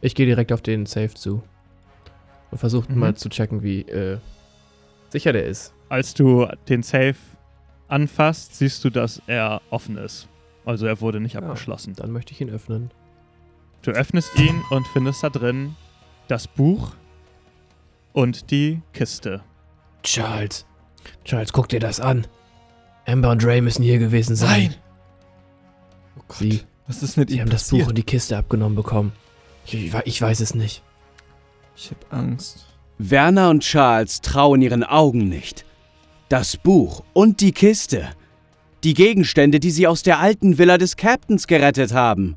Ich 0.00 0.14
gehe 0.14 0.26
direkt 0.26 0.52
auf 0.52 0.60
den 0.60 0.84
Safe 0.86 1.14
zu. 1.14 1.42
Und 2.50 2.58
versuche 2.58 2.92
Mhm. 2.92 2.98
mal 2.98 3.14
zu 3.16 3.28
checken, 3.30 3.62
wie 3.62 3.80
äh, 3.82 4.18
sicher 5.08 5.32
der 5.32 5.46
ist. 5.46 5.72
Als 5.88 6.12
du 6.14 6.46
den 6.68 6.82
Safe 6.82 7.16
anfasst, 7.88 8.54
siehst 8.56 8.84
du, 8.84 8.90
dass 8.90 9.20
er 9.26 9.62
offen 9.70 9.96
ist. 9.96 10.28
Also 10.66 10.86
er 10.86 11.00
wurde 11.00 11.20
nicht 11.20 11.34
Ja. 11.34 11.40
abgeschlossen. 11.40 11.94
Dann 11.96 12.10
möchte 12.12 12.32
ich 12.32 12.40
ihn 12.40 12.50
öffnen. 12.50 12.90
Du 13.82 13.90
öffnest 13.92 14.38
ihn 14.38 14.62
und 14.70 14.86
findest 14.88 15.22
da 15.22 15.30
drin 15.30 15.74
das 16.28 16.48
Buch 16.48 16.92
und 18.12 18.50
die 18.50 18.80
Kiste. 18.92 19.42
Charles. 20.02 20.66
Charles, 21.24 21.52
guck 21.52 21.68
dir 21.68 21.80
das 21.80 22.00
an. 22.00 22.26
Amber 23.06 23.30
und 23.30 23.44
Ray 23.44 23.60
müssen 23.60 23.82
hier 23.82 23.98
gewesen 23.98 24.36
sein. 24.36 24.68
Nein! 24.68 24.74
Oh 26.18 26.22
Gott. 26.28 26.38
Sie, 26.38 26.60
Was 26.86 27.02
ist 27.02 27.16
mit 27.16 27.28
sie 27.28 27.36
ihm 27.36 27.42
haben 27.42 27.50
das 27.50 27.64
passiert? 27.64 27.82
Buch 27.82 27.88
und 27.90 27.98
die 27.98 28.02
Kiste 28.02 28.36
abgenommen 28.36 28.76
bekommen. 28.76 29.12
Ich, 29.66 29.92
ich 30.04 30.22
weiß 30.22 30.40
es 30.40 30.54
nicht. 30.54 30.82
Ich 31.76 31.90
hab 31.90 32.12
Angst. 32.12 32.66
Werner 32.98 33.50
und 33.50 33.60
Charles 33.60 34.20
trauen 34.20 34.62
ihren 34.62 34.84
Augen 34.84 35.28
nicht. 35.28 35.64
Das 36.28 36.56
Buch 36.56 37.02
und 37.12 37.40
die 37.40 37.52
Kiste. 37.52 38.10
Die 38.84 38.94
Gegenstände, 38.94 39.60
die 39.60 39.70
sie 39.70 39.86
aus 39.86 40.02
der 40.02 40.20
alten 40.20 40.58
Villa 40.58 40.78
des 40.78 40.96
Captains 40.96 41.46
gerettet 41.46 41.92
haben. 41.92 42.36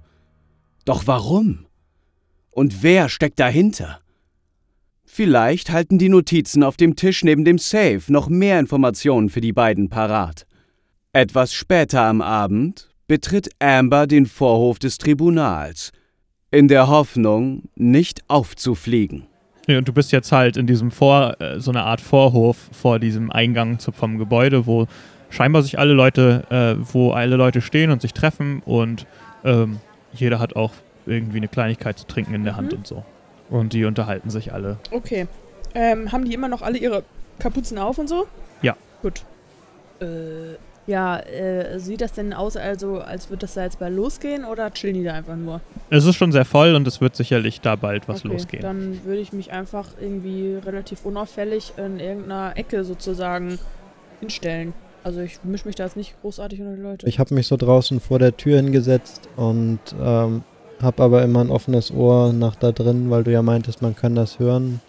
Doch 0.85 1.05
warum? 1.05 1.66
Und 2.57 2.81
wer 2.81 3.07
steckt 3.07 3.39
dahinter? 3.39 3.99
Vielleicht 5.05 5.69
halten 5.69 5.99
die 5.99 6.09
Notizen 6.09 6.63
auf 6.63 6.75
dem 6.75 6.95
Tisch 6.95 7.23
neben 7.23 7.45
dem 7.45 7.59
Safe 7.59 8.01
noch 8.07 8.29
mehr 8.29 8.59
Informationen 8.59 9.29
für 9.29 9.41
die 9.41 9.53
beiden 9.53 9.89
parat. 9.89 10.47
Etwas 11.13 11.53
später 11.53 12.01
am 12.01 12.19
Abend 12.19 12.89
betritt 13.07 13.51
Amber 13.59 14.07
den 14.07 14.25
Vorhof 14.25 14.79
des 14.79 14.97
Tribunals, 14.97 15.91
in 16.49 16.67
der 16.67 16.87
Hoffnung, 16.87 17.69
nicht 17.75 18.23
aufzufliegen. 18.27 19.27
Ja, 19.67 19.77
und 19.77 19.87
du 19.87 19.93
bist 19.93 20.11
jetzt 20.11 20.31
halt 20.31 20.57
in 20.57 20.65
diesem 20.65 20.89
Vor, 20.89 21.39
äh, 21.39 21.59
so 21.59 21.69
eine 21.69 21.83
Art 21.83 22.01
Vorhof 22.01 22.57
vor 22.71 22.97
diesem 22.97 23.29
Eingang 23.31 23.77
vom 23.79 24.17
Gebäude, 24.17 24.65
wo 24.65 24.87
scheinbar 25.29 25.61
sich 25.61 25.77
alle 25.77 25.93
Leute, 25.93 26.43
äh, 26.49 26.83
wo 26.91 27.11
alle 27.11 27.35
Leute 27.35 27.61
stehen 27.61 27.91
und 27.91 28.01
sich 28.01 28.13
treffen 28.13 28.63
und 28.65 29.05
ähm, 29.43 29.77
jeder 30.11 30.39
hat 30.39 30.55
auch 30.55 30.71
irgendwie 31.07 31.37
eine 31.37 31.47
Kleinigkeit 31.47 31.97
zu 31.97 32.05
trinken 32.05 32.33
in 32.33 32.43
der 32.43 32.55
Hand 32.55 32.71
Mhm. 32.71 32.77
und 32.79 32.87
so. 32.87 33.03
Und 33.49 33.73
die 33.73 33.85
unterhalten 33.85 34.29
sich 34.29 34.53
alle. 34.53 34.77
Okay. 34.91 35.27
Ähm, 35.73 36.11
haben 36.11 36.25
die 36.25 36.33
immer 36.33 36.49
noch 36.49 36.61
alle 36.61 36.77
ihre 36.77 37.03
Kapuzen 37.39 37.77
auf 37.77 37.97
und 37.97 38.07
so? 38.09 38.27
Ja. 38.61 38.75
Gut. 39.01 39.23
Äh, 40.01 40.55
ja, 40.85 41.19
äh, 41.19 41.79
sieht 41.79 41.99
das 41.99 42.13
denn 42.13 42.33
aus, 42.33 42.55
also, 42.55 42.99
als 42.99 43.29
würde 43.29 43.41
das 43.41 43.55
da 43.55 43.63
jetzt 43.63 43.77
bald 43.79 43.93
losgehen 43.93 44.45
oder 44.45 44.71
chillen 44.71 44.95
die 44.95 45.03
da 45.03 45.13
einfach 45.13 45.35
nur? 45.35 45.59
Es 45.89 46.05
ist 46.05 46.15
schon 46.15 46.31
sehr 46.31 46.45
voll 46.45 46.75
und 46.75 46.87
es 46.87 47.01
wird 47.01 47.15
sicherlich 47.15 47.59
da 47.59 47.75
bald 47.75 48.07
was 48.07 48.19
okay, 48.23 48.27
losgehen. 48.33 48.63
Dann 48.63 49.01
würde 49.03 49.19
ich 49.19 49.33
mich 49.33 49.51
einfach 49.51 49.89
irgendwie 49.99 50.55
relativ 50.55 51.05
unauffällig 51.05 51.73
in 51.77 51.99
irgendeiner 51.99 52.53
Ecke 52.55 52.85
sozusagen 52.85 53.59
hinstellen. 54.21 54.73
Also 55.03 55.19
ich 55.21 55.39
mische 55.43 55.67
mich 55.67 55.75
da 55.75 55.83
jetzt 55.83 55.97
nicht 55.97 56.19
großartig 56.21 56.61
unter 56.61 56.75
die 56.75 56.81
Leute. 56.81 57.07
Ich 57.07 57.19
habe 57.19 57.33
mich 57.33 57.47
so 57.47 57.57
draußen 57.57 57.99
vor 57.99 58.19
der 58.19 58.35
Tür 58.37 58.57
hingesetzt 58.57 59.27
und 59.35 59.79
ähm, 60.01 60.43
habe 60.81 61.03
aber 61.03 61.23
immer 61.23 61.41
ein 61.41 61.49
offenes 61.49 61.91
Ohr 61.91 62.33
nach 62.33 62.55
da 62.55 62.71
drin, 62.71 63.09
weil 63.09 63.23
du 63.23 63.31
ja 63.31 63.41
meintest, 63.41 63.81
man 63.81 63.95
kann 63.95 64.15
das 64.15 64.39
hören, 64.39 64.79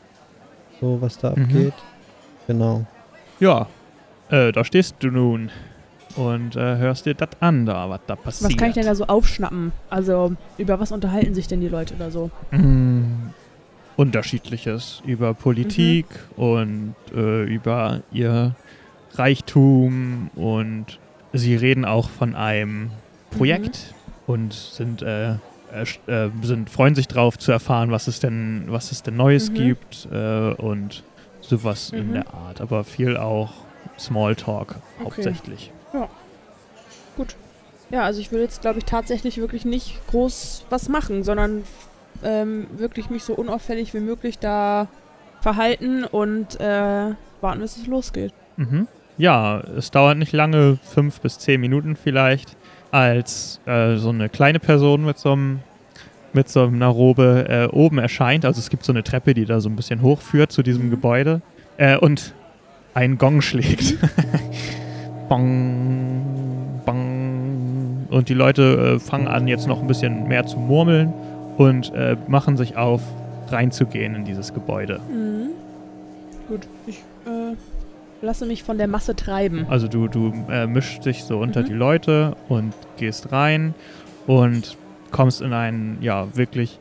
so 0.80 0.98
was 1.00 1.18
da 1.18 1.34
Mhm. 1.34 1.42
abgeht. 1.44 1.74
Genau. 2.46 2.84
Ja, 3.40 3.66
äh, 4.30 4.52
da 4.52 4.64
stehst 4.64 4.96
du 5.00 5.10
nun 5.10 5.50
und 6.16 6.56
äh, 6.56 6.76
hörst 6.78 7.06
dir 7.06 7.14
das 7.14 7.28
an, 7.40 7.66
da, 7.66 7.88
was 7.90 8.00
da 8.06 8.16
passiert. 8.16 8.50
was 8.50 8.56
kann 8.56 8.68
ich 8.68 8.74
denn 8.74 8.86
da 8.86 8.94
so 8.94 9.06
aufschnappen? 9.06 9.72
Also 9.90 10.32
über 10.56 10.80
was 10.80 10.92
unterhalten 10.92 11.34
sich 11.34 11.46
denn 11.46 11.60
die 11.60 11.68
Leute 11.68 11.94
oder 11.94 12.10
so? 12.10 12.30
Mm, 12.50 13.30
Unterschiedliches 13.96 15.02
über 15.06 15.34
Politik 15.34 16.06
und 16.36 16.94
äh, 17.14 17.42
über 17.44 18.00
ihr 18.12 18.54
Reichtum 19.14 20.30
und 20.36 20.98
sie 21.32 21.54
reden 21.56 21.84
auch 21.84 22.08
von 22.08 22.34
einem 22.34 22.90
Projekt 23.30 23.94
und 24.26 24.52
sind, 24.52 25.02
äh, 25.02 25.34
äh, 25.72 25.84
äh, 26.06 26.30
sind 26.42 26.70
freuen 26.70 26.94
sich 26.94 27.08
drauf 27.08 27.38
zu 27.38 27.52
erfahren, 27.52 27.90
was 27.90 28.08
es 28.08 28.20
denn, 28.20 28.66
was 28.68 28.92
es 28.92 29.02
denn 29.02 29.16
Neues 29.16 29.50
Mhm. 29.50 29.54
gibt 29.54 30.08
äh, 30.10 30.52
und 30.54 31.02
sowas 31.40 31.90
in 31.90 32.08
Mhm. 32.08 32.14
der 32.14 32.34
Art, 32.34 32.60
aber 32.60 32.84
viel 32.84 33.16
auch 33.16 33.52
Smalltalk 33.98 34.76
Okay. 34.98 35.04
hauptsächlich. 35.04 35.72
Ja, 37.90 38.02
also 38.02 38.20
ich 38.20 38.30
will 38.32 38.40
jetzt, 38.40 38.60
glaube 38.60 38.78
ich, 38.78 38.84
tatsächlich 38.84 39.38
wirklich 39.38 39.64
nicht 39.64 40.06
groß 40.08 40.66
was 40.68 40.88
machen, 40.88 41.24
sondern 41.24 41.62
ähm, 42.22 42.66
wirklich 42.76 43.08
mich 43.08 43.24
so 43.24 43.34
unauffällig 43.34 43.94
wie 43.94 44.00
möglich 44.00 44.38
da 44.38 44.88
verhalten 45.40 46.04
und 46.04 46.60
äh, 46.60 47.14
warten, 47.40 47.60
bis 47.60 47.76
es 47.76 47.86
losgeht. 47.86 48.32
Mhm. 48.56 48.88
Ja, 49.16 49.60
es 49.60 49.90
dauert 49.90 50.18
nicht 50.18 50.32
lange, 50.32 50.78
fünf 50.82 51.20
bis 51.20 51.38
zehn 51.38 51.60
Minuten 51.60 51.96
vielleicht, 51.96 52.56
als 52.90 53.60
äh, 53.66 53.96
so 53.96 54.10
eine 54.10 54.28
kleine 54.28 54.58
Person 54.58 55.04
mit 55.04 55.18
so 55.18 55.32
einem 55.32 55.60
mit 56.34 56.48
so 56.48 56.64
einer 56.64 56.88
Robe 56.88 57.46
äh, 57.48 57.74
oben 57.74 57.98
erscheint. 57.98 58.44
Also 58.44 58.58
es 58.58 58.68
gibt 58.68 58.84
so 58.84 58.92
eine 58.92 59.02
Treppe, 59.02 59.32
die 59.32 59.46
da 59.46 59.60
so 59.60 59.68
ein 59.68 59.76
bisschen 59.76 60.02
hochführt 60.02 60.52
zu 60.52 60.62
diesem 60.62 60.86
Mhm. 60.86 60.90
Gebäude 60.90 61.40
äh, 61.78 61.96
und 61.96 62.34
ein 62.94 63.16
Gong 63.16 63.40
schlägt. 63.40 63.94
bang, 65.28 66.20
bang. 66.84 68.06
Und 68.10 68.28
die 68.28 68.34
Leute 68.34 68.96
äh, 68.96 68.98
fangen 68.98 69.26
an, 69.28 69.48
jetzt 69.48 69.66
noch 69.66 69.80
ein 69.80 69.86
bisschen 69.86 70.28
mehr 70.28 70.46
zu 70.46 70.58
murmeln 70.58 71.12
und 71.56 71.92
äh, 71.94 72.16
machen 72.28 72.56
sich 72.56 72.76
auf, 72.76 73.00
reinzugehen 73.48 74.14
in 74.14 74.24
dieses 74.24 74.52
Gebäude. 74.52 75.00
Mhm. 75.10 75.48
Gut, 76.48 76.68
ich 76.86 76.98
äh, 77.26 77.54
lasse 78.22 78.46
mich 78.46 78.62
von 78.62 78.78
der 78.78 78.88
Masse 78.88 79.14
treiben. 79.14 79.66
Also 79.68 79.88
du, 79.88 80.08
du 80.08 80.32
äh, 80.50 80.66
mischst 80.66 81.04
dich 81.04 81.24
so 81.24 81.38
unter 81.38 81.62
Mhm. 81.62 81.66
die 81.66 81.72
Leute 81.74 82.36
und 82.48 82.74
gehst 82.96 83.32
rein 83.32 83.74
und 84.26 84.76
kommst 85.10 85.40
in 85.40 85.52
einen 85.52 85.98
ja 86.00 86.26
wirklich 86.36 86.78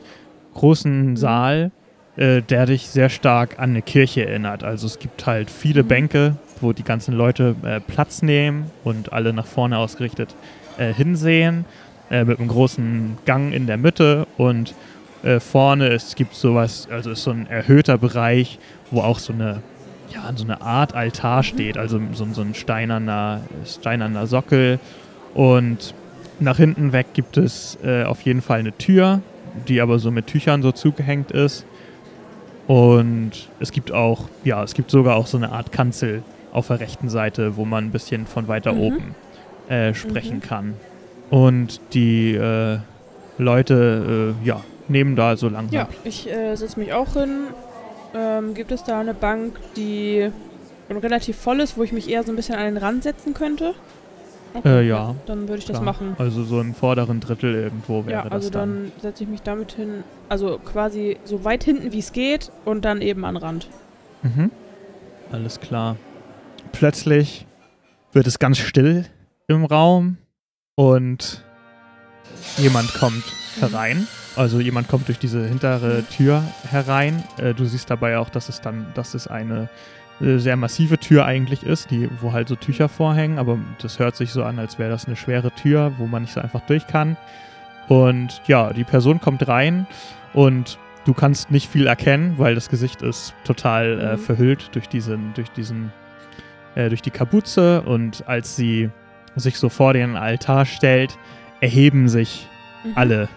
großen 0.53 1.11
Mhm. 1.11 1.17
Saal, 1.17 1.71
äh, 2.15 2.41
der 2.41 2.65
dich 2.65 2.87
sehr 2.89 3.09
stark 3.09 3.59
an 3.59 3.71
eine 3.71 3.81
Kirche 3.81 4.25
erinnert. 4.27 4.63
Also 4.63 4.87
es 4.87 4.99
gibt 4.99 5.25
halt 5.25 5.49
viele 5.51 5.83
Mhm. 5.83 5.87
Bänke, 5.87 6.35
wo 6.61 6.73
die 6.73 6.83
ganzen 6.83 7.13
Leute 7.13 7.55
äh, 7.63 7.79
Platz 7.79 8.21
nehmen 8.23 8.71
und 8.83 9.13
alle 9.13 9.33
nach 9.33 9.45
vorne 9.45 9.77
ausgerichtet 9.77 10.33
äh, 10.79 10.91
hinsehen, 10.93 11.65
äh, 12.09 12.23
mit 12.23 12.39
einem 12.39 12.47
großen 12.47 13.17
Gang 13.25 13.53
in 13.53 13.67
der 13.67 13.77
Mitte 13.77 14.25
und 14.37 14.73
äh, 15.23 15.39
vorne 15.39 15.87
es 15.89 16.15
gibt 16.15 16.33
sowas, 16.35 16.87
also 16.91 17.11
ist 17.11 17.23
so 17.23 17.31
ein 17.31 17.47
erhöhter 17.47 17.97
Bereich, 17.97 18.57
wo 18.91 19.01
auch 19.01 19.19
so 19.19 19.33
eine 19.33 19.61
ja, 20.13 20.31
so 20.35 20.43
eine 20.43 20.61
Art 20.61 20.93
Altar 20.95 21.43
steht, 21.43 21.77
also 21.77 21.99
so, 22.13 22.25
so 22.33 22.41
ein 22.41 22.53
steinerner, 22.53 23.41
steinerner 23.65 24.25
Sockel. 24.27 24.79
Und 25.33 25.93
nach 26.39 26.57
hinten 26.57 26.93
weg 26.93 27.07
gibt 27.13 27.37
es 27.37 27.77
äh, 27.83 28.03
auf 28.03 28.21
jeden 28.21 28.41
Fall 28.41 28.59
eine 28.59 28.71
Tür, 28.77 29.21
die 29.67 29.81
aber 29.81 29.99
so 29.99 30.11
mit 30.11 30.27
Tüchern 30.27 30.61
so 30.61 30.71
zugehängt 30.71 31.31
ist. 31.31 31.65
Und 32.67 33.31
es 33.59 33.71
gibt 33.71 33.91
auch, 33.91 34.25
ja, 34.43 34.63
es 34.63 34.73
gibt 34.73 34.91
sogar 34.91 35.15
auch 35.15 35.27
so 35.27 35.37
eine 35.37 35.51
Art 35.51 35.71
Kanzel 35.71 36.23
auf 36.51 36.67
der 36.67 36.79
rechten 36.79 37.09
Seite, 37.09 37.55
wo 37.55 37.65
man 37.65 37.85
ein 37.85 37.91
bisschen 37.91 38.25
von 38.27 38.47
weiter 38.47 38.73
Mhm. 38.73 38.79
oben 38.79 39.15
äh, 39.69 39.93
sprechen 39.93 40.37
Mhm. 40.37 40.41
kann. 40.41 40.73
Und 41.29 41.79
die 41.93 42.33
äh, 42.35 42.79
Leute, 43.37 44.35
äh, 44.41 44.45
ja, 44.45 44.61
nehmen 44.87 45.15
da 45.15 45.35
so 45.37 45.49
langsam 45.49 45.75
Ja, 45.75 45.87
ich 46.03 46.29
äh, 46.31 46.55
setze 46.55 46.79
mich 46.79 46.93
auch 46.93 47.13
hin. 47.13 47.47
Ähm, 48.13 48.53
gibt 48.53 48.71
es 48.71 48.83
da 48.83 48.99
eine 48.99 49.13
Bank, 49.13 49.59
die 49.75 50.31
relativ 50.89 51.37
voll 51.37 51.59
ist, 51.59 51.77
wo 51.77 51.83
ich 51.83 51.91
mich 51.91 52.09
eher 52.09 52.23
so 52.23 52.31
ein 52.31 52.35
bisschen 52.35 52.55
an 52.55 52.65
den 52.65 52.77
Rand 52.77 53.03
setzen 53.03 53.33
könnte? 53.33 53.73
Äh, 54.65 54.87
ja, 54.87 55.13
Dann 55.25 55.41
würde 55.47 55.59
ich 55.59 55.65
das 55.65 55.77
klar. 55.77 55.83
machen. 55.85 56.15
Also 56.17 56.43
so 56.43 56.59
im 56.61 56.73
vorderen 56.73 57.19
Drittel 57.19 57.53
irgendwo 57.53 58.05
wäre 58.05 58.11
Ja, 58.19 58.23
das 58.23 58.31
also 58.31 58.49
dann. 58.49 58.83
dann 58.85 58.91
setze 59.01 59.23
ich 59.23 59.29
mich 59.29 59.41
damit 59.41 59.73
hin, 59.73 60.03
also 60.29 60.57
quasi 60.59 61.17
so 61.25 61.43
weit 61.43 61.63
hinten 61.63 61.91
wie 61.91 61.99
es 61.99 62.11
geht 62.11 62.51
und 62.65 62.85
dann 62.85 63.01
eben 63.01 63.25
an 63.25 63.35
den 63.35 63.43
Rand. 63.43 63.67
Mhm. 64.23 64.51
Alles 65.31 65.59
klar. 65.59 65.97
Plötzlich 66.71 67.45
wird 68.13 68.25
es 68.27 68.39
ganz 68.39 68.57
still 68.57 69.05
im 69.47 69.65
Raum 69.65 70.17
und 70.75 71.43
jemand 72.57 72.93
kommt 72.93 73.23
herein 73.59 74.07
Also 74.37 74.59
jemand 74.59 74.87
kommt 74.87 75.07
durch 75.07 75.19
diese 75.19 75.45
hintere 75.47 76.03
Tür 76.05 76.43
herein. 76.69 77.23
Äh, 77.37 77.53
du 77.53 77.65
siehst 77.65 77.89
dabei 77.89 78.17
auch, 78.19 78.29
dass 78.29 78.49
es 78.49 78.61
dann, 78.61 78.85
dass 78.93 79.13
es 79.15 79.27
eine 79.27 79.67
äh, 80.21 80.37
sehr 80.37 80.55
massive 80.55 80.97
Tür 80.99 81.25
eigentlich 81.25 81.63
ist, 81.63 81.89
die, 81.91 82.07
wo 82.21 82.33
halt 82.33 82.47
so 82.47 82.55
Tücher 82.55 82.87
vorhängen, 82.87 83.39
aber 83.39 83.57
das 83.81 83.99
hört 83.99 84.15
sich 84.15 84.31
so 84.31 84.43
an, 84.43 84.59
als 84.59 84.77
wäre 84.79 84.89
das 84.91 85.05
eine 85.05 85.15
schwere 85.15 85.51
Tür, 85.51 85.93
wo 85.97 86.05
man 86.05 86.21
nicht 86.21 86.33
so 86.33 86.39
einfach 86.41 86.61
durch 86.61 86.85
kann. 86.87 87.17
Und 87.87 88.41
ja, 88.47 88.73
die 88.73 88.83
Person 88.83 89.19
kommt 89.21 89.47
rein 89.47 89.87
und 90.33 90.77
du 91.05 91.13
kannst 91.13 91.51
nicht 91.51 91.69
viel 91.71 91.87
erkennen, 91.87 92.35
weil 92.37 92.53
das 92.53 92.69
Gesicht 92.69 93.01
ist 93.01 93.33
total 93.43 93.99
äh, 93.99 94.13
Mhm. 94.13 94.19
verhüllt 94.19 94.69
durch 94.75 94.87
diesen, 94.89 95.33
durch 95.33 95.49
diesen, 95.51 95.91
äh, 96.75 96.89
durch 96.89 97.01
die 97.01 97.11
Kapuze 97.11 97.81
und 97.81 98.23
als 98.27 98.55
sie 98.55 98.89
sich 99.35 99.57
so 99.57 99.69
vor 99.69 99.93
den 99.93 100.15
Altar 100.15 100.65
stellt, 100.65 101.17
erheben 101.61 102.07
sich 102.07 102.47
Mhm. 102.83 102.91
alle 102.95 103.29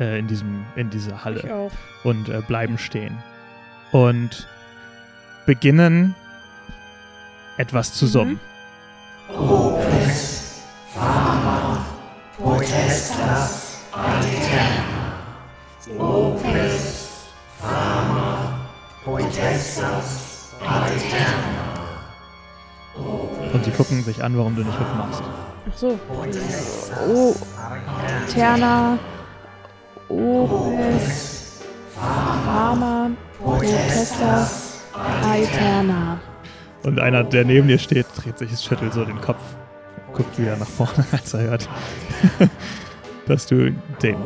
äh, 0.00 0.18
in, 0.18 0.26
diesem, 0.26 0.64
in 0.76 0.90
dieser 0.90 1.24
Halle 1.24 1.70
und 2.02 2.28
äh, 2.28 2.40
bleiben 2.46 2.78
stehen. 2.78 3.16
Und 3.92 4.48
beginnen 5.46 6.14
etwas 7.56 7.94
zu 7.94 8.06
summen. 8.06 8.40
Und 23.52 23.64
sie 23.64 23.70
gucken 23.70 24.02
sich 24.02 24.22
an, 24.24 24.36
warum 24.36 24.56
du 24.56 24.62
nicht 24.62 24.78
mitmachst. 24.78 25.22
Ach 25.70 25.76
so. 25.76 25.98
Oh. 27.08 27.34
Terna. 28.32 28.98
Opes. 30.08 31.60
Pharma. 31.94 33.10
Protestas. 33.42 34.80
Aeterna. 35.24 36.18
Und 36.82 37.00
einer, 37.00 37.24
der 37.24 37.44
neben 37.44 37.68
dir 37.68 37.78
steht, 37.78 38.06
dreht 38.16 38.38
sich, 38.38 38.50
schüttelt 38.60 38.92
so 38.92 39.04
den 39.04 39.20
Kopf, 39.20 39.40
guckt 40.12 40.38
wieder 40.38 40.56
nach 40.56 40.68
vorne, 40.68 41.04
als 41.12 41.34
er 41.34 41.40
hört, 41.40 41.68
dass 43.26 43.46
du 43.46 43.72
den 44.02 44.16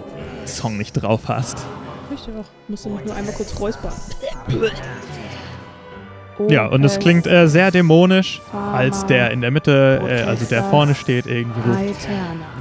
Song 0.45 0.77
nicht 0.77 0.93
drauf 0.95 1.23
hast. 1.29 1.59
Richtig 2.11 2.35
auch. 2.35 2.45
Musste 2.69 2.89
mich 2.91 3.05
nur 3.05 3.15
einmal 3.15 3.35
kurz 3.35 3.59
räuspern. 3.59 3.93
Ja, 6.49 6.67
und 6.67 6.85
es 6.85 7.01
klingt 7.01 7.27
äh, 7.27 7.49
sehr 7.49 7.73
dämonisch, 7.73 8.41
als 8.73 9.05
der 9.07 9.33
in 9.33 9.41
der 9.41 9.51
Mitte, 9.51 10.01
äh, 10.07 10.23
also 10.23 10.45
der 10.45 10.63
vorne 10.63 10.95
steht, 10.95 11.27
irgendwie 11.27 11.69
ruft. 11.69 12.09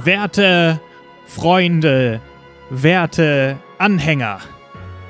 Werte 0.02 0.80
Freunde, 1.26 2.20
werte 2.70 3.58
Anhänger, 3.78 4.40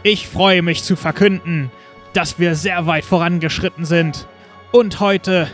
ich 0.02 0.28
freue 0.28 0.62
mich 0.62 0.82
zu 0.82 0.96
verkünden, 0.96 1.70
dass 2.12 2.38
wir 2.38 2.54
sehr 2.54 2.86
weit 2.86 3.04
vorangeschritten 3.04 3.84
sind 3.84 4.26
und 4.72 5.00
heute 5.00 5.48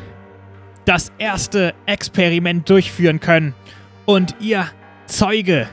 das 0.85 1.13
erste 1.19 1.75
Experiment 1.87 2.69
durchführen 2.69 3.21
können 3.21 3.55
und 4.05 4.37
ihr 4.41 4.67
Zeuge 5.07 5.69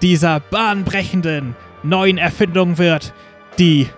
dieser 0.00 0.40
bahnbrechenden 0.40 1.56
neuen 1.82 2.18
Erfindung 2.18 2.78
wird, 2.78 3.12
die 3.58 3.88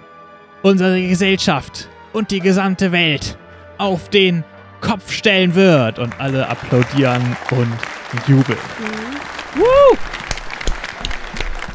unsere 0.62 1.00
Gesellschaft 1.00 1.88
und 2.12 2.30
die 2.30 2.40
gesamte 2.40 2.92
Welt 2.92 3.38
auf 3.78 4.08
den 4.08 4.44
Kopf 4.80 5.12
stellen 5.12 5.54
wird. 5.54 5.98
Und 5.98 6.18
alle 6.20 6.48
applaudieren 6.48 7.36
und 7.50 8.28
jubeln. 8.28 8.58
Mhm. 8.78 9.60
Woo! 9.60 10.15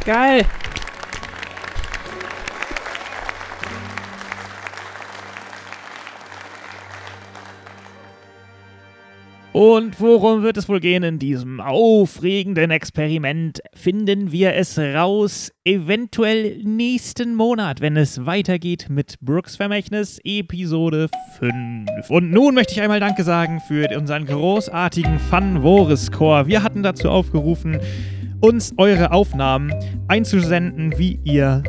Geil. 0.05 0.45
Und 9.53 9.99
worum 9.99 10.43
wird 10.43 10.55
es 10.57 10.69
wohl 10.69 10.79
gehen 10.79 11.03
in 11.03 11.19
diesem 11.19 11.59
aufregenden 11.59 12.71
Experiment? 12.71 13.59
Finden 13.75 14.31
wir 14.31 14.55
es 14.55 14.79
raus, 14.79 15.51
eventuell 15.65 16.63
nächsten 16.63 17.35
Monat, 17.35 17.81
wenn 17.81 17.97
es 17.97 18.25
weitergeht 18.25 18.87
mit 18.89 19.19
Brooks 19.19 19.57
Vermächtnis 19.57 20.19
Episode 20.23 21.09
5. 21.37 22.09
Und 22.09 22.31
nun 22.31 22.55
möchte 22.55 22.73
ich 22.73 22.81
einmal 22.81 23.01
Danke 23.01 23.23
sagen 23.23 23.59
für 23.67 23.87
unseren 23.95 24.25
großartigen 24.25 25.19
Fun-Voris-Chor. 25.19 26.47
Wir 26.47 26.63
hatten 26.63 26.81
dazu 26.81 27.09
aufgerufen, 27.09 27.77
uns 28.41 28.73
eure 28.77 29.11
Aufnahmen 29.11 29.73
einzusenden, 30.07 30.97
wie 30.97 31.19
ihr 31.23 31.63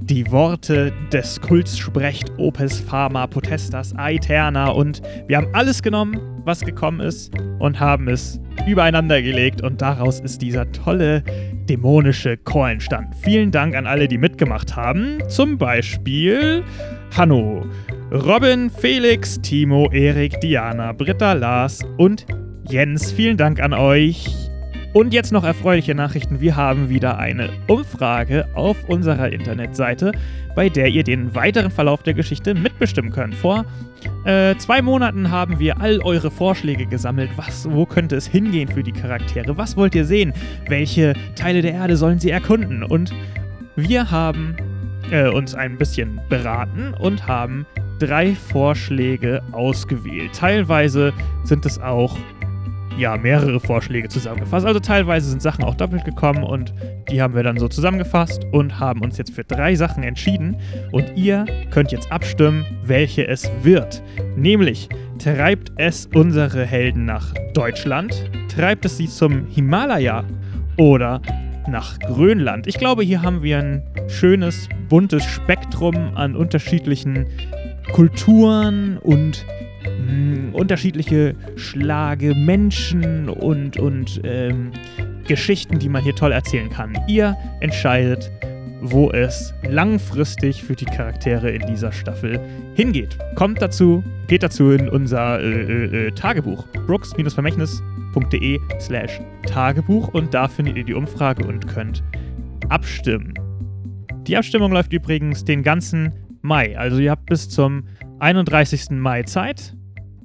die 0.00 0.30
Worte 0.30 0.92
des 1.12 1.40
Kults 1.40 1.78
sprecht, 1.78 2.32
Opes 2.38 2.80
Pharma 2.80 3.26
Potestas 3.26 3.94
Aeterna 3.96 4.70
und 4.70 5.02
wir 5.26 5.36
haben 5.36 5.48
alles 5.52 5.82
genommen, 5.82 6.18
was 6.44 6.60
gekommen 6.60 7.00
ist 7.00 7.32
und 7.58 7.78
haben 7.78 8.08
es 8.08 8.40
übereinander 8.66 9.20
gelegt 9.20 9.62
und 9.62 9.82
daraus 9.82 10.20
ist 10.20 10.40
dieser 10.40 10.70
tolle 10.72 11.22
dämonische 11.68 12.38
Chor 12.38 12.70
entstanden. 12.70 13.12
Vielen 13.22 13.50
Dank 13.50 13.74
an 13.74 13.86
alle, 13.86 14.08
die 14.08 14.16
mitgemacht 14.16 14.76
haben. 14.76 15.18
Zum 15.28 15.58
Beispiel 15.58 16.64
Hanno, 17.14 17.66
Robin, 18.10 18.70
Felix, 18.70 19.38
Timo, 19.42 19.90
Erik, 19.92 20.40
Diana, 20.40 20.92
Britta, 20.92 21.34
Lars 21.34 21.80
und 21.98 22.24
Jens. 22.70 23.12
Vielen 23.12 23.36
Dank 23.36 23.60
an 23.60 23.74
euch. 23.74 24.47
Und 24.94 25.12
jetzt 25.12 25.32
noch 25.32 25.44
erfreuliche 25.44 25.94
Nachrichten. 25.94 26.40
Wir 26.40 26.56
haben 26.56 26.88
wieder 26.88 27.18
eine 27.18 27.50
Umfrage 27.66 28.48
auf 28.54 28.76
unserer 28.88 29.30
Internetseite, 29.30 30.12
bei 30.54 30.70
der 30.70 30.88
ihr 30.88 31.04
den 31.04 31.34
weiteren 31.34 31.70
Verlauf 31.70 32.02
der 32.02 32.14
Geschichte 32.14 32.54
mitbestimmen 32.54 33.12
könnt. 33.12 33.34
Vor 33.34 33.66
äh, 34.24 34.56
zwei 34.56 34.80
Monaten 34.80 35.30
haben 35.30 35.58
wir 35.58 35.80
all 35.80 36.00
eure 36.00 36.30
Vorschläge 36.30 36.86
gesammelt. 36.86 37.30
Was, 37.36 37.70
wo 37.70 37.84
könnte 37.84 38.16
es 38.16 38.26
hingehen 38.26 38.68
für 38.68 38.82
die 38.82 38.92
Charaktere? 38.92 39.56
Was 39.58 39.76
wollt 39.76 39.94
ihr 39.94 40.06
sehen? 40.06 40.32
Welche 40.68 41.12
Teile 41.36 41.60
der 41.60 41.74
Erde 41.74 41.96
sollen 41.96 42.18
sie 42.18 42.30
erkunden? 42.30 42.82
Und 42.82 43.12
wir 43.76 44.10
haben 44.10 44.56
äh, 45.10 45.28
uns 45.28 45.54
ein 45.54 45.76
bisschen 45.76 46.18
beraten 46.28 46.94
und 46.98 47.26
haben 47.26 47.66
drei 47.98 48.34
Vorschläge 48.34 49.42
ausgewählt. 49.52 50.32
Teilweise 50.32 51.12
sind 51.44 51.66
es 51.66 51.78
auch 51.78 52.16
ja, 52.98 53.16
mehrere 53.16 53.60
Vorschläge 53.60 54.08
zusammengefasst. 54.08 54.66
Also 54.66 54.80
teilweise 54.80 55.30
sind 55.30 55.40
Sachen 55.40 55.64
auch 55.64 55.74
doppelt 55.74 56.04
gekommen 56.04 56.42
und 56.42 56.74
die 57.10 57.22
haben 57.22 57.34
wir 57.34 57.42
dann 57.42 57.58
so 57.58 57.68
zusammengefasst 57.68 58.44
und 58.52 58.78
haben 58.78 59.00
uns 59.00 59.16
jetzt 59.16 59.32
für 59.32 59.44
drei 59.44 59.74
Sachen 59.76 60.02
entschieden. 60.02 60.56
Und 60.92 61.16
ihr 61.16 61.46
könnt 61.70 61.92
jetzt 61.92 62.10
abstimmen, 62.10 62.66
welche 62.82 63.26
es 63.26 63.50
wird. 63.62 64.02
Nämlich, 64.36 64.88
treibt 65.18 65.72
es 65.76 66.06
unsere 66.14 66.66
Helden 66.66 67.04
nach 67.04 67.32
Deutschland? 67.54 68.30
Treibt 68.54 68.84
es 68.84 68.96
sie 68.96 69.08
zum 69.08 69.46
Himalaya? 69.46 70.24
Oder 70.76 71.22
nach 71.68 71.98
Grönland? 72.00 72.66
Ich 72.66 72.78
glaube, 72.78 73.02
hier 73.02 73.22
haben 73.22 73.42
wir 73.42 73.58
ein 73.58 73.82
schönes, 74.08 74.68
buntes 74.88 75.24
Spektrum 75.24 76.16
an 76.16 76.34
unterschiedlichen 76.36 77.26
Kulturen 77.92 78.98
und 78.98 79.44
mh, 79.98 80.56
unterschiedliche 80.56 81.34
Schlage 81.56 82.34
Menschen 82.34 83.28
und, 83.28 83.78
und 83.78 84.20
ähm, 84.24 84.72
Geschichten, 85.26 85.78
die 85.78 85.88
man 85.88 86.02
hier 86.02 86.14
toll 86.14 86.32
erzählen 86.32 86.70
kann. 86.70 86.96
Ihr 87.06 87.36
entscheidet, 87.60 88.30
wo 88.80 89.10
es 89.10 89.52
langfristig 89.68 90.62
für 90.62 90.74
die 90.74 90.84
Charaktere 90.84 91.50
in 91.50 91.66
dieser 91.66 91.92
Staffel 91.92 92.40
hingeht. 92.74 93.18
Kommt 93.34 93.60
dazu, 93.60 94.02
geht 94.28 94.42
dazu 94.42 94.70
in 94.70 94.88
unser 94.88 95.40
äh, 95.40 95.44
äh, 95.44 96.06
äh, 96.06 96.10
Tagebuch. 96.12 96.66
brooks-vermächtnis.de 96.86 98.58
slash 98.80 99.20
Tagebuch 99.46 100.08
und 100.14 100.32
da 100.32 100.48
findet 100.48 100.76
ihr 100.76 100.84
die 100.84 100.94
Umfrage 100.94 101.44
und 101.44 101.66
könnt 101.66 102.02
abstimmen. 102.68 103.34
Die 104.26 104.36
Abstimmung 104.36 104.72
läuft 104.72 104.92
übrigens 104.92 105.44
den 105.44 105.62
ganzen 105.62 106.12
Mai. 106.42 106.78
Also 106.78 106.98
ihr 106.98 107.10
habt 107.10 107.26
bis 107.26 107.48
zum 107.48 107.84
31. 108.20 108.90
Mai 108.90 109.22
Zeit. 109.22 109.74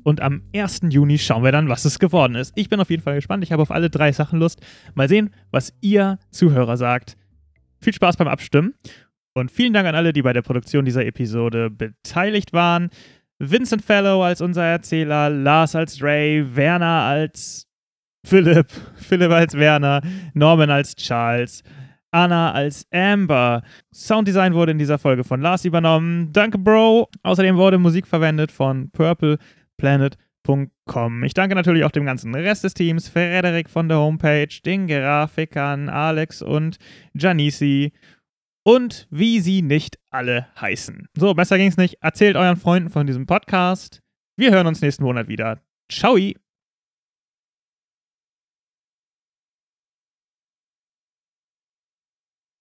Und 0.03 0.21
am 0.21 0.43
1. 0.55 0.81
Juni 0.89 1.17
schauen 1.17 1.43
wir 1.43 1.51
dann, 1.51 1.69
was 1.69 1.85
es 1.85 1.99
geworden 1.99 2.35
ist. 2.35 2.53
Ich 2.55 2.69
bin 2.69 2.79
auf 2.79 2.89
jeden 2.89 3.01
Fall 3.01 3.15
gespannt. 3.15 3.43
Ich 3.43 3.51
habe 3.51 3.61
auf 3.61 3.71
alle 3.71 3.89
drei 3.89 4.11
Sachen 4.11 4.39
Lust. 4.39 4.61
Mal 4.95 5.09
sehen, 5.09 5.31
was 5.51 5.73
ihr 5.81 6.19
Zuhörer 6.29 6.77
sagt. 6.77 7.17
Viel 7.79 7.93
Spaß 7.93 8.17
beim 8.17 8.27
Abstimmen. 8.27 8.73
Und 9.33 9.51
vielen 9.51 9.73
Dank 9.73 9.87
an 9.87 9.95
alle, 9.95 10.13
die 10.13 10.21
bei 10.21 10.33
der 10.33 10.43
Produktion 10.43 10.85
dieser 10.85 11.05
Episode 11.05 11.69
beteiligt 11.69 12.53
waren. 12.53 12.89
Vincent 13.39 13.83
Fellow 13.83 14.23
als 14.23 14.41
unser 14.41 14.63
Erzähler, 14.63 15.29
Lars 15.29 15.75
als 15.75 16.01
Ray, 16.01 16.55
Werner 16.55 17.01
als 17.01 17.67
Philipp, 18.25 18.67
Philipp 18.95 19.31
als 19.31 19.55
Werner, 19.55 20.01
Norman 20.33 20.69
als 20.69 20.95
Charles, 20.95 21.63
Anna 22.11 22.51
als 22.51 22.85
Amber. 22.91 23.63
Sounddesign 23.91 24.53
wurde 24.53 24.71
in 24.71 24.77
dieser 24.77 24.99
Folge 24.99 25.23
von 25.23 25.41
Lars 25.41 25.65
übernommen. 25.65 26.31
Danke, 26.31 26.59
Bro. 26.59 27.09
Außerdem 27.23 27.57
wurde 27.57 27.79
Musik 27.79 28.05
verwendet 28.05 28.51
von 28.51 28.91
purpleplanet.com. 29.77 31.23
Ich 31.23 31.33
danke 31.33 31.55
natürlich 31.55 31.83
auch 31.83 31.91
dem 31.91 32.05
ganzen 32.05 32.33
Rest 32.35 32.63
des 32.63 32.73
Teams, 32.73 33.07
Frederik 33.09 33.69
von 33.69 33.87
der 33.89 33.97
Homepage, 33.97 34.47
den 34.65 34.87
Grafikern, 34.87 35.89
Alex 35.89 36.41
und 36.41 36.77
Janisi 37.13 37.91
und 38.63 39.07
wie 39.09 39.39
sie 39.39 39.61
nicht 39.61 39.97
alle 40.09 40.47
heißen. 40.59 41.07
So, 41.17 41.33
besser 41.33 41.57
ging's 41.57 41.77
nicht. 41.77 41.97
Erzählt 42.01 42.35
euren 42.35 42.57
Freunden 42.57 42.89
von 42.89 43.07
diesem 43.07 43.25
Podcast. 43.25 44.01
Wir 44.37 44.51
hören 44.51 44.67
uns 44.67 44.81
nächsten 44.81 45.03
Monat 45.03 45.27
wieder. 45.27 45.61
Ciao! 45.91 46.17